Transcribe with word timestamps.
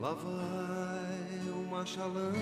Lá 0.00 0.14
vai 0.14 1.52
uma 1.62 1.84
chalana. 1.84 2.32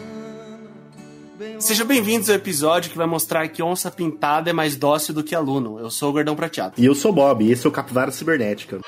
Sejam 1.58 1.84
bem-vindos 1.88 2.30
ao 2.30 2.36
episódio 2.36 2.88
que 2.88 2.96
vai 2.96 3.06
mostrar 3.06 3.48
que 3.48 3.60
onça 3.60 3.90
pintada 3.90 4.48
é 4.48 4.52
mais 4.52 4.76
dócil 4.76 5.12
do 5.12 5.24
que 5.24 5.34
aluno. 5.34 5.76
Eu 5.80 5.90
sou 5.90 6.10
o 6.10 6.12
Gordão 6.12 6.36
Prateado. 6.36 6.74
E 6.78 6.84
eu 6.84 6.94
sou 6.94 7.10
o 7.10 7.14
Bob, 7.14 7.44
e 7.44 7.50
esse 7.50 7.66
é 7.66 7.68
o 7.68 7.72
Capivara 7.72 8.12
Cibernética. 8.12 8.78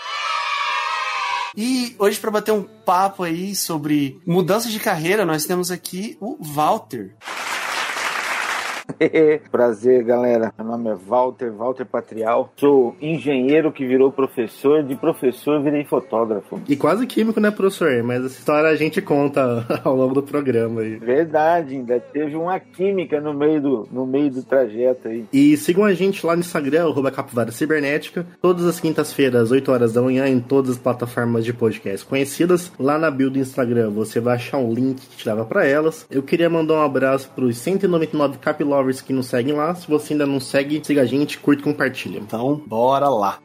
E 1.56 1.96
hoje, 1.98 2.20
para 2.20 2.30
bater 2.30 2.52
um 2.52 2.62
papo 2.62 3.24
aí 3.24 3.56
sobre 3.56 4.20
mudanças 4.24 4.70
de 4.70 4.78
carreira, 4.78 5.24
nós 5.24 5.44
temos 5.44 5.72
aqui 5.72 6.16
o 6.20 6.38
Walter. 6.40 7.16
Prazer, 9.50 10.04
galera. 10.04 10.52
Meu 10.58 10.66
nome 10.66 10.90
é 10.90 10.94
Walter, 10.94 11.50
Walter 11.50 11.86
Patrial. 11.86 12.52
Sou 12.56 12.94
engenheiro 13.00 13.72
que 13.72 13.86
virou 13.86 14.12
professor, 14.12 14.82
de 14.82 14.94
professor 14.94 15.62
virei 15.62 15.84
fotógrafo. 15.84 16.60
E 16.68 16.76
quase 16.76 17.06
químico, 17.06 17.40
né, 17.40 17.50
professor? 17.50 18.02
Mas 18.02 18.24
essa 18.24 18.38
história 18.38 18.68
a 18.68 18.76
gente 18.76 19.00
conta 19.00 19.66
ao 19.82 19.96
longo 19.96 20.14
do 20.14 20.22
programa 20.22 20.82
aí. 20.82 20.96
Verdade, 20.96 21.76
ainda 21.76 21.98
teve 21.98 22.36
uma 22.36 22.60
química 22.60 23.20
no 23.20 23.32
meio 23.32 23.60
do, 23.60 23.88
no 23.90 24.06
meio 24.06 24.30
do 24.30 24.42
trajeto 24.42 25.08
aí. 25.08 25.24
E 25.32 25.56
sigam 25.56 25.84
a 25.84 25.94
gente 25.94 26.24
lá 26.26 26.34
no 26.34 26.40
Instagram, 26.40 26.88
arroba 26.88 27.10
Capivara 27.10 27.52
Cibernética, 27.52 28.26
todas 28.40 28.66
as 28.66 28.78
quintas-feiras, 28.78 29.50
8 29.50 29.72
horas 29.72 29.92
da 29.94 30.02
manhã, 30.02 30.28
em 30.28 30.40
todas 30.40 30.72
as 30.72 30.78
plataformas 30.78 31.44
de 31.44 31.52
podcast 31.52 32.06
conhecidas. 32.06 32.70
Lá 32.78 32.98
na 32.98 33.10
bio 33.10 33.30
do 33.30 33.38
Instagram 33.38 33.90
você 33.90 34.20
vai 34.20 34.34
achar 34.34 34.58
um 34.58 34.72
link 34.72 35.00
que 35.00 35.16
te 35.16 35.28
leva 35.28 35.44
para 35.44 35.66
elas. 35.66 36.06
Eu 36.10 36.22
queria 36.22 36.50
mandar 36.50 36.74
um 36.74 36.82
abraço 36.82 37.30
pros 37.34 37.56
199 37.58 38.38
Capilovers 38.38 38.89
que 38.98 39.12
nos 39.12 39.26
seguem 39.26 39.54
lá. 39.54 39.74
Se 39.74 39.86
você 39.86 40.14
ainda 40.14 40.26
não 40.26 40.40
segue, 40.40 40.80
siga 40.82 41.02
a 41.02 41.06
gente, 41.06 41.38
curte 41.38 41.60
e 41.60 41.64
compartilha. 41.64 42.18
Então, 42.18 42.56
bora 42.66 43.08
lá. 43.08 43.38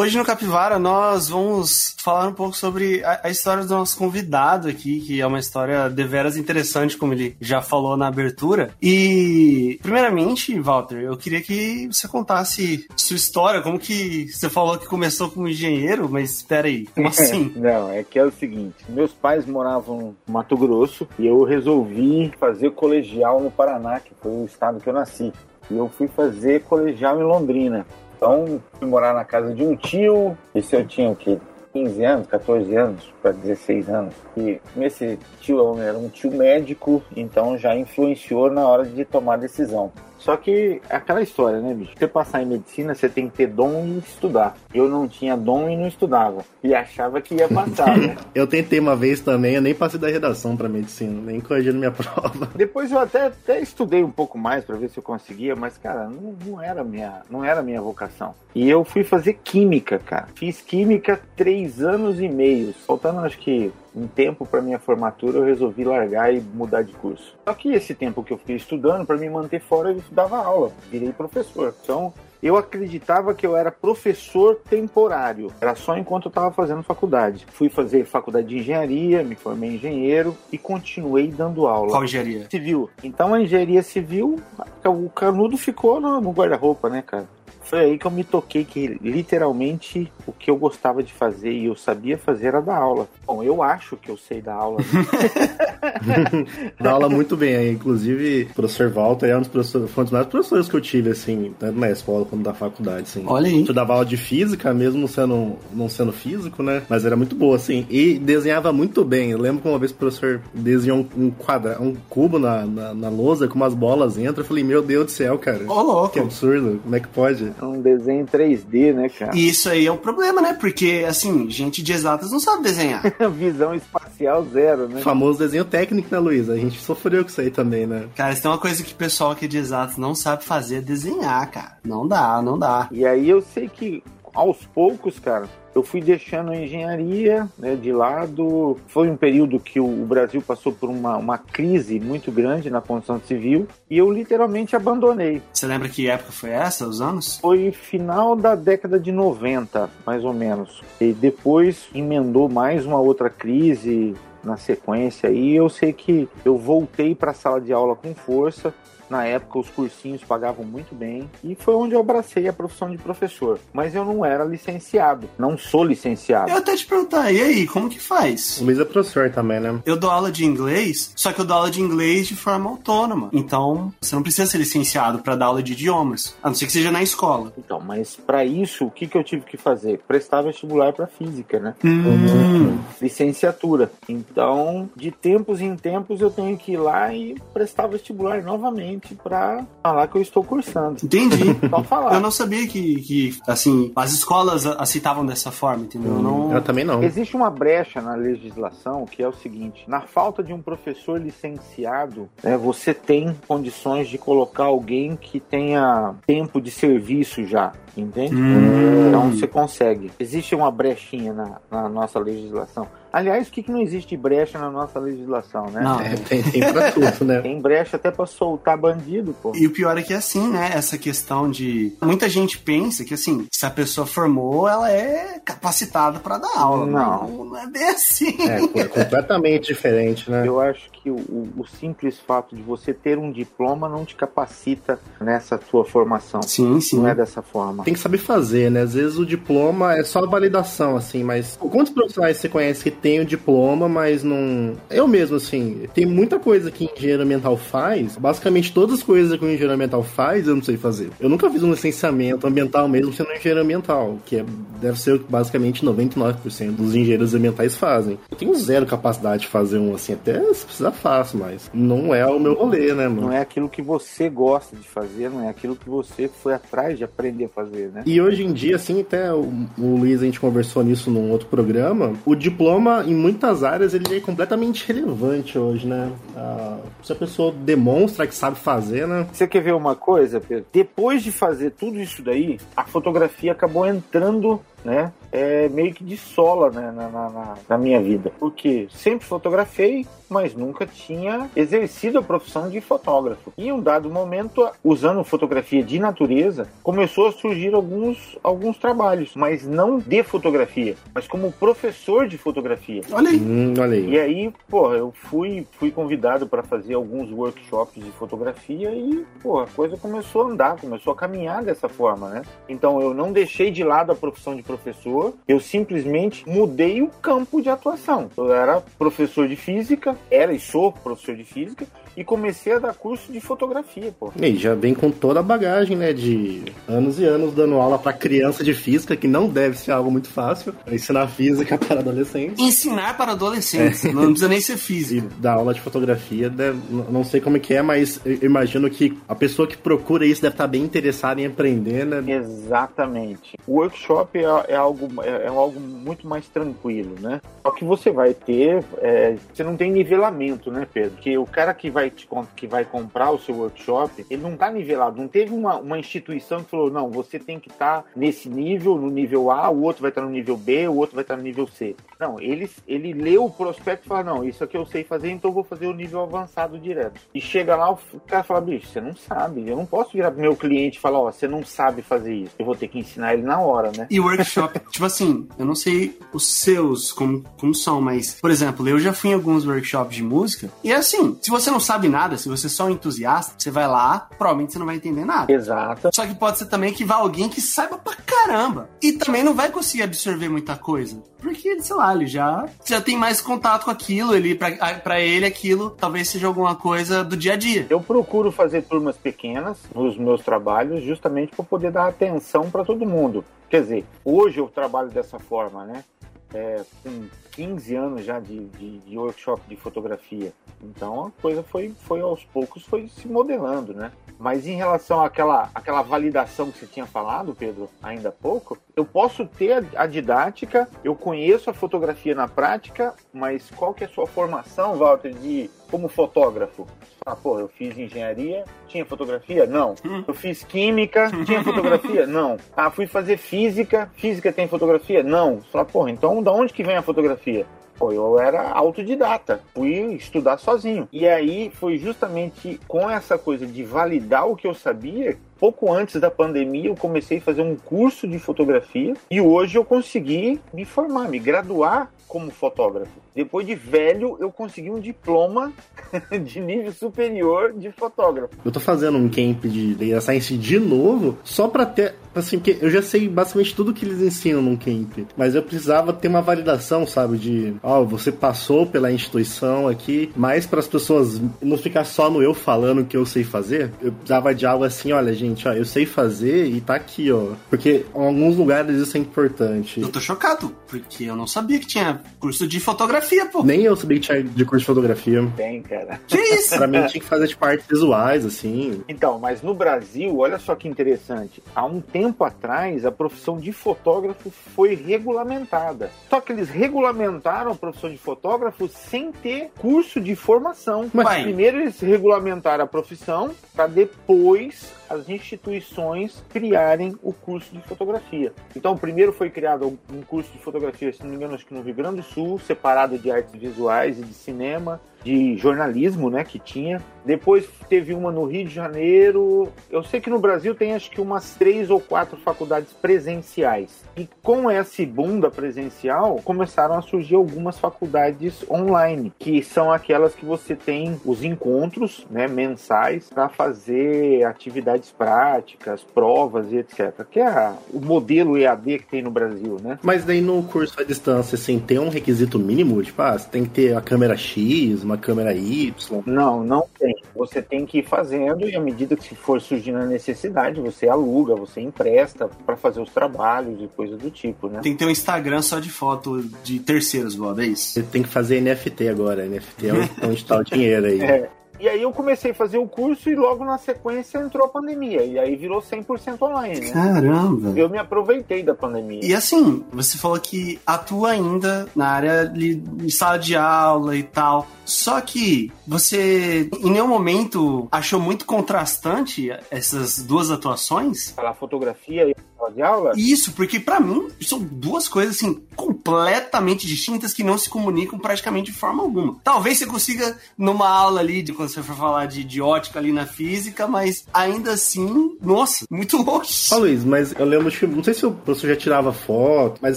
Hoje 0.00 0.16
no 0.16 0.24
Capivara 0.24 0.78
nós 0.78 1.28
vamos 1.28 1.96
falar 1.98 2.28
um 2.28 2.32
pouco 2.32 2.56
sobre 2.56 3.02
a, 3.02 3.22
a 3.24 3.30
história 3.30 3.64
do 3.64 3.74
nosso 3.74 3.98
convidado 3.98 4.68
aqui, 4.68 5.00
que 5.00 5.20
é 5.20 5.26
uma 5.26 5.40
história 5.40 5.90
deveras 5.90 6.36
interessante, 6.36 6.96
como 6.96 7.14
ele 7.14 7.36
já 7.40 7.60
falou 7.60 7.96
na 7.96 8.06
abertura. 8.06 8.70
E, 8.80 9.76
primeiramente, 9.82 10.56
Walter, 10.60 10.98
eu 10.98 11.16
queria 11.16 11.40
que 11.40 11.88
você 11.88 12.06
contasse 12.06 12.86
sua 12.96 13.16
história, 13.16 13.60
como 13.60 13.76
que 13.76 14.28
você 14.28 14.48
falou 14.48 14.78
que 14.78 14.86
começou 14.86 15.32
como 15.32 15.48
engenheiro, 15.48 16.08
mas 16.08 16.30
espera 16.30 16.68
aí, 16.68 16.86
como 16.94 17.08
assim? 17.10 17.52
Não, 17.56 17.90
é 17.90 18.04
que 18.04 18.20
é 18.20 18.24
o 18.24 18.30
seguinte: 18.30 18.76
meus 18.88 19.12
pais 19.12 19.46
moravam 19.46 20.14
no 20.26 20.32
Mato 20.32 20.56
Grosso 20.56 21.08
e 21.18 21.26
eu 21.26 21.42
resolvi 21.42 22.32
fazer 22.38 22.70
colegial 22.70 23.40
no 23.40 23.50
Paraná, 23.50 23.98
que 23.98 24.12
foi 24.22 24.30
o 24.30 24.44
estado 24.44 24.78
que 24.78 24.88
eu 24.88 24.94
nasci. 24.94 25.32
E 25.68 25.76
eu 25.76 25.88
fui 25.88 26.06
fazer 26.06 26.62
colegial 26.62 27.20
em 27.20 27.24
Londrina. 27.24 27.84
Então, 28.18 28.60
fui 28.72 28.88
morar 28.88 29.14
na 29.14 29.24
casa 29.24 29.54
de 29.54 29.62
um 29.62 29.76
tio. 29.76 30.36
Esse 30.52 30.74
eu 30.74 30.84
tinha 30.84 31.08
o 31.08 31.14
quê? 31.14 31.38
15 31.72 32.04
anos, 32.04 32.26
14 32.26 32.76
anos, 32.76 33.14
para 33.22 33.30
16 33.30 33.88
anos. 33.88 34.14
E 34.36 34.60
esse 34.80 35.16
tio 35.40 35.78
era 35.78 35.96
um 35.96 36.08
tio 36.08 36.32
médico, 36.32 37.00
então 37.16 37.56
já 37.56 37.76
influenciou 37.76 38.50
na 38.50 38.66
hora 38.66 38.84
de 38.84 39.04
tomar 39.04 39.36
decisão. 39.36 39.92
Só 40.18 40.36
que 40.36 40.80
é 40.88 40.96
aquela 40.96 41.22
história, 41.22 41.60
né, 41.60 41.72
bicho? 41.74 41.92
Você 41.96 42.06
passar 42.06 42.42
em 42.42 42.46
medicina, 42.46 42.94
você 42.94 43.08
tem 43.08 43.28
que 43.28 43.36
ter 43.36 43.46
dom 43.46 43.84
e 43.86 43.98
estudar. 43.98 44.56
Eu 44.74 44.88
não 44.88 45.06
tinha 45.08 45.36
dom 45.36 45.68
e 45.68 45.76
não 45.76 45.86
estudava. 45.86 46.44
E 46.62 46.74
achava 46.74 47.20
que 47.20 47.34
ia 47.34 47.48
passar, 47.48 47.96
né? 47.96 48.16
Eu 48.34 48.46
tentei 48.46 48.78
uma 48.78 48.96
vez 48.96 49.20
também, 49.20 49.54
eu 49.54 49.62
nem 49.62 49.74
passei 49.74 49.98
da 49.98 50.08
redação 50.08 50.56
pra 50.56 50.68
medicina, 50.68 51.20
nem 51.20 51.40
corrigindo 51.40 51.78
minha 51.78 51.90
prova. 51.92 52.48
Depois 52.54 52.92
eu 52.92 52.98
até, 52.98 53.26
até 53.26 53.60
estudei 53.60 54.02
um 54.02 54.10
pouco 54.10 54.38
mais 54.38 54.64
para 54.64 54.76
ver 54.76 54.90
se 54.90 54.98
eu 54.98 55.02
conseguia, 55.02 55.56
mas, 55.56 55.76
cara, 55.78 56.08
não, 56.08 56.34
não, 56.44 56.62
era 56.62 56.84
minha, 56.84 57.22
não 57.30 57.44
era 57.44 57.62
minha 57.62 57.80
vocação. 57.80 58.34
E 58.54 58.68
eu 58.68 58.84
fui 58.84 59.04
fazer 59.04 59.34
química, 59.44 59.98
cara. 59.98 60.28
Fiz 60.34 60.60
química 60.60 61.20
três 61.36 61.82
anos 61.82 62.20
e 62.20 62.28
meio. 62.28 62.72
Faltando, 62.86 63.20
acho 63.20 63.38
que 63.38 63.72
um 63.98 64.06
tempo 64.06 64.46
para 64.46 64.62
minha 64.62 64.78
formatura, 64.78 65.38
eu 65.38 65.44
resolvi 65.44 65.84
largar 65.84 66.32
e 66.32 66.40
mudar 66.40 66.82
de 66.82 66.92
curso. 66.92 67.36
Só 67.46 67.54
que 67.54 67.72
esse 67.72 67.94
tempo 67.94 68.22
que 68.22 68.32
eu 68.32 68.38
fiquei 68.38 68.56
estudando, 68.56 69.06
para 69.06 69.16
me 69.16 69.28
manter 69.28 69.60
fora, 69.60 69.90
eu 69.90 70.02
dava 70.10 70.38
aula, 70.38 70.70
virei 70.90 71.12
professor. 71.12 71.74
Então, 71.82 72.12
eu 72.42 72.56
acreditava 72.56 73.34
que 73.34 73.46
eu 73.46 73.56
era 73.56 73.70
professor 73.70 74.60
temporário. 74.68 75.52
Era 75.60 75.74
só 75.74 75.96
enquanto 75.96 76.26
eu 76.26 76.30
estava 76.30 76.52
fazendo 76.52 76.82
faculdade. 76.82 77.44
Fui 77.50 77.68
fazer 77.68 78.04
faculdade 78.04 78.46
de 78.46 78.58
engenharia, 78.58 79.24
me 79.24 79.34
formei 79.34 79.74
engenheiro 79.74 80.36
e 80.52 80.56
continuei 80.56 81.28
dando 81.28 81.66
aula. 81.66 81.90
Qual 81.90 82.04
engenharia? 82.04 82.46
Civil. 82.48 82.88
Então 83.02 83.34
a 83.34 83.40
engenharia 83.40 83.82
civil, 83.82 84.40
o 84.84 85.10
canudo 85.10 85.56
ficou 85.56 86.00
no, 86.00 86.20
no 86.20 86.30
guarda-roupa, 86.30 86.88
né, 86.88 87.02
cara? 87.02 87.26
Foi 87.68 87.80
aí 87.80 87.98
que 87.98 88.06
eu 88.06 88.10
me 88.10 88.24
toquei 88.24 88.64
que 88.64 88.98
literalmente 89.02 90.10
o 90.26 90.32
que 90.32 90.50
eu 90.50 90.56
gostava 90.56 91.02
de 91.02 91.12
fazer 91.12 91.52
e 91.52 91.66
eu 91.66 91.76
sabia 91.76 92.16
fazer 92.16 92.46
era 92.46 92.62
dar 92.62 92.78
aula. 92.78 93.06
Bom, 93.26 93.42
eu 93.42 93.62
acho 93.62 93.94
que 93.96 94.08
eu 94.08 94.16
sei 94.16 94.40
dar 94.40 94.54
aula. 94.54 94.78
Dá 96.80 96.92
aula 96.92 97.10
muito 97.10 97.36
bem. 97.36 97.72
Inclusive, 97.72 98.48
o 98.50 98.54
professor 98.54 98.90
Walter 98.90 99.26
é 99.26 99.36
um 99.36 99.40
dos 99.40 99.48
professores, 99.48 99.90
foi 99.90 100.02
um 100.02 100.04
dos 100.06 100.12
mais 100.12 100.26
professores 100.26 100.66
que 100.66 100.74
eu 100.76 100.80
tive, 100.80 101.10
assim, 101.10 101.54
tanto 101.58 101.78
na 101.78 101.90
escola 101.90 102.24
quanto 102.24 102.42
na 102.42 102.54
faculdade, 102.54 103.02
assim. 103.02 103.24
Olha 103.26 103.48
aí. 103.48 103.66
Eu 103.66 103.74
dava 103.74 103.92
aula 103.92 104.06
de 104.06 104.16
física, 104.16 104.72
mesmo 104.72 105.06
sendo, 105.06 105.56
não 105.70 105.90
sendo 105.90 106.12
físico, 106.12 106.62
né? 106.62 106.82
Mas 106.88 107.04
era 107.04 107.16
muito 107.16 107.36
boa, 107.36 107.56
assim. 107.56 107.86
E 107.90 108.18
desenhava 108.18 108.72
muito 108.72 109.04
bem. 109.04 109.30
Eu 109.30 109.38
lembro 109.38 109.60
que 109.60 109.68
uma 109.68 109.78
vez 109.78 109.90
o 109.92 109.94
professor 109.94 110.40
desenhou 110.54 111.06
um, 111.14 111.30
quadra, 111.30 111.76
um 111.82 111.94
cubo 112.08 112.38
na, 112.38 112.64
na, 112.64 112.94
na 112.94 113.08
lousa 113.10 113.46
com 113.46 113.56
umas 113.56 113.74
bolas 113.74 114.14
dentro. 114.14 114.40
Eu 114.40 114.46
falei, 114.46 114.64
meu 114.64 114.80
Deus 114.80 115.04
do 115.04 115.10
céu, 115.10 115.38
cara. 115.38 115.70
Ô, 115.70 115.82
louco. 115.82 116.14
Que 116.14 116.18
absurdo. 116.18 116.80
Como 116.82 116.96
é 116.96 117.00
que 117.00 117.08
pode? 117.08 117.52
É 117.60 117.64
um 117.64 117.80
desenho 117.80 118.22
em 118.22 118.26
3D, 118.26 118.94
né, 118.94 119.08
cara? 119.08 119.36
E 119.36 119.48
isso 119.48 119.68
aí 119.68 119.86
é 119.86 119.92
um 119.92 119.96
problema, 119.96 120.40
né? 120.40 120.54
Porque, 120.54 121.04
assim, 121.06 121.50
gente 121.50 121.82
de 121.82 121.92
exatas 121.92 122.30
não 122.30 122.40
sabe 122.40 122.62
desenhar. 122.62 123.02
Visão 123.36 123.74
espacial 123.74 124.44
zero, 124.44 124.88
né? 124.88 125.00
O 125.00 125.02
famoso 125.02 125.38
desenho 125.38 125.64
técnico, 125.64 126.08
né, 126.10 126.18
Luísa? 126.18 126.52
A 126.52 126.56
gente 126.56 126.80
sofreu 126.80 127.22
com 127.24 127.30
isso 127.30 127.40
aí 127.40 127.50
também, 127.50 127.86
né? 127.86 128.08
Cara, 128.14 128.34
se 128.34 128.42
tem 128.42 128.50
uma 128.50 128.58
coisa 128.58 128.82
que 128.82 128.92
o 128.92 128.96
pessoal 128.96 129.32
aqui 129.32 129.48
de 129.48 129.58
exatas 129.58 129.96
não 129.96 130.14
sabe 130.14 130.44
fazer 130.44 130.76
é 130.76 130.80
desenhar, 130.80 131.50
cara. 131.50 131.78
Não 131.84 132.06
dá, 132.06 132.40
não 132.42 132.58
dá. 132.58 132.88
E 132.90 133.04
aí 133.04 133.28
eu 133.28 133.40
sei 133.40 133.68
que 133.68 134.02
aos 134.34 134.58
poucos, 134.66 135.18
cara, 135.18 135.48
eu 135.78 135.82
fui 135.82 136.00
deixando 136.00 136.50
a 136.50 136.56
engenharia 136.56 137.48
né, 137.56 137.76
de 137.76 137.92
lado. 137.92 138.76
Foi 138.88 139.08
um 139.08 139.16
período 139.16 139.60
que 139.60 139.78
o 139.78 140.04
Brasil 140.04 140.42
passou 140.42 140.72
por 140.72 140.90
uma, 140.90 141.16
uma 141.16 141.38
crise 141.38 142.00
muito 142.00 142.32
grande 142.32 142.68
na 142.68 142.80
construção 142.80 143.20
civil 143.20 143.68
e 143.88 143.96
eu 143.96 144.10
literalmente 144.10 144.74
abandonei. 144.74 145.40
Você 145.52 145.66
lembra 145.66 145.88
que 145.88 146.08
época 146.08 146.32
foi 146.32 146.50
essa, 146.50 146.86
os 146.86 147.00
anos? 147.00 147.38
Foi 147.38 147.70
final 147.70 148.34
da 148.34 148.54
década 148.54 148.98
de 148.98 149.12
90, 149.12 149.88
mais 150.04 150.24
ou 150.24 150.34
menos. 150.34 150.82
E 151.00 151.12
depois 151.12 151.88
emendou 151.94 152.48
mais 152.48 152.84
uma 152.84 152.98
outra 152.98 153.30
crise 153.30 154.14
na 154.42 154.56
sequência 154.56 155.30
e 155.30 155.54
eu 155.54 155.68
sei 155.68 155.92
que 155.92 156.28
eu 156.44 156.56
voltei 156.56 157.14
para 157.14 157.30
a 157.30 157.34
sala 157.34 157.60
de 157.60 157.72
aula 157.72 157.94
com 157.94 158.14
força. 158.14 158.74
Na 159.08 159.24
época, 159.24 159.58
os 159.58 159.68
cursinhos 159.70 160.22
pagavam 160.22 160.64
muito 160.64 160.94
bem 160.94 161.28
e 161.42 161.54
foi 161.54 161.74
onde 161.74 161.94
eu 161.94 162.00
abracei 162.00 162.46
a 162.48 162.52
profissão 162.52 162.90
de 162.90 162.98
professor. 162.98 163.58
Mas 163.72 163.94
eu 163.94 164.04
não 164.04 164.24
era 164.24 164.44
licenciado, 164.44 165.28
não 165.38 165.56
sou 165.56 165.84
licenciado. 165.84 166.50
Eu 166.50 166.58
até 166.58 166.76
te 166.76 166.86
perguntar, 166.86 167.32
e 167.32 167.40
aí, 167.40 167.66
como 167.66 167.88
que 167.88 168.00
faz? 168.00 168.60
O 168.60 168.64
Luiz 168.64 168.78
é 168.78 168.84
professor 168.84 169.30
também, 169.30 169.60
né? 169.60 169.80
Eu 169.86 169.96
dou 169.96 170.10
aula 170.10 170.30
de 170.30 170.44
inglês, 170.44 171.12
só 171.16 171.32
que 171.32 171.40
eu 171.40 171.44
dou 171.44 171.56
aula 171.56 171.70
de 171.70 171.80
inglês 171.80 172.28
de 172.28 172.36
forma 172.36 172.70
autônoma. 172.70 173.30
Então, 173.32 173.92
você 174.00 174.14
não 174.14 174.22
precisa 174.22 174.46
ser 174.50 174.58
licenciado 174.58 175.20
para 175.20 175.36
dar 175.36 175.46
aula 175.46 175.62
de 175.62 175.72
idiomas, 175.72 176.36
a 176.42 176.48
não 176.48 176.54
ser 176.54 176.66
que 176.66 176.72
seja 176.72 176.90
na 176.90 177.02
escola. 177.02 177.52
Então, 177.56 177.80
mas 177.80 178.16
para 178.16 178.44
isso, 178.44 178.86
o 178.86 178.90
que, 178.90 179.06
que 179.06 179.16
eu 179.16 179.24
tive 179.24 179.44
que 179.44 179.56
fazer? 179.56 180.00
Prestar 180.06 180.42
vestibular 180.42 180.92
para 180.92 181.06
física, 181.06 181.58
né? 181.58 181.74
Hum. 181.84 182.78
Licenciatura. 183.00 183.90
Então, 184.08 184.88
de 184.94 185.10
tempos 185.10 185.60
em 185.60 185.76
tempos, 185.76 186.20
eu 186.20 186.30
tenho 186.30 186.56
que 186.56 186.72
ir 186.72 186.76
lá 186.76 187.12
e 187.14 187.36
prestar 187.52 187.86
vestibular 187.86 188.42
novamente 188.42 188.97
para 189.22 189.66
falar 189.82 190.06
que 190.08 190.16
eu 190.16 190.22
estou 190.22 190.42
cursando. 190.44 190.98
Entendi. 191.02 191.56
Só 191.68 191.82
falar. 191.84 192.14
Eu 192.14 192.20
não 192.20 192.30
sabia 192.30 192.66
que, 192.66 192.96
que, 193.02 193.38
assim, 193.46 193.92
as 193.94 194.12
escolas 194.12 194.66
aceitavam 194.66 195.24
dessa 195.24 195.50
forma, 195.50 195.84
entendeu? 195.84 196.12
Eu 196.12 196.22
não... 196.22 196.52
Eu 196.52 196.62
também 196.62 196.84
não. 196.84 197.02
Existe 197.02 197.36
uma 197.36 197.50
brecha 197.50 198.00
na 198.00 198.14
legislação 198.14 199.04
que 199.04 199.22
é 199.22 199.28
o 199.28 199.32
seguinte: 199.32 199.84
na 199.86 200.00
falta 200.02 200.42
de 200.42 200.52
um 200.52 200.60
professor 200.60 201.20
licenciado, 201.20 202.28
né, 202.42 202.56
você 202.56 202.92
tem 202.92 203.36
condições 203.46 204.08
de 204.08 204.18
colocar 204.18 204.64
alguém 204.64 205.16
que 205.16 205.40
tenha 205.40 206.14
tempo 206.26 206.60
de 206.60 206.70
serviço 206.70 207.44
já. 207.44 207.72
Entende? 208.00 208.34
Hum. 208.34 209.08
Então 209.08 209.30
você 209.30 209.46
consegue. 209.46 210.10
Existe 210.18 210.54
uma 210.54 210.70
brechinha 210.70 211.32
na, 211.32 211.58
na 211.70 211.88
nossa 211.88 212.18
legislação. 212.18 212.86
Aliás, 213.12 213.48
o 213.48 213.50
que, 213.50 213.62
que 213.62 213.70
não 213.70 213.80
existe 213.80 214.16
brecha 214.16 214.58
na 214.58 214.70
nossa 214.70 214.98
legislação, 214.98 215.70
né? 215.70 215.80
Não. 215.80 216.00
É, 216.00 216.14
tem, 216.14 216.42
tem 216.42 216.60
pra 216.72 216.92
tudo, 216.92 217.24
né? 217.24 217.40
Tem 217.40 217.60
brecha 217.60 217.96
até 217.96 218.10
pra 218.10 218.26
soltar 218.26 218.76
bandido, 218.76 219.34
pô. 219.42 219.52
E 219.54 219.66
o 219.66 219.70
pior 219.70 219.96
é 219.96 220.02
que 220.02 220.12
é 220.12 220.16
assim, 220.16 220.46
né? 220.48 220.72
Essa 220.74 220.98
questão 220.98 221.50
de. 221.50 221.94
Muita 222.02 222.28
gente 222.28 222.58
pensa 222.58 223.04
que, 223.04 223.14
assim, 223.14 223.46
se 223.50 223.64
a 223.64 223.70
pessoa 223.70 224.06
formou, 224.06 224.68
ela 224.68 224.90
é 224.90 225.40
capacitada 225.44 226.18
pra 226.18 226.38
dar 226.38 226.58
aula. 226.58 226.86
Não. 226.86 227.28
Não, 227.28 227.44
não 227.46 227.56
é 227.56 227.66
bem 227.66 227.88
assim. 227.88 228.36
É, 228.46 228.80
é 228.80 228.84
completamente 228.84 229.68
diferente, 229.68 230.30
né? 230.30 230.46
Eu 230.46 230.60
acho 230.60 230.90
que 230.90 230.97
o, 231.10 231.16
o- 231.16 231.48
o 231.58 231.66
simples 231.66 232.18
fato 232.18 232.54
de 232.56 232.62
você 232.62 232.92
ter 232.92 233.18
um 233.18 233.30
diploma 233.30 233.88
não 233.88 234.04
te 234.04 234.14
capacita 234.14 234.98
nessa 235.20 235.58
tua 235.58 235.84
formação. 235.84 236.42
Sim, 236.42 236.80
sim. 236.80 236.98
Não 236.98 237.08
é 237.08 237.14
dessa 237.14 237.42
forma. 237.42 237.84
Tem 237.84 237.94
que 237.94 238.00
saber 238.00 238.18
fazer, 238.18 238.70
né? 238.70 238.82
Às 238.82 238.94
vezes 238.94 239.18
o 239.18 239.26
diploma 239.26 239.94
é 239.96 240.02
só 240.04 240.24
validação, 240.26 240.96
assim, 240.96 241.22
mas 241.24 241.56
quantos 241.60 241.92
profissionais 241.92 242.36
você 242.36 242.48
conhece 242.48 242.82
que 242.84 242.90
tem 242.90 243.20
o 243.20 243.24
diploma, 243.24 243.88
mas 243.88 244.22
não. 244.22 244.74
Eu 244.90 245.06
mesmo, 245.08 245.36
assim, 245.36 245.88
tem 245.94 246.06
muita 246.06 246.38
coisa 246.38 246.70
que 246.70 246.84
engenheiro 246.96 247.22
ambiental 247.22 247.56
faz. 247.56 248.16
Basicamente, 248.16 248.72
todas 248.72 248.96
as 248.98 249.02
coisas 249.02 249.38
que 249.38 249.44
o 249.44 249.48
engenheiro 249.48 249.72
ambiental 249.74 250.02
faz, 250.02 250.46
eu 250.48 250.54
não 250.56 250.62
sei 250.62 250.76
fazer. 250.76 251.10
Eu 251.20 251.28
nunca 251.28 251.50
fiz 251.50 251.62
um 251.62 251.70
licenciamento 251.70 252.46
ambiental 252.46 252.88
mesmo 252.88 253.12
sendo 253.12 253.32
engenheiro 253.32 253.60
ambiental, 253.60 254.18
que 254.24 254.36
é, 254.36 254.44
deve 254.80 254.98
ser 255.00 255.14
o 255.14 255.18
que 255.18 255.30
basicamente 255.30 255.84
99% 255.84 256.70
dos 256.72 256.94
engenheiros 256.94 257.34
ambientais 257.34 257.76
fazem. 257.76 258.18
Eu 258.30 258.36
tenho 258.36 258.54
zero 258.54 258.86
capacidade 258.86 259.42
de 259.42 259.48
fazer 259.48 259.78
um 259.78 259.94
assim, 259.94 260.12
até 260.12 260.38
se 260.54 260.64
precisar 260.64 260.90
faço, 260.98 261.36
mas 261.36 261.70
não 261.72 262.14
é 262.14 262.26
o 262.26 262.38
meu 262.38 262.54
rolê, 262.54 262.92
né, 262.92 263.08
mano? 263.08 263.22
Não 263.22 263.32
é 263.32 263.40
aquilo 263.40 263.68
que 263.68 263.80
você 263.82 264.28
gosta 264.28 264.76
de 264.76 264.86
fazer, 264.86 265.30
não 265.30 265.44
é 265.44 265.48
aquilo 265.48 265.76
que 265.76 265.88
você 265.88 266.28
foi 266.28 266.54
atrás 266.54 266.98
de 266.98 267.04
aprender 267.04 267.46
a 267.46 267.48
fazer, 267.48 267.90
né? 267.92 268.02
E 268.04 268.20
hoje 268.20 268.44
em 268.44 268.52
dia, 268.52 268.76
assim, 268.76 269.00
até 269.00 269.32
o, 269.32 269.50
o 269.78 269.96
Luiz, 269.96 270.22
a 270.22 270.24
gente 270.24 270.40
conversou 270.40 270.82
nisso 270.82 271.10
num 271.10 271.30
outro 271.30 271.48
programa, 271.48 272.12
o 272.24 272.34
diploma, 272.34 273.04
em 273.06 273.14
muitas 273.14 273.62
áreas, 273.62 273.94
ele 273.94 274.16
é 274.16 274.20
completamente 274.20 274.86
relevante 274.86 275.58
hoje, 275.58 275.86
né? 275.86 276.12
Ah, 276.36 276.78
se 277.02 277.12
a 277.12 277.16
pessoa 277.16 277.52
demonstra 277.52 278.26
que 278.26 278.34
sabe 278.34 278.58
fazer, 278.58 279.06
né? 279.06 279.26
Você 279.32 279.46
quer 279.46 279.62
ver 279.62 279.74
uma 279.74 279.94
coisa, 279.94 280.40
Pedro? 280.40 280.66
Depois 280.72 281.22
de 281.22 281.32
fazer 281.32 281.70
tudo 281.70 282.00
isso 282.00 282.22
daí, 282.22 282.58
a 282.76 282.84
fotografia 282.84 283.52
acabou 283.52 283.86
entrando, 283.86 284.60
né? 284.84 285.12
É, 285.30 285.68
meio 285.68 285.92
que 285.92 286.02
de 286.02 286.16
sola 286.16 286.70
né, 286.70 286.90
na, 286.94 287.08
na, 287.08 287.28
na- 287.30 287.54
na 287.68 287.78
minha 287.78 288.00
vida. 288.00 288.32
Porque 288.38 288.88
sempre 288.90 289.26
fotografei, 289.26 290.06
mas 290.28 290.54
nunca 290.54 290.86
tinha 290.86 291.50
exercido 291.54 292.18
a 292.18 292.22
profissão 292.22 292.70
de 292.70 292.80
fotógrafo. 292.80 293.52
E 293.58 293.68
em 293.68 293.72
um 293.72 293.80
dado 293.80 294.08
momento, 294.08 294.66
usando 294.82 295.22
fotografia 295.24 295.82
de 295.82 295.98
natureza, 295.98 296.66
começou 296.82 297.26
a 297.28 297.32
surgir 297.32 297.74
alguns, 297.74 298.38
alguns 298.42 298.78
trabalhos, 298.78 299.32
mas 299.34 299.66
não 299.66 299.98
de 299.98 300.22
fotografia, 300.22 300.96
mas 301.14 301.26
como 301.28 301.52
professor 301.52 302.26
de 302.26 302.38
fotografia. 302.38 303.02
Olha 303.12 303.28
aí. 303.30 303.36
Hum, 303.38 303.74
olha 303.78 303.94
aí. 303.96 304.08
E 304.10 304.18
aí, 304.18 304.52
pô, 304.68 304.94
eu 304.94 305.12
fui, 305.12 305.66
fui 305.72 305.90
convidado 305.90 306.46
para 306.46 306.62
fazer 306.62 306.94
alguns 306.94 307.30
workshops 307.30 308.02
de 308.02 308.10
fotografia 308.12 308.90
e, 308.92 309.24
pô, 309.42 309.60
a 309.60 309.66
coisa 309.66 309.96
começou 309.98 310.42
a 310.42 310.50
andar, 310.50 310.76
começou 310.80 311.12
a 311.12 311.16
caminhar 311.16 311.62
dessa 311.62 311.88
forma, 311.88 312.28
né? 312.30 312.42
Então 312.68 313.00
eu 313.02 313.12
não 313.12 313.30
deixei 313.32 313.70
de 313.70 313.84
lado 313.84 314.10
a 314.12 314.14
profissão 314.14 314.56
de 314.56 314.62
professor, 314.68 315.34
eu 315.48 315.58
simplesmente 315.58 316.46
mudei 316.46 317.00
o 317.00 317.08
campo 317.08 317.62
de 317.62 317.70
atuação. 317.70 318.30
Eu 318.36 318.52
era 318.52 318.82
professor 318.98 319.48
de 319.48 319.56
física, 319.56 320.16
era 320.30 320.52
e 320.52 320.60
sou 320.60 320.92
professor 320.92 321.34
de 321.34 321.44
física, 321.44 321.86
e 322.20 322.24
comecei 322.24 322.72
a 322.74 322.78
dar 322.78 322.94
curso 322.94 323.32
de 323.32 323.40
fotografia, 323.40 324.12
pô. 324.18 324.32
E 324.40 324.56
já 324.56 324.74
vem 324.74 324.94
com 324.94 325.10
toda 325.10 325.40
a 325.40 325.42
bagagem, 325.42 325.96
né? 325.96 326.12
De 326.12 326.62
anos 326.88 327.18
e 327.20 327.24
anos 327.24 327.54
dando 327.54 327.74
aula 327.76 327.98
pra 327.98 328.12
criança 328.12 328.64
de 328.64 328.74
física, 328.74 329.16
que 329.16 329.28
não 329.28 329.48
deve 329.48 329.78
ser 329.78 329.92
algo 329.92 330.10
muito 330.10 330.28
fácil. 330.28 330.72
pra 330.72 330.94
Ensinar 330.94 331.26
física 331.28 331.76
para 331.78 332.00
adolescentes. 332.00 332.58
Ensinar 332.58 333.16
para 333.16 333.32
adolescentes. 333.32 334.02
Não 334.04 334.26
precisa 334.26 334.48
nem 334.48 334.60
ser 334.60 334.74
E 334.74 334.78
físico. 334.78 335.28
dar 335.38 335.54
aula 335.54 335.72
de 335.74 335.80
fotografia, 335.80 336.48
deve- 336.50 336.78
não 337.10 337.22
sei 337.24 337.40
como 337.40 337.56
é 337.56 337.60
que 337.60 337.74
é, 337.74 337.82
mas 337.82 338.20
eu 338.24 338.38
imagino 338.42 338.88
que 338.90 339.16
a 339.28 339.34
pessoa 339.34 339.66
que 339.68 339.76
procura 339.76 340.26
isso 340.26 340.42
deve 340.42 340.54
estar 340.54 340.66
bem 340.66 340.82
interessada 340.82 341.40
em 341.40 341.46
aprender, 341.46 342.04
né? 342.04 342.22
Exatamente. 342.32 343.56
O 343.66 343.74
workshop 343.76 344.38
é, 344.38 344.72
é 344.72 344.76
algo, 344.76 345.08
é, 345.22 345.44
é 345.44 345.48
algo 345.48 345.80
muito 345.80 346.26
mais 346.26 346.46
tranquilo, 346.48 347.14
né? 347.20 347.40
Só 347.62 347.70
que 347.70 347.84
você 347.84 348.10
vai 348.10 348.32
ter, 348.34 348.84
é, 348.98 349.36
você 349.52 349.62
não 349.62 349.76
tem 349.76 349.90
nivelamento, 349.92 350.70
né, 350.70 350.86
Pedro? 350.92 351.10
Porque 351.12 351.36
o 351.36 351.46
cara 351.46 351.74
que 351.74 351.90
vai, 351.90 352.07
te, 352.10 352.26
com- 352.26 352.46
que 352.56 352.66
vai 352.66 352.84
comprar 352.84 353.30
o 353.30 353.38
seu 353.38 353.54
workshop, 353.56 354.24
ele 354.30 354.42
não 354.42 354.56
tá 354.56 354.70
nivelado. 354.70 355.20
Não 355.20 355.28
teve 355.28 355.54
uma, 355.54 355.76
uma 355.76 355.98
instituição 355.98 356.62
que 356.62 356.70
falou, 356.70 356.90
não, 356.90 357.10
você 357.10 357.38
tem 357.38 357.58
que 357.58 357.68
estar 357.68 358.04
nesse 358.14 358.48
nível, 358.48 358.96
no 358.96 359.10
nível 359.10 359.50
A, 359.50 359.68
o 359.70 359.82
outro 359.82 360.02
vai 360.02 360.10
estar 360.10 360.22
no 360.22 360.30
nível 360.30 360.56
B, 360.56 360.88
o 360.88 360.96
outro 360.96 361.14
vai 361.14 361.22
estar 361.22 361.36
no 361.36 361.42
nível 361.42 361.66
C. 361.66 361.94
Não, 362.18 362.40
ele, 362.40 362.70
ele 362.86 363.12
leu 363.12 363.44
o 363.44 363.50
prospecto 363.50 364.06
e 364.06 364.08
fala, 364.08 364.24
não, 364.24 364.44
isso 364.44 364.62
aqui 364.64 364.76
eu 364.76 364.86
sei 364.86 365.04
fazer, 365.04 365.30
então 365.30 365.50
eu 365.50 365.54
vou 365.54 365.64
fazer 365.64 365.86
o 365.86 365.94
nível 365.94 366.20
avançado 366.22 366.78
direto. 366.78 367.20
E 367.34 367.40
chega 367.40 367.76
lá, 367.76 367.90
o 367.90 367.98
cara 368.26 368.42
fala, 368.42 368.60
bicho, 368.60 368.86
você 368.88 369.00
não 369.00 369.14
sabe, 369.14 369.68
eu 369.68 369.76
não 369.76 369.86
posso 369.86 370.12
virar 370.12 370.30
pro 370.30 370.40
meu 370.40 370.56
cliente 370.56 370.98
e 370.98 371.00
falar, 371.00 371.20
ó, 371.20 371.30
você 371.30 371.46
não 371.46 371.64
sabe 371.64 372.02
fazer 372.02 372.34
isso. 372.34 372.54
Eu 372.58 372.66
vou 372.66 372.74
ter 372.74 372.88
que 372.88 372.98
ensinar 372.98 373.34
ele 373.34 373.42
na 373.42 373.60
hora, 373.60 373.92
né? 373.96 374.06
E 374.10 374.18
workshop, 374.20 374.80
tipo 374.90 375.04
assim, 375.04 375.48
eu 375.58 375.64
não 375.64 375.74
sei 375.74 376.18
os 376.32 376.46
seus 376.46 377.12
como, 377.12 377.44
como 377.58 377.74
são, 377.74 378.00
mas, 378.00 378.34
por 378.40 378.50
exemplo, 378.50 378.88
eu 378.88 378.98
já 378.98 379.12
fui 379.12 379.30
em 379.30 379.34
alguns 379.34 379.66
workshops 379.66 380.16
de 380.16 380.22
música, 380.22 380.68
e 380.82 380.90
é 380.92 380.96
assim, 380.96 381.36
se 381.40 381.50
você 381.50 381.70
não 381.70 381.80
sabe 381.88 382.06
nada, 382.06 382.36
se 382.36 382.50
você 382.50 382.66
é 382.66 382.70
só 382.70 382.84
um 382.84 382.90
entusiasta, 382.90 383.54
você 383.56 383.70
vai 383.70 383.88
lá, 383.88 384.28
provavelmente 384.36 384.74
você 384.74 384.78
não 384.78 384.84
vai 384.84 384.96
entender 384.96 385.24
nada. 385.24 385.50
Exato. 385.50 386.10
Só 386.12 386.26
que 386.26 386.34
pode 386.34 386.58
ser 386.58 386.66
também 386.66 386.92
que 386.92 387.02
vá 387.02 387.14
alguém 387.14 387.48
que 387.48 387.62
saiba 387.62 387.96
pra 387.96 388.14
caramba. 388.14 388.90
E 389.00 389.12
também 389.12 389.42
não 389.42 389.54
vai 389.54 389.70
conseguir 389.70 390.02
absorver 390.02 390.50
muita 390.50 390.76
coisa. 390.76 391.22
Porque, 391.38 391.80
sei 391.80 391.96
lá, 391.96 392.14
ele 392.14 392.26
já, 392.26 392.68
já 392.84 393.00
tem 393.00 393.16
mais 393.16 393.40
contato 393.40 393.86
com 393.86 393.90
aquilo, 393.90 394.34
ele, 394.34 394.54
pra, 394.54 394.70
pra 394.98 395.18
ele 395.18 395.46
aquilo 395.46 395.88
talvez 395.90 396.28
seja 396.28 396.46
alguma 396.46 396.76
coisa 396.76 397.24
do 397.24 397.38
dia 397.38 397.54
a 397.54 397.56
dia. 397.56 397.86
Eu 397.88 398.02
procuro 398.02 398.52
fazer 398.52 398.82
turmas 398.82 399.16
pequenas 399.16 399.78
nos 399.94 400.18
meus 400.18 400.42
trabalhos, 400.42 401.02
justamente 401.02 401.56
para 401.56 401.64
poder 401.64 401.90
dar 401.90 402.06
atenção 402.06 402.70
para 402.70 402.84
todo 402.84 403.06
mundo. 403.06 403.42
Quer 403.70 403.80
dizer, 403.80 404.04
hoje 404.22 404.58
eu 404.58 404.68
trabalho 404.68 405.08
dessa 405.08 405.38
forma, 405.38 405.86
né? 405.86 406.04
É, 406.52 406.82
com 407.02 407.28
15 407.58 407.96
anos 407.96 408.24
já 408.24 408.38
de, 408.38 408.66
de, 408.66 408.98
de 408.98 409.18
workshop 409.18 409.60
de 409.68 409.74
fotografia. 409.74 410.52
Então 410.80 411.26
a 411.26 411.42
coisa 411.42 411.60
foi, 411.60 411.92
foi 411.98 412.20
aos 412.20 412.44
poucos 412.44 412.84
foi 412.84 413.08
se 413.08 413.26
modelando, 413.26 413.92
né? 413.92 414.12
Mas 414.38 414.68
em 414.68 414.76
relação 414.76 415.24
àquela, 415.24 415.68
àquela 415.74 416.00
validação 416.00 416.70
que 416.70 416.78
você 416.78 416.86
tinha 416.86 417.04
falado, 417.04 417.56
Pedro, 417.58 417.90
ainda 418.00 418.28
há 418.28 418.32
pouco, 418.32 418.78
eu 418.94 419.04
posso 419.04 419.44
ter 419.44 419.72
a, 419.72 420.02
a 420.04 420.06
didática, 420.06 420.88
eu 421.02 421.16
conheço 421.16 421.68
a 421.68 421.74
fotografia 421.74 422.32
na 422.32 422.46
prática, 422.46 423.12
mas 423.32 423.68
qual 423.74 423.92
que 423.92 424.04
é 424.04 424.06
a 424.06 424.10
sua 424.10 424.28
formação, 424.28 424.94
Walter, 424.94 425.34
de 425.34 425.68
como 425.90 426.08
fotógrafo? 426.08 426.86
Ah, 427.24 427.36
pô, 427.36 427.58
eu 427.58 427.68
fiz 427.68 427.96
engenharia, 427.98 428.64
tinha 428.86 429.04
fotografia? 429.04 429.66
Não. 429.66 429.94
Eu 430.26 430.34
fiz 430.34 430.64
química, 430.64 431.30
tinha 431.44 431.62
fotografia? 431.62 432.26
Não. 432.28 432.56
Ah, 432.76 432.90
fui 432.90 433.06
fazer 433.06 433.36
física, 433.36 434.10
física 434.16 434.52
tem 434.52 434.68
fotografia? 434.68 435.22
Não. 435.22 435.60
Fala, 435.72 435.84
porra, 435.84 436.10
então 436.10 436.42
da 436.42 436.52
onde 436.52 436.72
que 436.72 436.82
vem 436.82 436.96
a 436.96 437.02
fotografia? 437.02 437.66
Pô, 437.98 438.12
eu 438.12 438.38
era 438.38 438.70
autodidata, 438.70 439.60
fui 439.74 440.14
estudar 440.14 440.56
sozinho. 440.58 441.08
E 441.12 441.26
aí 441.26 441.68
foi 441.74 441.98
justamente 441.98 442.80
com 442.86 443.10
essa 443.10 443.36
coisa 443.36 443.66
de 443.66 443.82
validar 443.82 444.48
o 444.48 444.54
que 444.54 444.68
eu 444.68 444.74
sabia 444.74 445.36
pouco 445.58 445.92
antes 445.92 446.20
da 446.20 446.30
pandemia, 446.30 446.86
eu 446.86 446.94
comecei 446.94 447.38
a 447.38 447.40
fazer 447.40 447.62
um 447.62 447.76
curso 447.76 448.26
de 448.26 448.38
fotografia 448.38 449.14
e 449.30 449.40
hoje 449.40 449.76
eu 449.76 449.84
consegui 449.84 450.60
me 450.72 450.84
formar, 450.84 451.28
me 451.28 451.38
graduar 451.38 452.10
como 452.28 452.50
fotógrafo. 452.50 453.12
Depois 453.38 453.64
de 453.64 453.76
velho, 453.76 454.36
eu 454.40 454.50
consegui 454.50 454.90
um 454.90 454.98
diploma 454.98 455.72
de 456.42 456.58
nível 456.58 456.92
superior 456.92 457.72
de 457.72 457.92
fotógrafo. 457.92 458.52
Eu 458.64 458.72
tô 458.72 458.80
fazendo 458.80 459.16
um 459.16 459.28
camp 459.28 459.64
de 459.64 459.94
Data 459.94 460.20
Science 460.20 460.56
de 460.56 460.80
novo, 460.80 461.38
só 461.44 461.68
pra 461.68 461.86
ter. 461.86 462.16
Assim, 462.34 462.58
porque 462.58 462.78
eu 462.80 462.90
já 462.90 463.02
sei 463.02 463.28
basicamente 463.28 463.74
tudo 463.74 463.92
que 463.92 464.04
eles 464.04 464.20
ensinam 464.20 464.60
num 464.62 464.76
camp. 464.76 465.26
Mas 465.36 465.54
eu 465.54 465.62
precisava 465.62 466.12
ter 466.12 466.28
uma 466.28 466.42
validação, 466.42 467.06
sabe? 467.06 467.36
De, 467.38 467.74
ó, 467.82 468.02
você 468.04 468.30
passou 468.30 468.86
pela 468.86 469.10
instituição 469.10 469.88
aqui, 469.88 470.30
mas 470.36 470.66
para 470.66 470.80
as 470.80 470.86
pessoas 470.86 471.40
não 471.60 471.78
ficar 471.78 472.04
só 472.04 472.30
no 472.30 472.42
eu 472.42 472.54
falando 472.54 473.02
o 473.02 473.04
que 473.04 473.16
eu 473.16 473.26
sei 473.26 473.44
fazer, 473.44 473.92
eu 474.00 474.12
precisava 474.12 474.54
de 474.54 474.66
algo 474.66 474.84
assim, 474.84 475.12
olha, 475.12 475.32
gente, 475.32 475.66
ó, 475.66 475.72
eu 475.72 475.84
sei 475.84 476.06
fazer 476.06 476.66
e 476.66 476.80
tá 476.80 476.94
aqui, 476.96 477.30
ó. 477.32 477.52
Porque 477.70 478.04
em 478.14 478.26
alguns 478.26 478.56
lugares 478.56 478.96
isso 478.96 479.16
é 479.16 479.20
importante. 479.20 480.00
Eu 480.00 480.10
tô 480.10 480.20
chocado, 480.20 480.74
porque 480.88 481.24
eu 481.24 481.36
não 481.36 481.46
sabia 481.46 481.78
que 481.78 481.86
tinha 481.86 482.20
curso 482.38 482.68
de 482.68 482.78
fotografia, 482.78 483.27
pô. 483.52 483.62
Nem 483.62 483.82
eu 483.82 483.96
sabia 483.96 484.18
que 484.18 484.26
tinha 484.26 484.42
de 484.42 484.64
curso 484.64 484.80
de 484.80 484.86
fotografia. 484.86 485.46
Tem, 485.56 485.82
cara. 485.82 486.20
Que 486.26 486.38
isso? 486.38 486.76
Pra 486.76 486.86
mim 486.86 487.04
tinha 487.06 487.20
que 487.20 487.26
fazer 487.28 487.48
tipo 487.48 487.64
artes 487.64 487.86
visuais, 487.86 488.44
assim. 488.44 489.02
Então, 489.08 489.38
mas 489.38 489.62
no 489.62 489.74
Brasil, 489.74 490.36
olha 490.38 490.58
só 490.58 490.74
que 490.74 490.88
interessante. 490.88 491.62
Há 491.74 491.84
um 491.84 492.00
tempo 492.00 492.44
atrás, 492.44 493.04
a 493.04 493.10
profissão 493.12 493.58
de 493.58 493.72
fotógrafo 493.72 494.50
foi 494.74 494.94
regulamentada. 494.94 496.10
Só 496.30 496.40
que 496.40 496.52
eles 496.52 496.68
regulamentaram 496.68 497.72
a 497.72 497.74
profissão 497.74 498.10
de 498.10 498.18
fotógrafo 498.18 498.88
sem 498.88 499.32
ter 499.32 499.70
curso 499.78 500.20
de 500.20 500.34
formação. 500.34 501.10
Mas- 501.12 501.42
primeiro 501.42 501.80
eles 501.80 502.00
regulamentaram 502.00 502.84
a 502.84 502.86
profissão 502.86 503.50
para 503.74 503.86
depois 503.86 504.92
as 505.08 505.28
instituições 505.28 506.42
criarem 506.50 507.16
o 507.22 507.32
curso 507.32 507.72
de 507.72 507.80
fotografia. 507.82 508.52
Então, 508.76 508.96
primeiro 508.96 509.32
foi 509.32 509.50
criado 509.50 509.98
um 510.12 510.22
curso 510.22 510.50
de 510.52 510.58
fotografia, 510.58 511.12
se 511.12 511.22
não 511.22 511.30
me 511.30 511.36
engano, 511.36 511.54
acho 511.54 511.66
que 511.66 511.74
no 511.74 511.82
Rio 511.82 511.94
Grande 511.94 512.16
do 512.16 512.22
Sul, 512.22 512.58
separado 512.58 513.18
de 513.18 513.30
artes 513.30 513.58
visuais 513.58 514.18
e 514.18 514.22
de 514.22 514.34
cinema, 514.34 515.00
de 515.24 515.56
jornalismo, 515.56 516.30
né, 516.30 516.44
que 516.44 516.58
tinha. 516.58 517.02
Depois 517.24 517.68
teve 517.88 518.14
uma 518.14 518.30
no 518.30 518.44
Rio 518.44 518.64
de 518.64 518.74
Janeiro. 518.74 519.68
Eu 519.90 520.02
sei 520.02 520.20
que 520.20 520.30
no 520.30 520.38
Brasil 520.38 520.74
tem 520.74 520.94
acho 520.94 521.10
que 521.10 521.20
umas 521.20 521.54
três 521.54 521.90
ou 521.90 522.00
quatro 522.00 522.38
faculdades 522.38 522.92
presenciais. 522.92 524.02
E 524.16 524.28
com 524.42 524.70
esse 524.70 525.04
boom 525.04 525.38
da 525.40 525.50
presencial, 525.50 526.40
começaram 526.42 526.94
a 526.94 527.02
surgir 527.02 527.34
algumas 527.34 527.78
faculdades 527.78 528.64
online, 528.70 529.32
que 529.38 529.62
são 529.62 529.92
aquelas 529.92 530.34
que 530.34 530.44
você 530.44 530.74
tem 530.74 531.20
os 531.24 531.44
encontros, 531.44 532.26
né, 532.30 532.48
mensais 532.48 533.28
para 533.28 533.48
fazer 533.48 534.44
atividades 534.44 535.10
práticas, 535.10 536.02
provas 536.02 536.72
e 536.72 536.78
etc. 536.78 537.24
Que 537.30 537.40
é 537.40 537.72
o 537.92 538.00
modelo 538.00 538.56
EAD 538.56 539.00
que 539.00 539.06
tem 539.06 539.22
no 539.22 539.30
Brasil, 539.30 539.76
né? 539.82 539.98
Mas 540.02 540.24
daí 540.24 540.40
no 540.40 540.62
curso 540.62 541.00
à 541.00 541.04
distância, 541.04 541.56
assim, 541.56 541.78
tem 541.78 541.98
um 541.98 542.08
requisito 542.08 542.58
mínimo? 542.58 543.02
Tipo, 543.02 543.22
ah, 543.22 543.38
você 543.38 543.48
tem 543.48 543.64
que 543.64 543.70
ter 543.70 543.96
a 543.96 544.00
câmera 544.00 544.36
X, 544.36 545.04
uma 545.08 545.18
câmera 545.18 545.54
Y. 545.54 546.22
Não, 546.26 546.62
não 546.62 546.86
tem. 546.98 547.14
Você 547.34 547.62
tem 547.62 547.86
que 547.86 547.98
ir 547.98 548.06
fazendo 548.06 548.68
e 548.68 548.76
à 548.76 548.80
medida 548.80 549.16
que 549.16 549.34
for 549.34 549.60
surgindo 549.60 549.98
a 549.98 550.06
necessidade, 550.06 550.80
você 550.80 551.08
aluga, 551.08 551.54
você 551.54 551.80
empresta 551.80 552.48
para 552.66 552.76
fazer 552.76 553.00
os 553.00 553.10
trabalhos 553.10 553.82
e 553.82 553.88
coisas 553.88 554.18
do 554.18 554.30
tipo, 554.30 554.68
né? 554.68 554.80
Tem 554.82 554.92
que 554.92 554.98
ter 554.98 555.06
um 555.06 555.10
Instagram 555.10 555.62
só 555.62 555.78
de 555.78 555.90
foto 555.90 556.42
de 556.62 556.78
terceiros, 556.78 557.34
Bob, 557.34 557.62
é 557.62 557.66
isso? 557.66 557.92
Você 557.92 558.02
tem 558.02 558.22
que 558.22 558.28
fazer 558.28 558.60
NFT 558.60 559.08
agora. 559.08 559.46
NFT 559.46 559.86
é 559.88 559.92
onde 560.26 560.44
tá 560.44 560.58
o 560.58 560.64
dinheiro 560.64 561.06
aí. 561.06 561.20
É. 561.20 561.57
E 561.80 561.88
aí 561.88 562.02
eu 562.02 562.12
comecei 562.12 562.50
a 562.50 562.54
fazer 562.54 562.78
o 562.78 562.86
curso 562.86 563.30
e 563.30 563.34
logo 563.34 563.64
na 563.64 563.78
sequência 563.78 564.38
entrou 564.38 564.66
a 564.66 564.68
pandemia. 564.68 565.24
E 565.24 565.38
aí 565.38 565.56
virou 565.56 565.80
100% 565.80 566.42
online, 566.42 566.80
né? 566.80 566.90
Caramba! 566.92 567.72
Eu 567.78 567.88
me 567.88 567.98
aproveitei 567.98 568.62
da 568.62 568.74
pandemia. 568.74 569.24
E 569.24 569.34
assim, 569.34 569.84
você 569.92 570.18
falou 570.18 570.38
que 570.40 570.80
atua 570.86 571.30
ainda 571.30 571.88
na 571.94 572.08
área 572.08 572.46
de 572.46 572.82
sala 573.10 573.38
de 573.38 573.56
aula 573.56 574.16
e 574.16 574.22
tal. 574.22 574.66
Só 574.84 575.20
que 575.20 575.70
você 575.86 576.68
em 576.80 576.90
nenhum 576.90 577.06
momento 577.06 577.86
achou 577.92 578.18
muito 578.18 578.46
contrastante 578.46 579.50
essas 579.70 580.22
duas 580.22 580.50
atuações? 580.50 581.30
Falar 581.32 581.54
fotografia 581.54 582.30
e 582.30 582.34
sala 582.56 582.72
de 582.72 582.82
aula? 582.82 583.12
Isso, 583.14 583.52
porque 583.52 583.78
pra 583.78 584.00
mim 584.00 584.28
são 584.40 584.58
duas 584.58 585.06
coisas 585.06 585.36
assim 585.36 585.62
completamente 585.76 586.86
distintas 586.86 587.34
que 587.34 587.44
não 587.44 587.58
se 587.58 587.68
comunicam 587.68 588.18
praticamente 588.18 588.72
de 588.72 588.78
forma 588.78 589.02
alguma. 589.02 589.36
Talvez 589.44 589.78
você 589.78 589.86
consiga 589.86 590.36
numa 590.56 590.88
aula 590.88 591.20
ali 591.20 591.42
de 591.42 591.52
quando 591.68 591.74
você 591.74 591.82
for 591.82 591.96
falar 591.96 592.26
de, 592.26 592.42
de 592.42 592.60
ótica 592.62 592.98
ali 592.98 593.12
na 593.12 593.26
física, 593.26 593.86
mas 593.86 594.24
ainda 594.32 594.72
assim, 594.72 595.36
nossa, 595.40 595.84
muito 595.90 596.16
longe. 596.16 596.68
Ó, 596.72 596.78
Luiz, 596.78 597.04
mas 597.04 597.34
eu 597.38 597.44
lembro, 597.44 597.70
tipo, 597.70 597.94
não 597.94 598.02
sei 598.02 598.14
se 598.14 598.24
o 598.24 598.32
professor 598.32 598.68
já 598.68 598.76
tirava 598.76 599.12
foto, 599.12 599.78
mas 599.82 599.96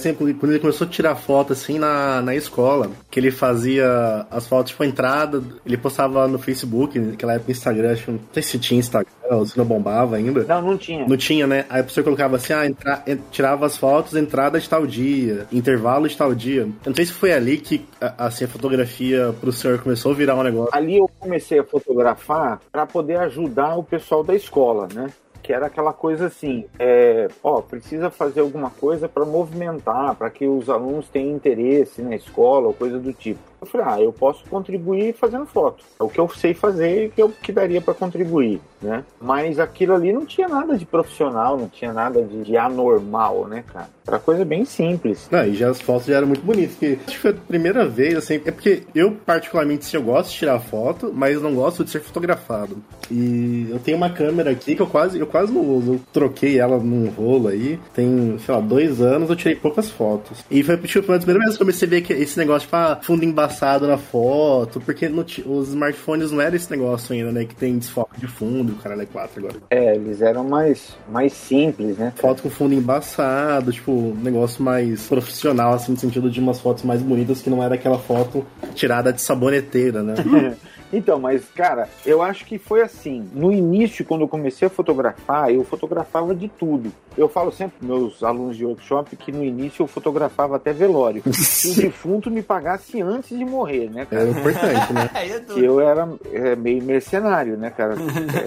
assim, 0.00 0.14
quando 0.14 0.50
ele 0.50 0.58
começou 0.58 0.86
a 0.86 0.90
tirar 0.90 1.16
foto, 1.16 1.52
assim, 1.52 1.78
na, 1.78 2.20
na 2.20 2.34
escola, 2.34 2.90
que 3.12 3.20
ele 3.20 3.30
fazia 3.30 4.26
as 4.30 4.46
fotos, 4.48 4.70
tipo, 4.72 4.82
a 4.82 4.86
entrada, 4.86 5.42
ele 5.66 5.76
postava 5.76 6.26
no 6.26 6.38
Facebook, 6.38 6.98
naquela 6.98 7.34
época 7.34 7.52
Instagram, 7.52 7.92
acho 7.92 8.04
que 8.06 8.10
não 8.10 8.20
sei 8.32 8.42
se 8.42 8.58
tinha 8.58 8.80
Instagram, 8.80 9.10
ou 9.30 9.46
se 9.46 9.58
não 9.58 9.66
bombava 9.66 10.16
ainda. 10.16 10.44
Não, 10.44 10.62
não 10.62 10.78
tinha. 10.78 11.06
Não 11.06 11.16
tinha, 11.18 11.46
né? 11.46 11.66
Aí 11.68 11.82
o 11.82 11.84
professor 11.84 12.04
colocava 12.04 12.36
assim, 12.36 12.54
ah, 12.54 12.66
entra- 12.66 13.02
en- 13.06 13.18
tirava 13.30 13.66
as 13.66 13.76
fotos, 13.76 14.14
entrada 14.14 14.58
de 14.58 14.66
tal 14.66 14.86
dia, 14.86 15.46
intervalo 15.52 16.08
de 16.08 16.16
tal 16.16 16.34
dia. 16.34 16.62
Eu 16.62 16.72
não 16.86 16.94
sei 16.94 17.04
se 17.04 17.12
foi 17.12 17.34
ali 17.34 17.58
que, 17.58 17.84
a- 18.00 18.26
assim, 18.28 18.46
a 18.46 18.48
fotografia 18.48 19.34
pro 19.38 19.52
senhor 19.52 19.78
começou 19.80 20.12
a 20.12 20.14
virar 20.14 20.34
um 20.34 20.42
negócio. 20.42 20.74
Ali 20.74 20.96
eu 20.96 21.06
comecei 21.20 21.58
a 21.58 21.64
fotografar 21.64 22.60
para 22.72 22.86
poder 22.86 23.18
ajudar 23.18 23.76
o 23.76 23.84
pessoal 23.84 24.24
da 24.24 24.34
escola, 24.34 24.88
né? 24.94 25.08
Que 25.42 25.52
era 25.52 25.66
aquela 25.66 25.92
coisa 25.92 26.26
assim, 26.26 26.66
é, 26.78 27.28
ó, 27.42 27.60
precisa 27.60 28.10
fazer 28.10 28.40
alguma 28.40 28.70
coisa 28.70 29.08
para 29.08 29.24
movimentar, 29.24 30.14
para 30.14 30.30
que 30.30 30.46
os 30.46 30.70
alunos 30.70 31.08
tenham 31.08 31.34
interesse 31.34 32.00
na 32.00 32.14
escola 32.14 32.68
ou 32.68 32.74
coisa 32.74 32.98
do 32.98 33.12
tipo. 33.12 33.51
Eu 33.62 33.66
falei, 33.66 33.86
ah, 33.88 34.00
eu 34.00 34.12
posso 34.12 34.42
contribuir 34.50 35.14
fazendo 35.14 35.46
foto. 35.46 35.84
É 36.00 36.02
o 36.02 36.08
que 36.08 36.18
eu 36.18 36.28
sei 36.28 36.52
fazer 36.52 37.04
e 37.04 37.08
que 37.10 37.22
eu 37.22 37.28
que 37.30 37.52
daria 37.52 37.80
para 37.80 37.94
contribuir, 37.94 38.60
né? 38.82 39.04
Mas 39.20 39.60
aquilo 39.60 39.94
ali 39.94 40.12
não 40.12 40.26
tinha 40.26 40.48
nada 40.48 40.76
de 40.76 40.84
profissional, 40.84 41.56
não 41.56 41.68
tinha 41.68 41.92
nada 41.92 42.20
de, 42.22 42.42
de 42.42 42.56
anormal, 42.56 43.46
né, 43.46 43.62
cara? 43.72 43.88
Era 44.04 44.18
coisa 44.18 44.44
bem 44.44 44.64
simples. 44.64 45.28
Não, 45.30 45.46
e 45.46 45.54
já 45.54 45.70
as 45.70 45.80
fotos 45.80 46.06
já 46.06 46.16
eram 46.16 46.26
muito 46.26 46.44
bonitas. 46.44 46.74
Porque 46.74 46.98
acho 47.06 47.14
que 47.14 47.22
foi 47.22 47.30
a 47.30 47.34
primeira 47.34 47.86
vez, 47.86 48.16
assim. 48.16 48.34
É 48.44 48.50
porque 48.50 48.82
eu, 48.92 49.12
particularmente, 49.12 49.94
eu 49.94 50.02
gosto 50.02 50.30
de 50.30 50.38
tirar 50.38 50.58
foto, 50.58 51.12
mas 51.14 51.40
não 51.40 51.54
gosto 51.54 51.84
de 51.84 51.90
ser 51.90 52.00
fotografado. 52.00 52.76
E 53.08 53.68
eu 53.70 53.78
tenho 53.78 53.96
uma 53.96 54.10
câmera 54.10 54.50
aqui 54.50 54.74
que 54.74 54.82
eu 54.82 54.88
quase, 54.88 55.20
eu 55.20 55.26
quase 55.28 55.52
não 55.52 55.60
uso. 55.60 55.92
Eu 55.92 56.00
troquei 56.12 56.58
ela 56.58 56.78
num 56.78 57.08
rolo 57.10 57.46
aí. 57.46 57.78
Tem, 57.94 58.36
sei 58.44 58.52
lá, 58.52 58.60
dois 58.60 59.00
anos, 59.00 59.30
eu 59.30 59.36
tirei 59.36 59.54
poucas 59.54 59.88
fotos. 59.88 60.44
E 60.50 60.64
foi 60.64 60.76
tipo, 60.78 61.12
a 61.12 61.16
primeira 61.16 61.44
vez 61.44 61.56
que 61.56 61.62
eu 61.62 61.66
comecei 61.66 61.86
a 61.86 61.90
ver 61.90 62.00
que 62.00 62.12
esse 62.12 62.36
negócio, 62.36 62.66
tipo, 62.66 62.74
ah, 62.74 62.98
fundo 63.00 63.24
embaçado 63.24 63.51
na 63.86 63.98
foto. 63.98 64.80
Porque 64.80 65.08
ti- 65.24 65.44
os 65.46 65.68
smartphones 65.68 66.30
não 66.30 66.40
era 66.40 66.56
esse 66.56 66.70
negócio 66.70 67.14
ainda, 67.14 67.30
né? 67.32 67.44
Que 67.44 67.54
tem 67.54 67.78
desfoque 67.78 68.18
de 68.20 68.26
fundo, 68.26 68.72
o 68.72 68.76
cara 68.76 69.00
é 69.00 69.06
4 69.06 69.38
agora. 69.40 69.56
É, 69.70 69.94
eles 69.94 70.20
eram 70.22 70.44
mais, 70.44 70.96
mais 71.10 71.32
simples, 71.32 71.96
né? 71.98 72.12
Foto 72.16 72.42
com 72.42 72.50
fundo 72.50 72.74
embaçado, 72.74 73.72
tipo, 73.72 73.92
um 73.92 74.14
negócio 74.14 74.62
mais 74.62 75.06
profissional, 75.06 75.72
assim, 75.74 75.92
no 75.92 75.98
sentido 75.98 76.30
de 76.30 76.40
umas 76.40 76.60
fotos 76.60 76.84
mais 76.84 77.02
bonitas 77.02 77.40
que 77.42 77.50
não 77.50 77.62
era 77.62 77.74
aquela 77.74 77.98
foto 77.98 78.44
tirada 78.74 79.12
de 79.12 79.20
saboneteira, 79.20 80.02
né? 80.02 80.14
Então, 80.92 81.18
mas, 81.18 81.48
cara, 81.54 81.88
eu 82.04 82.22
acho 82.22 82.44
que 82.44 82.58
foi 82.58 82.82
assim. 82.82 83.28
No 83.32 83.52
início, 83.52 84.04
quando 84.04 84.22
eu 84.22 84.28
comecei 84.28 84.66
a 84.66 84.70
fotografar, 84.70 85.50
eu 85.50 85.64
fotografava 85.64 86.34
de 86.34 86.48
tudo. 86.48 86.92
Eu 87.16 87.28
falo 87.28 87.52
sempre 87.52 87.78
pros 87.78 87.88
meus 87.88 88.22
alunos 88.22 88.56
de 88.56 88.64
workshop 88.64 89.16
que 89.16 89.30
no 89.30 89.44
início 89.44 89.82
eu 89.82 89.86
fotografava 89.86 90.56
até 90.56 90.72
velório. 90.72 91.22
Se 91.32 91.70
o 91.72 91.74
defunto 91.74 92.30
me 92.30 92.42
pagasse 92.42 93.00
antes 93.00 93.36
de 93.36 93.44
morrer, 93.44 93.90
né, 93.90 94.06
cara? 94.06 94.22
Era 94.22 94.30
importante, 94.30 94.92
né? 94.92 95.10
É 95.22 95.40
Que 95.40 95.64
eu 95.64 95.80
era 95.80 96.08
é, 96.32 96.56
meio 96.56 96.82
mercenário, 96.82 97.56
né, 97.56 97.70
cara? 97.70 97.94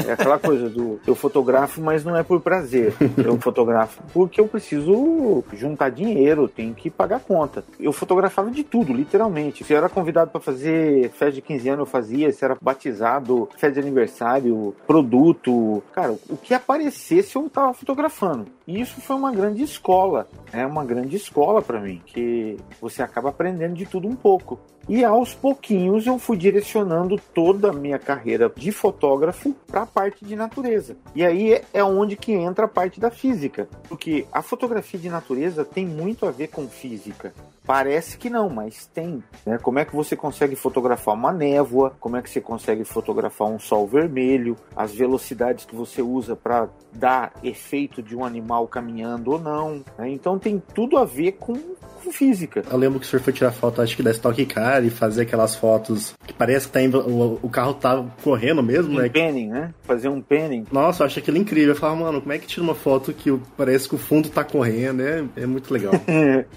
É 0.08 0.14
aquela 0.14 0.38
coisa 0.38 0.70
do 0.70 1.00
eu 1.06 1.16
fotografo, 1.16 1.82
mas 1.82 2.04
não 2.04 2.16
é 2.16 2.24
por 2.24 2.42
prazer. 2.42 2.94
Eu 3.18 3.38
fotografo 3.40 4.02
porque 4.14 4.40
eu 4.40 4.48
preciso 4.48 5.44
juntar 5.54 5.90
dinheiro, 5.90 6.48
tenho 6.48 6.74
que 6.74 6.90
pagar 6.90 7.20
conta. 7.20 7.64
Eu 7.80 7.92
fotografava 7.92 8.52
de 8.52 8.64
tudo, 8.64 8.94
literalmente. 8.94 9.64
Se 9.64 9.74
eu 9.74 9.78
era 9.78 9.90
convidado 9.90 10.32
para 10.32 10.42
fazer 10.42 11.10
festa 11.12 11.32
de 11.32 11.42
15 11.42 11.70
anos, 11.70 11.80
eu 11.80 11.86
fazia. 11.86 12.35
Se 12.36 12.46
era 12.46 12.58
batizado, 12.62 13.50
festa 13.58 13.72
de 13.72 13.80
aniversário, 13.80 14.76
produto. 14.86 15.82
Cara, 15.94 16.16
o 16.30 16.38
que 16.38 16.54
aparecesse 16.54 17.36
eu 17.36 17.50
tava 17.50 17.74
fotografando. 17.74 18.46
E 18.68 18.80
isso 18.80 19.00
foi 19.02 19.16
uma 19.16 19.32
grande 19.32 19.64
escola. 19.64 20.28
É 20.52 20.66
uma 20.66 20.84
grande 20.86 21.16
escola 21.16 21.62
para 21.62 21.80
mim, 21.80 22.02
que 22.06 22.58
você 22.82 23.02
acaba 23.02 23.30
aprendendo 23.30 23.74
de 23.74 23.86
tudo 23.86 24.08
um 24.08 24.16
pouco. 24.16 24.60
E 24.88 25.04
aos 25.04 25.34
pouquinhos 25.34 26.06
eu 26.06 26.20
fui 26.20 26.38
direcionando 26.38 27.20
toda 27.34 27.70
a 27.70 27.74
minha 27.74 27.98
carreira 27.98 28.52
de 28.56 28.72
fotógrafo 28.72 29.56
para 29.66 29.82
a 29.82 29.86
parte 29.86 30.24
de 30.24 30.36
natureza. 30.36 30.96
E 31.16 31.26
aí 31.26 31.60
é- 31.74 31.84
onde 31.84 32.16
que 32.16 32.34
entra 32.34 32.66
a 32.66 32.68
parte 32.68 33.00
da 33.00 33.10
física, 33.10 33.68
porque 33.90 34.28
a 34.32 34.44
fotografia 34.44 35.00
de 35.00 35.10
natureza 35.10 35.66
tem 35.66 35.86
muito 35.86 36.28
a 36.28 36.32
ver 36.32 36.50
com 36.50 36.68
física. 36.68 37.34
Parece 37.66 38.18
que 38.18 38.30
não, 38.30 38.50
mas 38.50 38.86
tem. 38.94 39.24
Né? 39.46 39.58
Como 39.58 39.80
é 39.80 39.86
que 39.86 39.96
você 39.96 40.16
consegue 40.16 40.56
fotografar 40.56 41.14
uma 41.16 41.32
névoa? 41.32 41.94
Como 42.00 42.16
é 42.18 42.22
que 42.22 42.30
você 42.30 42.40
consegue 42.42 42.84
fotografar 42.84 43.48
um 43.48 43.60
sol 43.60 43.88
vermelho? 43.88 44.56
As 44.76 44.94
velocidades 44.94 45.66
que 45.66 45.76
você 45.76 46.02
usa 46.02 46.36
para 46.36 46.68
dar 46.94 47.34
efeito 47.44 48.02
de 48.02 48.16
um 48.16 48.24
animal 48.24 48.68
caminhando 48.68 49.32
ou 49.32 49.40
não. 49.40 49.84
né? 49.98 50.10
Então 50.10 50.38
tem 50.40 50.62
tudo 50.74 50.98
a 50.98 51.06
ver 51.06 51.34
com, 51.34 51.54
com 51.56 52.12
física. 52.12 52.64
Eu 52.70 52.78
lembro 52.78 53.00
que 53.00 53.06
o 53.06 53.10
senhor 53.10 53.22
foi 53.22 53.34
tirar 53.34 53.52
foto, 53.52 53.82
acho 53.82 53.96
que 53.96 54.04
da 54.04 54.12
Stock 54.12 54.46
Car 54.46 54.84
e 54.86 54.90
fazer 54.90 55.24
aquelas 55.24 55.56
fotos 55.56 56.14
que 56.26 56.34
parece 56.34 56.68
que 56.68 56.74
tá 56.74 56.82
em- 56.82 56.94
o, 56.94 57.40
o 57.42 57.50
carro 57.50 57.74
tá 57.74 58.06
correndo 58.24 58.62
mesmo, 58.64 58.94
Um 58.94 59.02
né? 59.02 59.10
penning, 59.10 59.48
né? 59.50 59.74
Fazer 59.84 60.08
um 60.10 60.22
penning. 60.22 60.66
Nossa, 60.72 61.04
eu 61.04 61.08
acho 61.08 61.20
aquilo 61.20 61.38
incrível. 61.38 61.70
Eu 61.74 61.76
falava, 61.76 62.00
mano, 62.02 62.22
como 62.22 62.32
é 62.34 62.38
que 62.38 62.48
tira 62.48 62.64
uma 62.64 62.76
foto 62.76 63.12
que 63.14 63.36
parece 63.58 63.90
que 63.90 63.96
o 63.96 63.98
fundo 63.98 64.30
tá 64.30 64.44
correndo? 64.44 65.02
É, 65.02 65.24
é 65.36 65.46
muito 65.46 65.74
legal. 65.74 65.94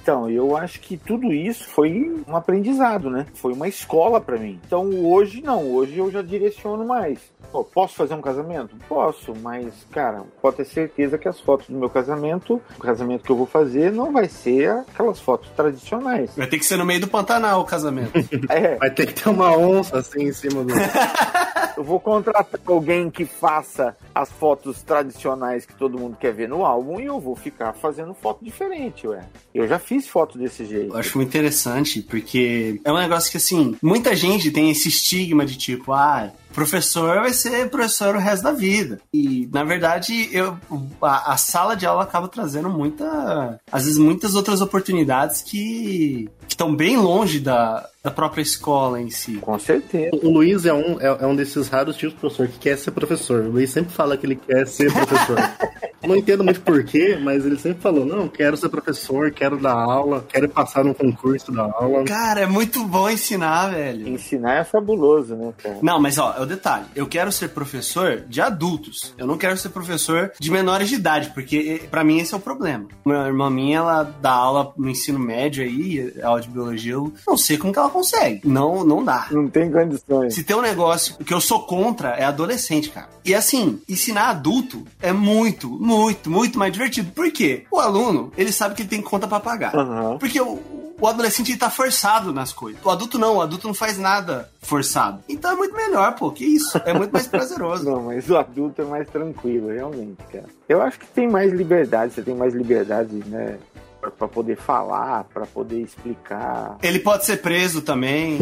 Então, 0.02 0.28
eu 0.30 0.56
acho 0.56 0.80
que 0.80 0.96
tudo 0.98 1.32
isso 1.32 1.68
foi 1.68 2.22
um 2.26 2.36
aprendizado, 2.36 3.10
né? 3.10 3.26
Foi 3.34 3.52
uma 3.52 3.68
escola 3.68 4.20
pra 4.20 4.36
mim. 4.36 4.60
Então, 4.66 4.88
hoje 5.04 5.42
não, 5.42 5.72
hoje 5.72 5.98
eu 5.98 6.10
já 6.10 6.22
direciono 6.22 6.84
mais. 6.86 7.18
Pô, 7.50 7.64
posso 7.64 7.94
fazer 7.94 8.14
um 8.14 8.20
casamento? 8.20 8.76
Posso, 8.88 9.32
mas, 9.42 9.72
cara, 9.90 10.22
pode 10.42 10.56
ter 10.56 10.64
certeza 10.66 11.16
que 11.16 11.28
as 11.28 11.40
fotos 11.40 11.68
do 11.68 11.78
meu 11.78 11.88
casamento, 11.88 12.60
o 12.76 12.80
casamento 12.80 13.24
que 13.24 13.30
eu 13.30 13.36
vou 13.36 13.46
fazer, 13.46 13.90
não 13.90 14.12
vai 14.12 14.28
ser 14.28 14.70
aquelas 14.70 15.18
fotos 15.18 15.38
fotos 15.38 15.50
tradicionais. 15.50 16.30
Vai 16.36 16.46
ter 16.46 16.58
que 16.58 16.64
ser 16.64 16.76
no 16.76 16.84
meio 16.84 17.00
do 17.00 17.08
Pantanal 17.08 17.60
o 17.60 17.64
casamento. 17.64 18.12
É, 18.48 18.76
Vai 18.76 18.90
ter 18.90 19.06
que 19.06 19.14
ter 19.14 19.28
uma 19.28 19.56
onça 19.56 19.98
assim 19.98 20.24
em 20.24 20.32
cima 20.32 20.64
do. 20.64 20.72
eu 21.76 21.84
vou 21.84 22.00
contratar 22.00 22.60
alguém 22.66 23.10
que 23.10 23.24
faça 23.24 23.96
as 24.14 24.30
fotos 24.30 24.82
tradicionais 24.82 25.66
que 25.66 25.74
todo 25.74 25.98
mundo 25.98 26.16
quer 26.16 26.32
ver 26.32 26.48
no 26.48 26.64
álbum 26.64 26.98
e 26.98 27.04
eu 27.04 27.20
vou 27.20 27.36
ficar 27.36 27.72
fazendo 27.74 28.14
foto 28.14 28.44
diferente, 28.44 29.06
ué. 29.06 29.24
Eu 29.54 29.66
já 29.68 29.78
fiz 29.78 30.08
foto 30.08 30.38
desse 30.38 30.64
jeito. 30.64 30.87
Eu 30.88 30.96
acho 30.96 31.16
muito 31.16 31.28
interessante, 31.28 32.02
porque 32.02 32.80
é 32.84 32.92
um 32.92 32.98
negócio 32.98 33.30
que, 33.30 33.36
assim, 33.36 33.76
muita 33.82 34.14
gente 34.14 34.50
tem 34.50 34.70
esse 34.70 34.88
estigma 34.88 35.44
de 35.44 35.56
tipo, 35.56 35.92
ah, 35.92 36.30
professor 36.52 37.20
vai 37.20 37.32
ser 37.32 37.68
professor 37.70 38.16
o 38.16 38.18
resto 38.18 38.42
da 38.42 38.52
vida. 38.52 39.00
E, 39.12 39.48
na 39.52 39.62
verdade, 39.64 40.28
eu, 40.32 40.58
a, 41.00 41.34
a 41.34 41.36
sala 41.36 41.76
de 41.76 41.86
aula 41.86 42.02
acaba 42.02 42.28
trazendo 42.28 42.68
muita, 42.68 43.60
às 43.70 43.84
vezes, 43.84 43.98
muitas 43.98 44.34
outras 44.34 44.60
oportunidades 44.60 45.42
que 45.42 46.28
estão 46.48 46.74
bem 46.74 46.96
longe 46.96 47.38
da, 47.38 47.88
da 48.02 48.10
própria 48.10 48.42
escola 48.42 49.00
em 49.00 49.10
si. 49.10 49.34
Com 49.34 49.58
certeza. 49.58 50.10
O 50.22 50.30
Luiz 50.30 50.66
é 50.66 50.72
um, 50.72 51.00
é, 51.00 51.06
é 51.06 51.26
um 51.26 51.36
desses 51.36 51.68
raros 51.68 51.96
tipos 51.96 52.14
de 52.14 52.20
professor 52.20 52.48
que 52.48 52.58
quer 52.58 52.76
ser 52.76 52.90
professor. 52.90 53.44
O 53.44 53.50
Luiz 53.52 53.70
sempre 53.70 53.92
fala 53.92 54.16
que 54.16 54.26
ele 54.26 54.36
quer 54.36 54.66
ser 54.66 54.92
professor. 54.92 55.38
não 56.06 56.16
entendo 56.16 56.44
muito 56.44 56.60
porquê, 56.60 57.18
mas 57.20 57.44
ele 57.44 57.58
sempre 57.58 57.80
falou: 57.80 58.04
não, 58.04 58.28
quero 58.28 58.56
ser 58.56 58.68
professor, 58.68 59.30
quero 59.30 59.56
dar 59.56 59.72
aula, 59.72 60.24
quero 60.28 60.48
passar 60.48 60.84
num 60.84 60.94
concurso 60.94 61.50
da 61.50 61.62
aula. 61.62 62.04
Cara, 62.04 62.40
é 62.40 62.46
muito 62.46 62.84
bom 62.84 63.08
ensinar, 63.10 63.68
velho. 63.68 64.08
Ensinar 64.08 64.58
é 64.58 64.64
fabuloso, 64.64 65.34
né, 65.34 65.52
cara? 65.62 65.78
Não, 65.82 66.00
mas 66.00 66.18
ó, 66.18 66.34
é 66.36 66.42
o 66.42 66.46
detalhe. 66.46 66.86
Eu 66.94 67.06
quero 67.06 67.32
ser 67.32 67.48
professor 67.48 68.24
de 68.28 68.40
adultos. 68.40 69.14
Eu 69.18 69.26
não 69.26 69.36
quero 69.36 69.56
ser 69.56 69.70
professor 69.70 70.32
de 70.38 70.50
menores 70.50 70.88
de 70.88 70.94
idade, 70.94 71.30
porque 71.34 71.82
pra 71.90 72.04
mim 72.04 72.18
esse 72.18 72.34
é 72.34 72.36
o 72.36 72.40
problema. 72.40 72.86
Minha 73.04 73.26
irmã 73.26 73.50
minha, 73.50 73.78
ela 73.78 74.02
dá 74.02 74.32
aula 74.32 74.72
no 74.76 74.88
ensino 74.88 75.18
médio 75.18 75.64
aí, 75.64 76.14
aula 76.22 76.40
de 76.40 76.48
biologia, 76.48 76.92
eu 76.92 77.12
não 77.26 77.36
sei 77.36 77.56
como 77.56 77.72
que 77.72 77.78
ela 77.78 77.90
consegue. 77.90 78.46
Não, 78.46 78.84
não 78.84 79.04
dá. 79.04 79.26
Não 79.30 79.48
tem 79.48 79.70
condições. 79.70 80.34
Se 80.34 80.44
tem 80.44 80.56
um 80.56 80.62
negócio 80.62 81.16
que 81.24 81.34
eu 81.34 81.40
sou 81.40 81.62
contra, 81.64 82.10
é 82.10 82.24
adolescente, 82.24 82.90
cara. 82.90 83.08
E 83.24 83.34
assim, 83.34 83.80
ensinar 83.88 84.30
adulto 84.30 84.84
é 85.00 85.12
muito, 85.12 85.70
muito, 85.88 86.30
muito 86.30 86.58
mais 86.58 86.70
divertido. 86.70 87.10
Por 87.12 87.30
quê? 87.32 87.64
O 87.70 87.78
aluno, 87.78 88.30
ele 88.36 88.52
sabe 88.52 88.74
que 88.74 88.82
ele 88.82 88.88
tem 88.90 89.00
conta 89.00 89.26
pra 89.26 89.40
pagar. 89.40 89.74
Aham. 89.74 90.18
Porque 90.18 90.38
o, 90.38 90.58
o 91.00 91.06
adolescente 91.06 91.52
ele 91.52 91.58
tá 91.58 91.70
forçado 91.70 92.30
nas 92.30 92.52
coisas. 92.52 92.84
O 92.84 92.90
adulto 92.90 93.18
não, 93.18 93.36
o 93.36 93.40
adulto 93.40 93.66
não 93.66 93.72
faz 93.74 93.96
nada 93.96 94.50
forçado. 94.60 95.22
Então 95.26 95.52
é 95.52 95.54
muito 95.54 95.74
melhor, 95.74 96.14
pô. 96.14 96.30
Que 96.30 96.44
isso? 96.44 96.78
É 96.84 96.92
muito 96.92 97.10
mais 97.10 97.26
prazeroso. 97.26 97.84
Não, 97.88 98.02
mas 98.02 98.28
o 98.28 98.36
adulto 98.36 98.82
é 98.82 98.84
mais 98.84 99.08
tranquilo, 99.08 99.68
realmente, 99.68 100.18
cara. 100.30 100.44
Eu 100.68 100.82
acho 100.82 100.98
que 100.98 101.06
tem 101.06 101.26
mais 101.28 101.52
liberdade, 101.52 102.12
você 102.12 102.22
tem 102.22 102.34
mais 102.34 102.52
liberdade, 102.52 103.14
né? 103.26 103.56
Pra, 104.00 104.10
pra 104.10 104.28
poder 104.28 104.56
falar, 104.56 105.24
pra 105.32 105.46
poder 105.46 105.80
explicar. 105.80 106.76
Ele 106.82 106.98
pode 106.98 107.24
ser 107.24 107.38
preso 107.38 107.80
também. 107.80 108.38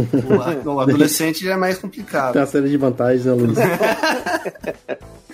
O, 0.64 0.68
o 0.70 0.80
adolescente 0.80 1.44
já 1.44 1.52
é 1.52 1.56
mais 1.56 1.78
complicado. 1.78 2.32
Tem 2.32 2.42
uma 2.42 2.48
série 2.48 2.68
de 2.68 2.76
vantagens, 2.76 3.24
né, 3.24 3.32
Luiz? 3.32 3.56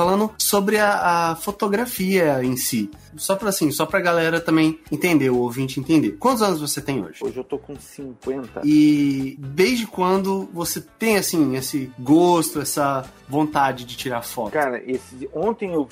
Falando 0.00 0.32
sobre 0.38 0.78
a, 0.78 1.32
a 1.32 1.36
fotografia 1.36 2.42
em 2.42 2.56
si. 2.56 2.90
Só 3.18 3.36
pra 3.36 3.50
assim, 3.50 3.70
só 3.70 3.84
pra 3.84 4.00
galera 4.00 4.40
também 4.40 4.78
entender, 4.90 5.28
o 5.28 5.36
ouvinte 5.36 5.78
entender. 5.78 6.12
Quantos 6.12 6.40
anos 6.40 6.58
você 6.58 6.80
tem 6.80 7.04
hoje? 7.04 7.18
Hoje 7.22 7.36
eu 7.36 7.44
tô 7.44 7.58
com 7.58 7.76
50. 7.78 8.62
E 8.64 9.36
desde 9.38 9.86
quando 9.86 10.48
você 10.54 10.80
tem 10.80 11.18
assim 11.18 11.54
esse 11.54 11.92
gosto, 11.98 12.62
essa 12.62 13.04
vontade 13.28 13.84
de 13.84 13.94
tirar 13.94 14.22
foto? 14.22 14.52
Cara, 14.52 14.82
esse, 14.90 15.28
ontem 15.34 15.74
eu. 15.74 15.86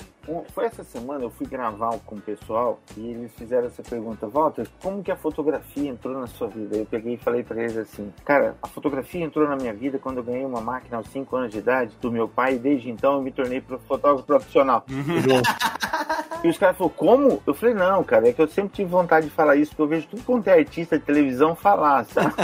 Foi 0.53 0.65
essa 0.65 0.83
semana, 0.83 1.23
eu 1.23 1.29
fui 1.29 1.47
gravar 1.47 1.97
com 2.05 2.15
o 2.15 2.21
pessoal 2.21 2.79
e 2.95 3.11
eles 3.11 3.31
fizeram 3.33 3.67
essa 3.67 3.81
pergunta: 3.81 4.27
Walter, 4.27 4.67
como 4.81 5.03
que 5.03 5.11
a 5.11 5.15
fotografia 5.15 5.89
entrou 5.89 6.19
na 6.19 6.27
sua 6.27 6.47
vida? 6.47 6.77
Eu 6.77 6.85
peguei 6.85 7.15
e 7.15 7.17
falei 7.17 7.43
pra 7.43 7.61
eles 7.61 7.77
assim: 7.77 8.13
Cara, 8.23 8.55
a 8.61 8.67
fotografia 8.67 9.23
entrou 9.23 9.47
na 9.47 9.55
minha 9.55 9.73
vida 9.73 9.97
quando 9.97 10.17
eu 10.17 10.23
ganhei 10.23 10.45
uma 10.45 10.61
máquina 10.61 10.97
aos 10.97 11.07
5 11.07 11.35
anos 11.35 11.51
de 11.51 11.59
idade 11.59 11.95
do 11.99 12.11
meu 12.11 12.27
pai 12.27 12.55
e 12.55 12.59
desde 12.59 12.89
então 12.89 13.15
eu 13.15 13.21
me 13.21 13.31
tornei 13.31 13.61
fotógrafo 13.87 14.23
profissional. 14.23 14.85
E 16.43 16.47
os 16.47 16.57
caras 16.57 16.77
falaram, 16.77 16.95
como? 16.95 17.43
Eu 17.45 17.53
falei, 17.53 17.75
não, 17.75 18.03
cara, 18.03 18.29
é 18.29 18.33
que 18.33 18.41
eu 18.41 18.47
sempre 18.47 18.77
tive 18.77 18.89
vontade 18.89 19.27
de 19.27 19.31
falar 19.33 19.57
isso, 19.57 19.71
porque 19.71 19.81
eu 19.81 19.87
vejo 19.87 20.07
tudo 20.07 20.23
quanto 20.23 20.47
é 20.47 20.53
artista 20.53 20.97
de 20.97 21.03
televisão 21.03 21.55
falar, 21.55 22.05
sabe? 22.05 22.33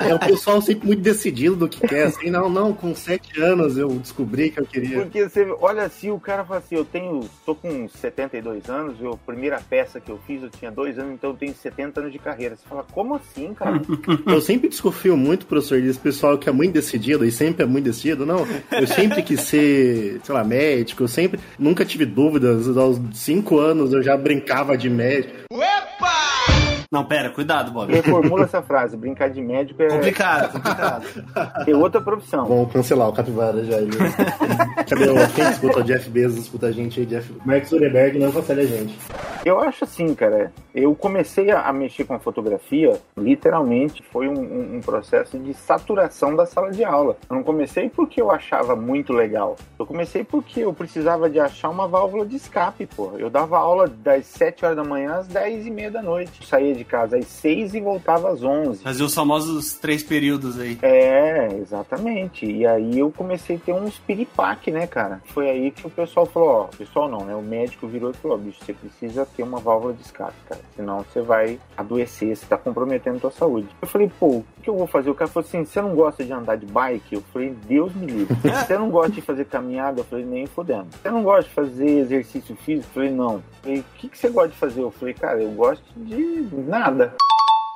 É 0.00 0.14
o 0.14 0.18
pessoal 0.18 0.60
sempre 0.60 0.86
muito 0.86 1.02
decidido 1.02 1.56
do 1.56 1.68
que 1.68 1.86
quer, 1.86 2.04
assim, 2.04 2.30
não, 2.30 2.48
não, 2.48 2.72
com 2.72 2.94
sete 2.94 3.40
anos 3.40 3.76
eu 3.76 3.88
descobri 3.88 4.50
que 4.50 4.60
eu 4.60 4.66
queria. 4.66 5.00
Porque 5.00 5.28
você 5.28 5.44
olha 5.60 5.82
assim, 5.82 6.10
o 6.10 6.20
cara 6.20 6.44
fala 6.44 6.58
assim, 6.60 6.76
eu 6.76 6.84
tenho, 6.84 7.21
tô 7.44 7.54
com 7.54 7.88
72 7.88 8.68
anos, 8.68 9.00
eu, 9.00 9.12
a 9.12 9.16
primeira 9.16 9.60
peça 9.60 10.00
que 10.00 10.10
eu 10.10 10.18
fiz 10.26 10.42
eu 10.42 10.50
tinha 10.50 10.70
dois 10.70 10.98
anos, 10.98 11.14
então 11.14 11.30
eu 11.30 11.36
tenho 11.36 11.54
70 11.54 12.00
anos 12.00 12.12
de 12.12 12.18
carreira. 12.18 12.56
Você 12.56 12.68
fala, 12.68 12.84
como 12.92 13.14
assim, 13.14 13.54
cara? 13.54 13.80
Eu 14.26 14.40
sempre 14.40 14.68
desconfio 14.68 15.16
muito, 15.16 15.46
professor, 15.46 15.80
desse 15.80 15.98
pessoal 15.98 16.38
que 16.38 16.48
é 16.48 16.52
muito 16.52 16.72
decidido 16.72 17.24
e 17.24 17.32
sempre 17.32 17.62
é 17.62 17.66
muito 17.66 17.84
decidido. 17.84 18.24
Não, 18.24 18.46
eu 18.72 18.86
sempre 18.86 19.22
quis 19.22 19.40
ser, 19.40 20.20
sei 20.22 20.34
lá, 20.34 20.44
médico, 20.44 21.02
eu 21.02 21.08
sempre, 21.08 21.40
nunca 21.58 21.84
tive 21.84 22.04
dúvidas. 22.04 22.76
Aos 22.76 22.98
cinco 23.14 23.58
anos 23.58 23.92
eu 23.92 24.02
já 24.02 24.16
brincava 24.16 24.76
de 24.76 24.88
médico. 24.88 25.44
Não, 26.92 27.02
pera, 27.06 27.30
cuidado, 27.30 27.72
Bob. 27.72 27.90
Reformula 27.90 28.44
essa 28.44 28.60
frase, 28.60 28.98
brincar 28.98 29.30
de 29.30 29.40
médico 29.40 29.82
é, 29.82 29.88
Complicado, 29.88 30.52
complicado. 30.52 31.04
é 31.66 31.74
outra 31.74 32.02
profissão. 32.02 32.44
Vamos 32.44 32.70
cancelar 32.70 33.08
o 33.08 33.12
Capivara 33.14 33.64
já. 33.64 33.78
Cadê 34.88 35.08
o 35.08 35.28
quem 35.34 35.48
escuta 35.48 35.78
o 35.80 35.82
Jeff 35.84 36.10
Bezos, 36.10 36.38
escuta 36.40 36.66
a 36.66 36.72
gente 36.72 37.00
aí, 37.00 37.06
Jeff. 37.06 37.32
Mark 37.46 37.64
Zuckerberg 37.64 38.18
não 38.18 38.30
cancela 38.30 38.60
a 38.60 38.66
gente. 38.66 38.94
Eu 39.44 39.58
acho 39.58 39.84
assim, 39.84 40.14
cara, 40.14 40.52
eu 40.74 40.94
comecei 40.94 41.50
a, 41.50 41.62
a 41.62 41.72
mexer 41.72 42.04
com 42.04 42.14
a 42.14 42.18
fotografia, 42.18 43.00
literalmente, 43.16 44.02
foi 44.12 44.28
um, 44.28 44.38
um- 44.38 44.76
um 44.76 44.80
processo 44.80 45.38
de 45.38 45.54
saturação 45.54 46.36
da 46.36 46.44
sala 46.46 46.70
de 46.70 46.84
aula. 46.84 47.16
Eu 47.28 47.36
não 47.36 47.42
comecei 47.42 47.88
porque 47.88 48.20
eu 48.20 48.30
achava 48.30 48.76
muito 48.76 49.12
legal. 49.12 49.56
Eu 49.78 49.86
comecei 49.86 50.22
porque 50.22 50.60
eu 50.60 50.72
precisava 50.72 51.28
de 51.30 51.40
achar 51.40 51.70
uma 51.70 51.88
válvula 51.88 52.26
de 52.26 52.36
escape, 52.36 52.86
pô. 52.86 53.12
Eu 53.18 53.30
dava 53.30 53.58
aula 53.58 53.88
das 53.88 54.26
7 54.26 54.64
horas 54.64 54.76
da 54.76 54.84
manhã 54.84 55.14
às 55.16 55.26
10 55.26 55.66
e 55.66 55.70
meia 55.70 55.90
da 55.90 56.02
noite. 56.02 56.46
Saía 56.46 56.74
de 56.74 56.81
casa 56.84 57.16
às 57.16 57.26
6 57.26 57.74
e 57.74 57.80
voltava 57.80 58.30
às 58.30 58.42
11. 58.42 58.82
Fazer 58.82 59.02
os 59.02 59.14
famosos 59.14 59.74
três 59.74 60.02
períodos 60.02 60.58
aí. 60.58 60.78
É, 60.82 61.48
exatamente. 61.54 62.46
E 62.46 62.66
aí 62.66 62.98
eu 62.98 63.10
comecei 63.10 63.56
a 63.56 63.58
ter 63.58 63.72
um 63.72 63.90
piripaque, 64.06 64.70
né, 64.70 64.86
cara? 64.86 65.20
Foi 65.26 65.48
aí 65.48 65.70
que 65.70 65.86
o 65.86 65.90
pessoal 65.90 66.26
falou, 66.26 66.48
ó, 66.48 66.64
o 66.64 66.76
pessoal 66.76 67.08
não, 67.08 67.24
né? 67.24 67.34
O 67.34 67.42
médico 67.42 67.86
virou 67.86 68.10
e 68.10 68.14
falou, 68.14 68.36
ó, 68.36 68.40
bicho, 68.40 68.58
você 68.64 68.72
precisa 68.72 69.26
ter 69.26 69.42
uma 69.42 69.58
válvula 69.58 69.92
de 69.92 70.02
escape, 70.02 70.34
cara. 70.48 70.60
Senão 70.76 71.04
você 71.04 71.20
vai 71.20 71.58
adoecer, 71.76 72.36
você 72.36 72.46
tá 72.46 72.56
comprometendo 72.56 73.16
a 73.16 73.20
tua 73.20 73.30
saúde. 73.30 73.68
Eu 73.80 73.88
falei, 73.88 74.10
pô, 74.18 74.26
o 74.26 74.44
que 74.62 74.70
eu 74.70 74.76
vou 74.76 74.86
fazer? 74.86 75.10
O 75.10 75.14
cara 75.14 75.30
falou 75.30 75.46
assim, 75.46 75.64
você 75.64 75.80
não 75.80 75.94
gosta 75.94 76.24
de 76.24 76.32
andar 76.32 76.56
de 76.56 76.66
bike? 76.66 77.14
Eu 77.14 77.22
falei, 77.32 77.54
Deus 77.66 77.94
me 77.94 78.06
livre. 78.06 78.36
Você 78.62 78.78
não 78.78 78.90
gosta 78.90 79.12
de 79.12 79.20
fazer 79.20 79.44
caminhada? 79.46 80.00
Eu 80.00 80.04
falei, 80.04 80.24
nem 80.24 80.46
fodendo. 80.46 80.86
Você 80.90 81.10
não 81.10 81.22
gosta 81.22 81.44
de 81.44 81.54
fazer 81.54 81.98
exercício 81.98 82.56
físico? 82.56 82.88
Eu 82.90 82.94
falei, 82.94 83.10
não. 83.10 83.34
Eu 83.34 83.42
falei, 83.62 83.78
o 83.80 83.84
que, 83.96 84.08
que 84.08 84.18
você 84.18 84.28
gosta 84.28 84.48
de 84.50 84.56
fazer? 84.56 84.82
Eu 84.82 84.90
falei, 84.90 85.14
cara, 85.14 85.42
eu 85.42 85.50
gosto 85.50 85.84
de 85.96 86.48
nada. 86.72 87.14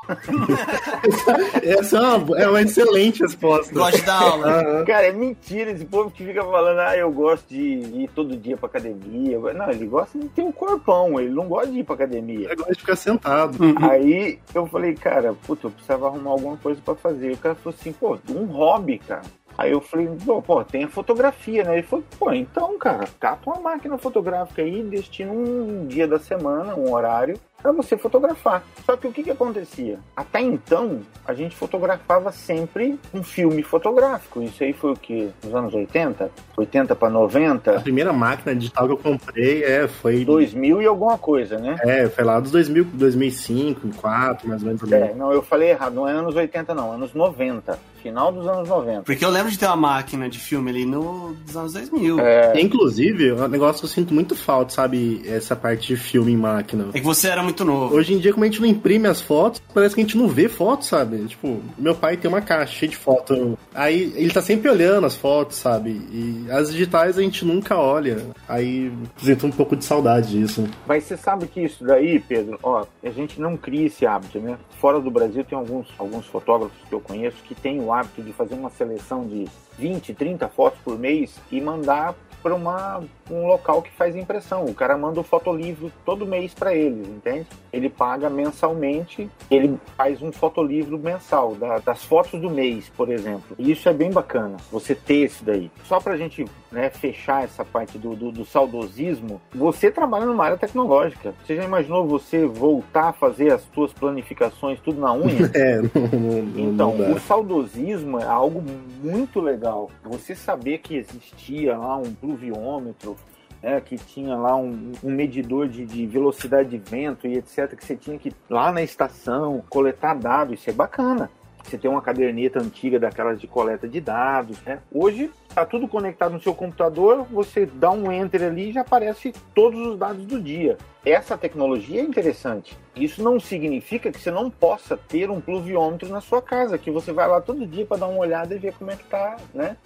Essa 1.62 1.98
é 1.98 2.00
uma, 2.00 2.38
é 2.38 2.48
uma 2.48 2.62
excelente 2.62 3.22
resposta. 3.22 3.74
Gosto 3.74 4.06
dar 4.06 4.22
aula. 4.22 4.84
Cara, 4.86 5.08
é 5.08 5.12
mentira 5.12 5.72
esse 5.72 5.84
povo 5.84 6.10
que 6.12 6.24
fica 6.24 6.42
falando, 6.44 6.78
ah, 6.78 6.96
eu 6.96 7.10
gosto 7.10 7.48
de 7.48 7.60
ir 7.60 8.08
todo 8.14 8.36
dia 8.36 8.56
pra 8.56 8.68
academia. 8.68 9.38
Não, 9.52 9.70
ele 9.70 9.86
gosta 9.86 10.18
de 10.18 10.28
ter 10.28 10.42
um 10.42 10.52
corpão, 10.52 11.20
ele 11.20 11.30
não 11.30 11.48
gosta 11.48 11.72
de 11.72 11.80
ir 11.80 11.84
pra 11.84 11.96
academia. 11.96 12.48
Eu 12.48 12.56
gosto 12.56 12.72
de 12.72 12.80
ficar 12.80 12.96
sentado. 12.96 13.58
Aí 13.82 14.38
eu 14.54 14.66
falei, 14.66 14.94
cara, 14.94 15.34
puta, 15.46 15.66
eu 15.66 15.70
precisava 15.72 16.06
arrumar 16.06 16.30
alguma 16.30 16.56
coisa 16.56 16.80
pra 16.84 16.94
fazer. 16.94 17.32
O 17.32 17.38
cara 17.38 17.56
falou 17.56 17.76
assim, 17.78 17.92
pô, 17.92 18.16
um 18.30 18.44
hobby, 18.44 18.98
cara. 18.98 19.22
Aí 19.58 19.72
eu 19.72 19.80
falei, 19.80 20.08
pô, 20.24 20.42
pô, 20.42 20.62
tem 20.62 20.84
a 20.84 20.88
fotografia, 20.88 21.64
né? 21.64 21.78
Ele 21.78 21.82
falou, 21.82 22.04
pô, 22.18 22.30
então, 22.32 22.78
cara, 22.78 23.08
cata 23.18 23.50
uma 23.50 23.58
máquina 23.60 23.96
fotográfica 23.96 24.62
aí, 24.62 24.82
destina 24.82 25.32
um 25.32 25.86
dia 25.86 26.06
da 26.06 26.18
semana, 26.18 26.76
um 26.76 26.92
horário, 26.92 27.40
pra 27.62 27.72
você 27.72 27.96
fotografar. 27.96 28.62
Só 28.84 28.96
que 28.96 29.06
o 29.06 29.12
que 29.12 29.22
que 29.22 29.30
acontecia? 29.30 29.98
Até 30.16 30.40
então, 30.40 31.00
a 31.24 31.34
gente 31.34 31.56
fotografava 31.56 32.30
sempre 32.32 32.98
um 33.12 33.22
filme 33.22 33.62
fotográfico. 33.62 34.42
Isso 34.42 34.62
aí 34.62 34.72
foi 34.72 34.92
o 34.92 34.96
que? 34.96 35.30
Nos 35.44 35.54
anos 35.54 35.74
80? 35.74 36.30
80 36.56 36.94
pra 36.94 37.08
A 37.08 37.10
90? 37.10 37.80
primeira 37.80 38.12
máquina 38.12 38.54
digital 38.54 38.86
que 38.86 38.92
eu 38.92 38.98
comprei 38.98 39.64
é, 39.64 39.88
foi. 39.88 40.24
2000 40.24 40.82
e 40.82 40.86
alguma 40.86 41.18
coisa, 41.18 41.58
né? 41.58 41.76
É, 41.80 42.08
foi 42.08 42.24
lá 42.24 42.40
dos 42.40 42.50
2000, 42.50 42.84
2005, 42.94 43.80
2004, 43.80 44.48
mais 44.48 44.62
ou 44.62 44.68
menos. 44.68 44.92
É, 44.92 45.14
não, 45.14 45.32
eu 45.32 45.42
falei 45.42 45.70
errado, 45.70 45.94
não 45.94 46.08
é 46.08 46.12
anos 46.12 46.34
80 46.34 46.74
não, 46.74 46.92
anos 46.92 47.14
90, 47.14 47.78
final 48.02 48.32
dos 48.32 48.46
anos 48.46 48.68
90. 48.68 49.02
Porque 49.02 49.24
eu 49.24 49.30
lembro 49.30 49.50
de 49.50 49.58
ter 49.58 49.66
uma 49.66 49.76
máquina 49.76 50.28
de 50.28 50.38
filme 50.38 50.70
ali 50.70 50.86
no, 50.86 51.34
dos 51.44 51.56
anos 51.56 51.72
2000. 51.72 52.20
É, 52.20 52.60
Inclusive, 52.60 53.28
é 53.28 53.34
um 53.34 53.48
negócio 53.48 53.80
que 53.80 53.86
eu 53.86 53.90
sinto 53.90 54.14
muito 54.14 54.34
falta, 54.36 54.72
sabe? 54.72 55.22
Essa 55.26 55.56
parte 55.56 55.88
de 55.88 55.96
filme 55.96 56.32
em 56.32 56.36
máquina. 56.36 56.88
É 56.94 57.00
que 57.00 57.04
você 57.04 57.28
era 57.28 57.42
muito 57.46 57.64
novo. 57.64 57.94
Hoje 57.94 58.14
em 58.14 58.18
dia, 58.18 58.32
como 58.32 58.44
a 58.44 58.48
gente 58.48 58.60
não 58.60 58.68
imprime 58.68 59.06
as 59.06 59.20
fotos, 59.20 59.62
parece 59.72 59.94
que 59.94 60.00
a 60.00 60.04
gente 60.04 60.16
não 60.16 60.28
vê 60.28 60.48
fotos, 60.48 60.88
sabe? 60.88 61.24
Tipo, 61.26 61.62
meu 61.78 61.94
pai 61.94 62.16
tem 62.16 62.28
uma 62.28 62.40
caixa 62.40 62.72
cheia 62.72 62.90
de 62.90 62.96
foto. 62.96 63.58
Aí 63.74 64.12
ele 64.16 64.32
tá 64.32 64.42
sempre 64.42 64.68
olhando 64.68 65.06
as 65.06 65.16
fotos, 65.16 65.56
sabe? 65.56 65.90
E 66.10 66.46
as 66.50 66.70
digitais 66.70 67.18
a 67.18 67.22
gente 67.22 67.44
nunca 67.44 67.76
olha. 67.76 68.26
Aí 68.48 68.92
sinto 69.16 69.46
um 69.46 69.50
pouco 69.50 69.76
de 69.76 69.84
saudade 69.84 70.30
disso. 70.30 70.68
Mas 70.86 71.04
você 71.04 71.16
sabe 71.16 71.46
que 71.46 71.60
isso 71.60 71.84
daí, 71.84 72.20
Pedro, 72.20 72.58
ó, 72.62 72.84
a 73.02 73.10
gente 73.10 73.40
não 73.40 73.56
cria 73.56 73.86
esse 73.86 74.06
hábito, 74.06 74.38
né? 74.40 74.58
Fora 74.80 75.00
do 75.00 75.10
Brasil 75.10 75.44
tem 75.44 75.56
alguns, 75.56 75.88
alguns 75.98 76.26
fotógrafos 76.26 76.76
que 76.88 76.94
eu 76.94 77.00
conheço 77.00 77.36
que 77.44 77.54
têm 77.54 77.80
o 77.80 77.92
hábito 77.92 78.22
de 78.22 78.32
fazer 78.32 78.54
uma 78.54 78.70
seleção 78.70 79.26
de 79.26 79.46
20, 79.78 80.14
30 80.14 80.48
fotos 80.48 80.78
por 80.84 80.98
mês 80.98 81.36
e 81.50 81.60
mandar 81.60 82.14
para 82.46 83.00
um 83.28 83.46
local 83.46 83.82
que 83.82 83.90
faz 83.90 84.14
impressão. 84.14 84.64
O 84.64 84.74
cara 84.74 84.96
manda 84.96 85.18
o 85.18 85.24
fotolivro 85.24 85.92
todo 86.04 86.24
mês 86.24 86.54
para 86.54 86.72
eles, 86.72 87.08
entende? 87.08 87.46
Ele 87.76 87.88
paga 87.88 88.30
mensalmente, 88.30 89.30
ele 89.50 89.78
faz 89.96 90.22
um 90.22 90.32
fotolivro 90.32 90.98
mensal 90.98 91.54
da, 91.54 91.78
das 91.78 92.04
fotos 92.04 92.40
do 92.40 92.50
mês, 92.50 92.90
por 92.96 93.10
exemplo. 93.10 93.56
E 93.58 93.70
isso 93.70 93.88
é 93.88 93.92
bem 93.92 94.10
bacana, 94.10 94.56
você 94.70 94.94
ter 94.94 95.26
isso 95.26 95.44
daí. 95.44 95.70
Só 95.84 96.00
para 96.00 96.14
a 96.14 96.16
gente 96.16 96.44
né, 96.70 96.90
fechar 96.90 97.44
essa 97.44 97.64
parte 97.64 97.98
do, 97.98 98.14
do, 98.14 98.32
do, 98.32 98.44
saudosismo, 98.44 99.40
você 99.54 99.90
trabalha 99.90 100.26
numa 100.26 100.44
área 100.44 100.56
tecnológica. 100.56 101.34
Você 101.44 101.56
já 101.56 101.64
imaginou 101.64 102.06
você 102.06 102.46
voltar 102.46 103.08
a 103.08 103.12
fazer 103.12 103.52
as 103.52 103.62
suas 103.74 103.92
planificações 103.92 104.80
tudo 104.80 105.00
na 105.00 105.12
unha? 105.12 105.50
É, 105.56 105.80
não, 105.80 106.20
não, 106.20 106.70
então, 106.70 106.96
não 106.96 107.12
o 107.12 107.20
saudosismo 107.20 108.18
é 108.18 108.24
algo 108.24 108.62
muito 109.02 109.40
legal. 109.40 109.90
Você 110.04 110.34
saber 110.34 110.78
que 110.78 110.96
existia 110.96 111.76
lá 111.78 111.96
um 111.96 112.14
pluviômetro, 112.14 113.16
né, 113.66 113.80
que 113.80 113.96
tinha 113.96 114.36
lá 114.36 114.54
um, 114.54 114.92
um 115.02 115.10
medidor 115.10 115.66
de, 115.66 115.84
de, 115.84 116.06
velocidade 116.06 116.68
de 116.68 116.78
vento 116.78 117.26
e 117.26 117.36
etc, 117.36 117.74
que 117.74 117.84
você 117.84 117.96
tinha 117.96 118.16
que 118.16 118.28
ir 118.28 118.34
lá 118.48 118.70
na 118.70 118.80
estação 118.80 119.64
coletar 119.68 120.14
dados, 120.14 120.60
isso 120.60 120.70
é 120.70 120.72
bacana. 120.72 121.28
Você 121.64 121.76
tem 121.76 121.90
uma 121.90 122.00
caderneta 122.00 122.60
antiga 122.60 122.96
daquelas 122.96 123.40
de 123.40 123.48
coleta 123.48 123.88
de 123.88 124.00
dados, 124.00 124.56
né? 124.62 124.78
Hoje 124.92 125.32
está 125.48 125.66
tudo 125.66 125.88
conectado 125.88 126.34
no 126.34 126.40
seu 126.40 126.54
computador, 126.54 127.26
você 127.28 127.66
dá 127.66 127.90
um 127.90 128.12
enter 128.12 128.44
ali 128.44 128.70
e 128.70 128.72
já 128.72 128.82
aparece 128.82 129.32
todos 129.52 129.84
os 129.84 129.98
dados 129.98 130.24
do 130.26 130.40
dia. 130.40 130.78
Essa 131.04 131.36
tecnologia 131.36 132.00
é 132.00 132.04
interessante. 132.04 132.78
Isso 132.94 133.20
não 133.20 133.40
significa 133.40 134.12
que 134.12 134.20
você 134.20 134.30
não 134.30 134.48
possa 134.48 134.96
ter 134.96 135.28
um 135.28 135.40
pluviômetro 135.40 136.08
na 136.08 136.20
sua 136.20 136.40
casa, 136.40 136.78
que 136.78 136.88
você 136.88 137.12
vai 137.12 137.26
lá 137.26 137.40
todo 137.40 137.66
dia 137.66 137.84
para 137.84 137.96
dar 137.96 138.06
uma 138.06 138.20
olhada 138.20 138.54
e 138.54 138.58
ver 138.58 138.72
como 138.74 138.92
é 138.92 138.96
que 138.96 139.04
tá, 139.04 139.36
né? 139.52 139.76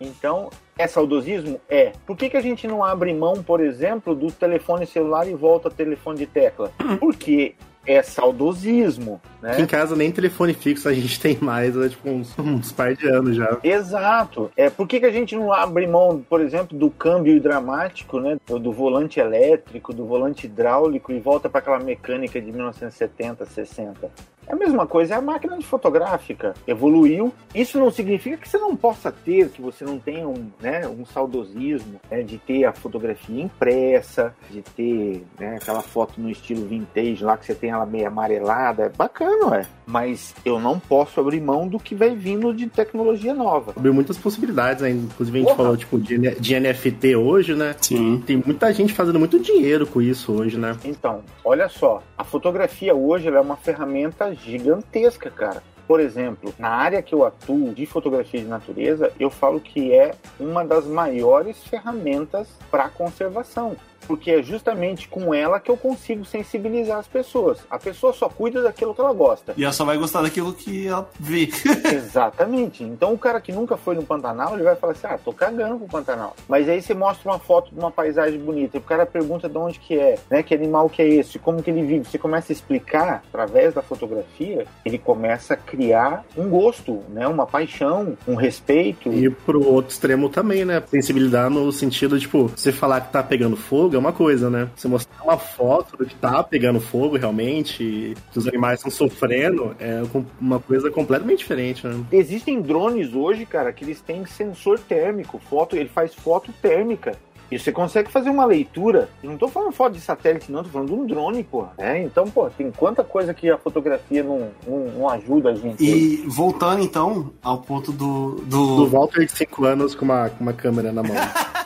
Então, 0.00 0.50
é 0.76 0.86
saudosismo? 0.86 1.60
É. 1.68 1.92
Por 2.06 2.16
que, 2.16 2.30
que 2.30 2.36
a 2.36 2.40
gente 2.40 2.66
não 2.66 2.84
abre 2.84 3.12
mão, 3.12 3.42
por 3.42 3.60
exemplo, 3.60 4.14
do 4.14 4.30
telefone 4.30 4.86
celular 4.86 5.28
e 5.28 5.34
volta 5.34 5.68
ao 5.68 5.74
telefone 5.74 6.18
de 6.18 6.26
tecla? 6.26 6.72
Porque 7.00 7.54
é 7.88 8.02
saudosismo, 8.02 9.18
né? 9.40 9.52
Aqui 9.52 9.62
em 9.62 9.66
casa 9.66 9.96
nem 9.96 10.12
telefone 10.12 10.52
fixo 10.52 10.88
a 10.88 10.92
gente 10.92 11.18
tem 11.18 11.38
mais, 11.40 11.74
é 11.74 11.88
tipo 11.88 12.10
uns, 12.10 12.38
uns 12.38 12.70
par 12.70 12.94
de 12.94 13.08
anos 13.08 13.34
já. 13.34 13.58
Exato. 13.64 14.50
É, 14.54 14.68
por 14.68 14.86
que, 14.86 15.00
que 15.00 15.06
a 15.06 15.10
gente 15.10 15.34
não 15.34 15.50
abre 15.50 15.86
mão, 15.86 16.22
por 16.28 16.42
exemplo, 16.42 16.76
do 16.76 16.90
câmbio 16.90 17.40
dramático, 17.40 18.20
né? 18.20 18.36
Do 18.46 18.72
volante 18.72 19.18
elétrico, 19.18 19.94
do 19.94 20.04
volante 20.04 20.46
hidráulico 20.46 21.10
e 21.12 21.18
volta 21.18 21.48
para 21.48 21.60
aquela 21.60 21.78
mecânica 21.78 22.38
de 22.38 22.52
1970, 22.52 23.46
60? 23.46 24.10
É 24.48 24.54
a 24.54 24.56
mesma 24.56 24.86
coisa, 24.86 25.14
é 25.14 25.16
a 25.18 25.20
máquina 25.20 25.58
de 25.58 25.66
fotográfica. 25.66 26.54
Evoluiu. 26.66 27.32
Isso 27.54 27.78
não 27.78 27.90
significa 27.90 28.38
que 28.38 28.48
você 28.48 28.56
não 28.56 28.74
possa 28.74 29.12
ter, 29.12 29.50
que 29.50 29.60
você 29.60 29.84
não 29.84 29.98
tenha 29.98 30.26
um, 30.26 30.50
né, 30.58 30.88
um 30.88 31.04
saudosismo 31.04 32.00
né, 32.10 32.22
de 32.22 32.38
ter 32.38 32.64
a 32.64 32.72
fotografia 32.72 33.42
impressa, 33.42 34.34
de 34.50 34.62
ter 34.62 35.26
né, 35.38 35.56
aquela 35.60 35.82
foto 35.82 36.18
no 36.18 36.30
estilo 36.30 36.66
vintage 36.66 37.22
lá 37.22 37.36
que 37.36 37.44
você 37.44 37.54
tem 37.54 37.70
ela 37.70 37.84
meio 37.84 38.08
amarelada. 38.08 38.84
É 38.84 38.88
bacana, 38.88 39.58
é. 39.58 39.77
Mas 39.88 40.34
eu 40.44 40.60
não 40.60 40.78
posso 40.78 41.18
abrir 41.18 41.40
mão 41.40 41.66
do 41.66 41.78
que 41.78 41.94
vai 41.94 42.14
vindo 42.14 42.52
de 42.52 42.66
tecnologia 42.66 43.32
nova. 43.32 43.72
Abriu 43.74 43.94
muitas 43.94 44.18
possibilidades, 44.18 44.82
né? 44.82 44.90
Inclusive 44.90 45.38
a 45.38 45.40
gente 45.40 45.48
Porra. 45.48 45.56
falou 45.56 45.76
tipo, 45.78 45.98
de, 45.98 46.18
de 46.18 46.60
NFT 46.60 47.16
hoje, 47.16 47.54
né? 47.54 47.74
Sim. 47.80 48.22
Tem 48.26 48.36
muita 48.36 48.70
gente 48.70 48.92
fazendo 48.92 49.18
muito 49.18 49.40
dinheiro 49.40 49.86
com 49.86 50.02
isso 50.02 50.30
hoje, 50.32 50.58
né? 50.58 50.76
Então, 50.84 51.22
olha 51.42 51.70
só. 51.70 52.02
A 52.18 52.22
fotografia 52.22 52.94
hoje 52.94 53.28
é 53.28 53.40
uma 53.40 53.56
ferramenta 53.56 54.34
gigantesca, 54.34 55.30
cara. 55.30 55.62
Por 55.86 56.00
exemplo, 56.00 56.52
na 56.58 56.68
área 56.68 57.00
que 57.00 57.14
eu 57.14 57.24
atuo 57.24 57.72
de 57.72 57.86
fotografia 57.86 58.42
de 58.42 58.46
natureza, 58.46 59.10
eu 59.18 59.30
falo 59.30 59.58
que 59.58 59.90
é 59.90 60.10
uma 60.38 60.62
das 60.62 60.86
maiores 60.86 61.64
ferramentas 61.64 62.46
para 62.70 62.90
conservação 62.90 63.74
porque 64.06 64.30
é 64.30 64.42
justamente 64.42 65.08
com 65.08 65.34
ela 65.34 65.60
que 65.60 65.70
eu 65.70 65.76
consigo 65.76 66.24
sensibilizar 66.24 66.98
as 66.98 67.06
pessoas. 67.06 67.58
A 67.70 67.78
pessoa 67.78 68.12
só 68.12 68.28
cuida 68.28 68.62
daquilo 68.62 68.94
que 68.94 69.00
ela 69.00 69.12
gosta. 69.12 69.54
E 69.56 69.64
ela 69.64 69.72
só 69.72 69.84
vai 69.84 69.96
gostar 69.96 70.22
daquilo 70.22 70.52
que 70.52 70.86
ela 70.86 71.08
vê. 71.18 71.48
Exatamente. 71.92 72.82
Então 72.82 73.12
o 73.12 73.18
cara 73.18 73.40
que 73.40 73.52
nunca 73.52 73.76
foi 73.76 73.94
no 73.94 74.02
Pantanal, 74.02 74.54
ele 74.54 74.62
vai 74.62 74.76
falar 74.76 74.92
assim: 74.92 75.06
ah, 75.06 75.18
tô 75.22 75.32
cagando 75.32 75.78
pro 75.78 75.88
Pantanal. 75.88 76.34
Mas 76.48 76.68
aí 76.68 76.80
você 76.80 76.94
mostra 76.94 77.30
uma 77.30 77.38
foto 77.38 77.72
de 77.72 77.78
uma 77.78 77.90
paisagem 77.90 78.38
bonita, 78.38 78.76
e 78.76 78.80
o 78.80 78.82
cara 78.82 79.06
pergunta 79.06 79.48
de 79.48 79.58
onde 79.58 79.78
que 79.78 79.98
é, 79.98 80.18
né? 80.30 80.42
Que 80.42 80.54
animal 80.54 80.88
que 80.88 81.02
é 81.02 81.08
esse, 81.08 81.38
como 81.38 81.62
que 81.62 81.70
ele 81.70 81.82
vive. 81.82 82.04
Você 82.04 82.18
começa 82.18 82.52
a 82.52 82.54
explicar 82.54 83.22
através 83.28 83.74
da 83.74 83.82
fotografia, 83.82 84.66
ele 84.84 84.98
começa 84.98 85.54
a 85.54 85.56
criar 85.56 86.24
um 86.36 86.48
gosto, 86.48 87.02
né? 87.08 87.26
Uma 87.26 87.46
paixão, 87.46 88.16
um 88.26 88.34
respeito. 88.34 89.12
E 89.12 89.28
pro 89.30 89.66
outro 89.66 89.92
extremo 89.92 90.28
também, 90.28 90.64
né? 90.64 90.82
Sensibilidade 90.86 91.54
no 91.54 91.70
sentido, 91.72 92.18
tipo, 92.18 92.48
você 92.48 92.72
falar 92.72 93.00
que 93.02 93.12
tá 93.12 93.22
pegando 93.22 93.56
fogo 93.56 93.87
é 93.96 93.98
uma 93.98 94.12
coisa, 94.12 94.48
né? 94.50 94.68
Você 94.74 94.88
mostrar 94.88 95.22
uma 95.22 95.38
foto 95.38 95.96
do 95.96 96.06
que 96.06 96.14
tá 96.14 96.42
pegando 96.42 96.80
fogo 96.80 97.16
realmente, 97.16 98.14
que 98.32 98.38
os 98.38 98.46
animais 98.46 98.78
estão 98.78 98.90
sofrendo, 98.90 99.74
é 99.78 100.02
uma 100.40 100.58
coisa 100.58 100.90
completamente 100.90 101.38
diferente, 101.38 101.86
né? 101.86 102.04
Existem 102.12 102.60
drones 102.60 103.14
hoje, 103.14 103.46
cara, 103.46 103.72
que 103.72 103.84
eles 103.84 104.00
têm 104.00 104.24
sensor 104.26 104.78
térmico, 104.78 105.38
foto, 105.38 105.76
ele 105.76 105.88
faz 105.88 106.14
foto 106.14 106.52
térmica. 106.60 107.16
E 107.50 107.58
você 107.58 107.72
consegue 107.72 108.10
fazer 108.10 108.28
uma 108.28 108.44
leitura. 108.44 109.08
Eu 109.22 109.30
não 109.30 109.38
tô 109.38 109.48
falando 109.48 109.72
foto 109.72 109.94
de 109.94 110.00
satélite, 110.00 110.52
não, 110.52 110.62
tô 110.62 110.68
falando 110.68 110.88
de 110.88 110.94
um 110.94 111.06
drone, 111.06 111.42
pô. 111.42 111.66
É, 111.78 112.02
então, 112.02 112.28
pô, 112.28 112.50
tem 112.50 112.70
quanta 112.70 113.02
coisa 113.02 113.32
que 113.32 113.48
a 113.48 113.56
fotografia 113.56 114.22
não, 114.22 114.50
não, 114.66 114.78
não 114.90 115.08
ajuda 115.08 115.50
a 115.50 115.54
gente. 115.54 115.82
E 115.82 116.16
voltando 116.26 116.82
então 116.82 117.32
ao 117.42 117.58
ponto 117.58 117.90
do. 117.90 118.42
Do, 118.48 118.76
do 118.76 118.86
Walter 118.88 119.24
de 119.24 119.32
5 119.32 119.64
anos 119.64 119.94
com 119.94 120.04
uma, 120.04 120.28
com 120.28 120.42
uma 120.44 120.52
câmera 120.52 120.92
na 120.92 121.02
mão. 121.02 121.16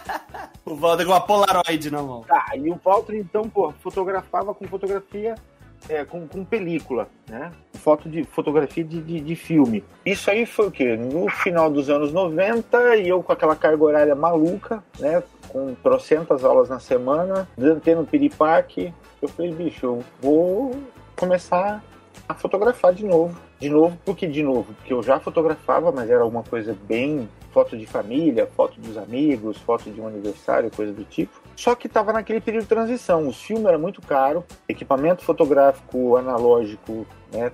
O 0.64 0.74
Walter 0.76 1.04
com 1.04 1.10
uma 1.10 1.20
Polaroid 1.20 1.90
na 1.90 2.02
mão. 2.02 2.22
Tá, 2.22 2.52
e 2.54 2.70
o 2.70 2.80
Walter, 2.82 3.16
então, 3.16 3.48
pô, 3.48 3.72
fotografava 3.80 4.54
com 4.54 4.66
fotografia, 4.68 5.34
é, 5.88 6.04
com, 6.04 6.26
com 6.28 6.44
película, 6.44 7.08
né? 7.28 7.50
Foto 7.74 8.08
de 8.08 8.22
fotografia 8.24 8.84
de, 8.84 9.00
de, 9.02 9.20
de, 9.20 9.36
filme. 9.36 9.84
Isso 10.06 10.30
aí 10.30 10.46
foi 10.46 10.68
o 10.68 10.70
quê? 10.70 10.96
No 10.96 11.28
final 11.28 11.68
dos 11.68 11.90
anos 11.90 12.12
90, 12.12 12.96
e 12.96 13.08
eu 13.08 13.22
com 13.22 13.32
aquela 13.32 13.56
carga 13.56 13.82
horária 13.82 14.14
maluca, 14.14 14.82
né? 15.00 15.22
Com 15.48 15.74
trocentas 15.74 16.44
aulas 16.44 16.68
na 16.68 16.78
semana, 16.78 17.48
tendo 17.82 18.06
piripaque, 18.06 18.94
eu 19.20 19.28
falei, 19.28 19.52
bicho, 19.52 19.86
eu 19.86 20.04
vou 20.20 20.76
começar 21.16 21.82
a 22.28 22.34
fotografar 22.34 22.94
de 22.94 23.04
novo. 23.04 23.36
De 23.58 23.68
novo, 23.68 23.96
por 24.04 24.16
que 24.16 24.26
de 24.26 24.42
novo? 24.42 24.74
Porque 24.74 24.92
eu 24.92 25.02
já 25.02 25.20
fotografava, 25.20 25.92
mas 25.92 26.08
era 26.10 26.22
alguma 26.22 26.42
coisa 26.42 26.76
bem 26.86 27.28
foto 27.52 27.76
de 27.76 27.86
família, 27.86 28.46
foto 28.46 28.80
dos 28.80 28.96
amigos, 28.96 29.58
foto 29.58 29.90
de 29.90 30.00
um 30.00 30.06
aniversário, 30.06 30.70
coisa 30.70 30.92
do 30.92 31.04
tipo. 31.04 31.40
Só 31.54 31.74
que 31.74 31.86
estava 31.86 32.12
naquele 32.12 32.40
período 32.40 32.62
de 32.62 32.68
transição. 32.68 33.28
O 33.28 33.32
filme 33.32 33.66
era 33.66 33.78
muito 33.78 34.00
caro, 34.00 34.44
equipamento 34.68 35.22
fotográfico 35.22 36.16
analógico, 36.16 37.06
né, 37.32 37.50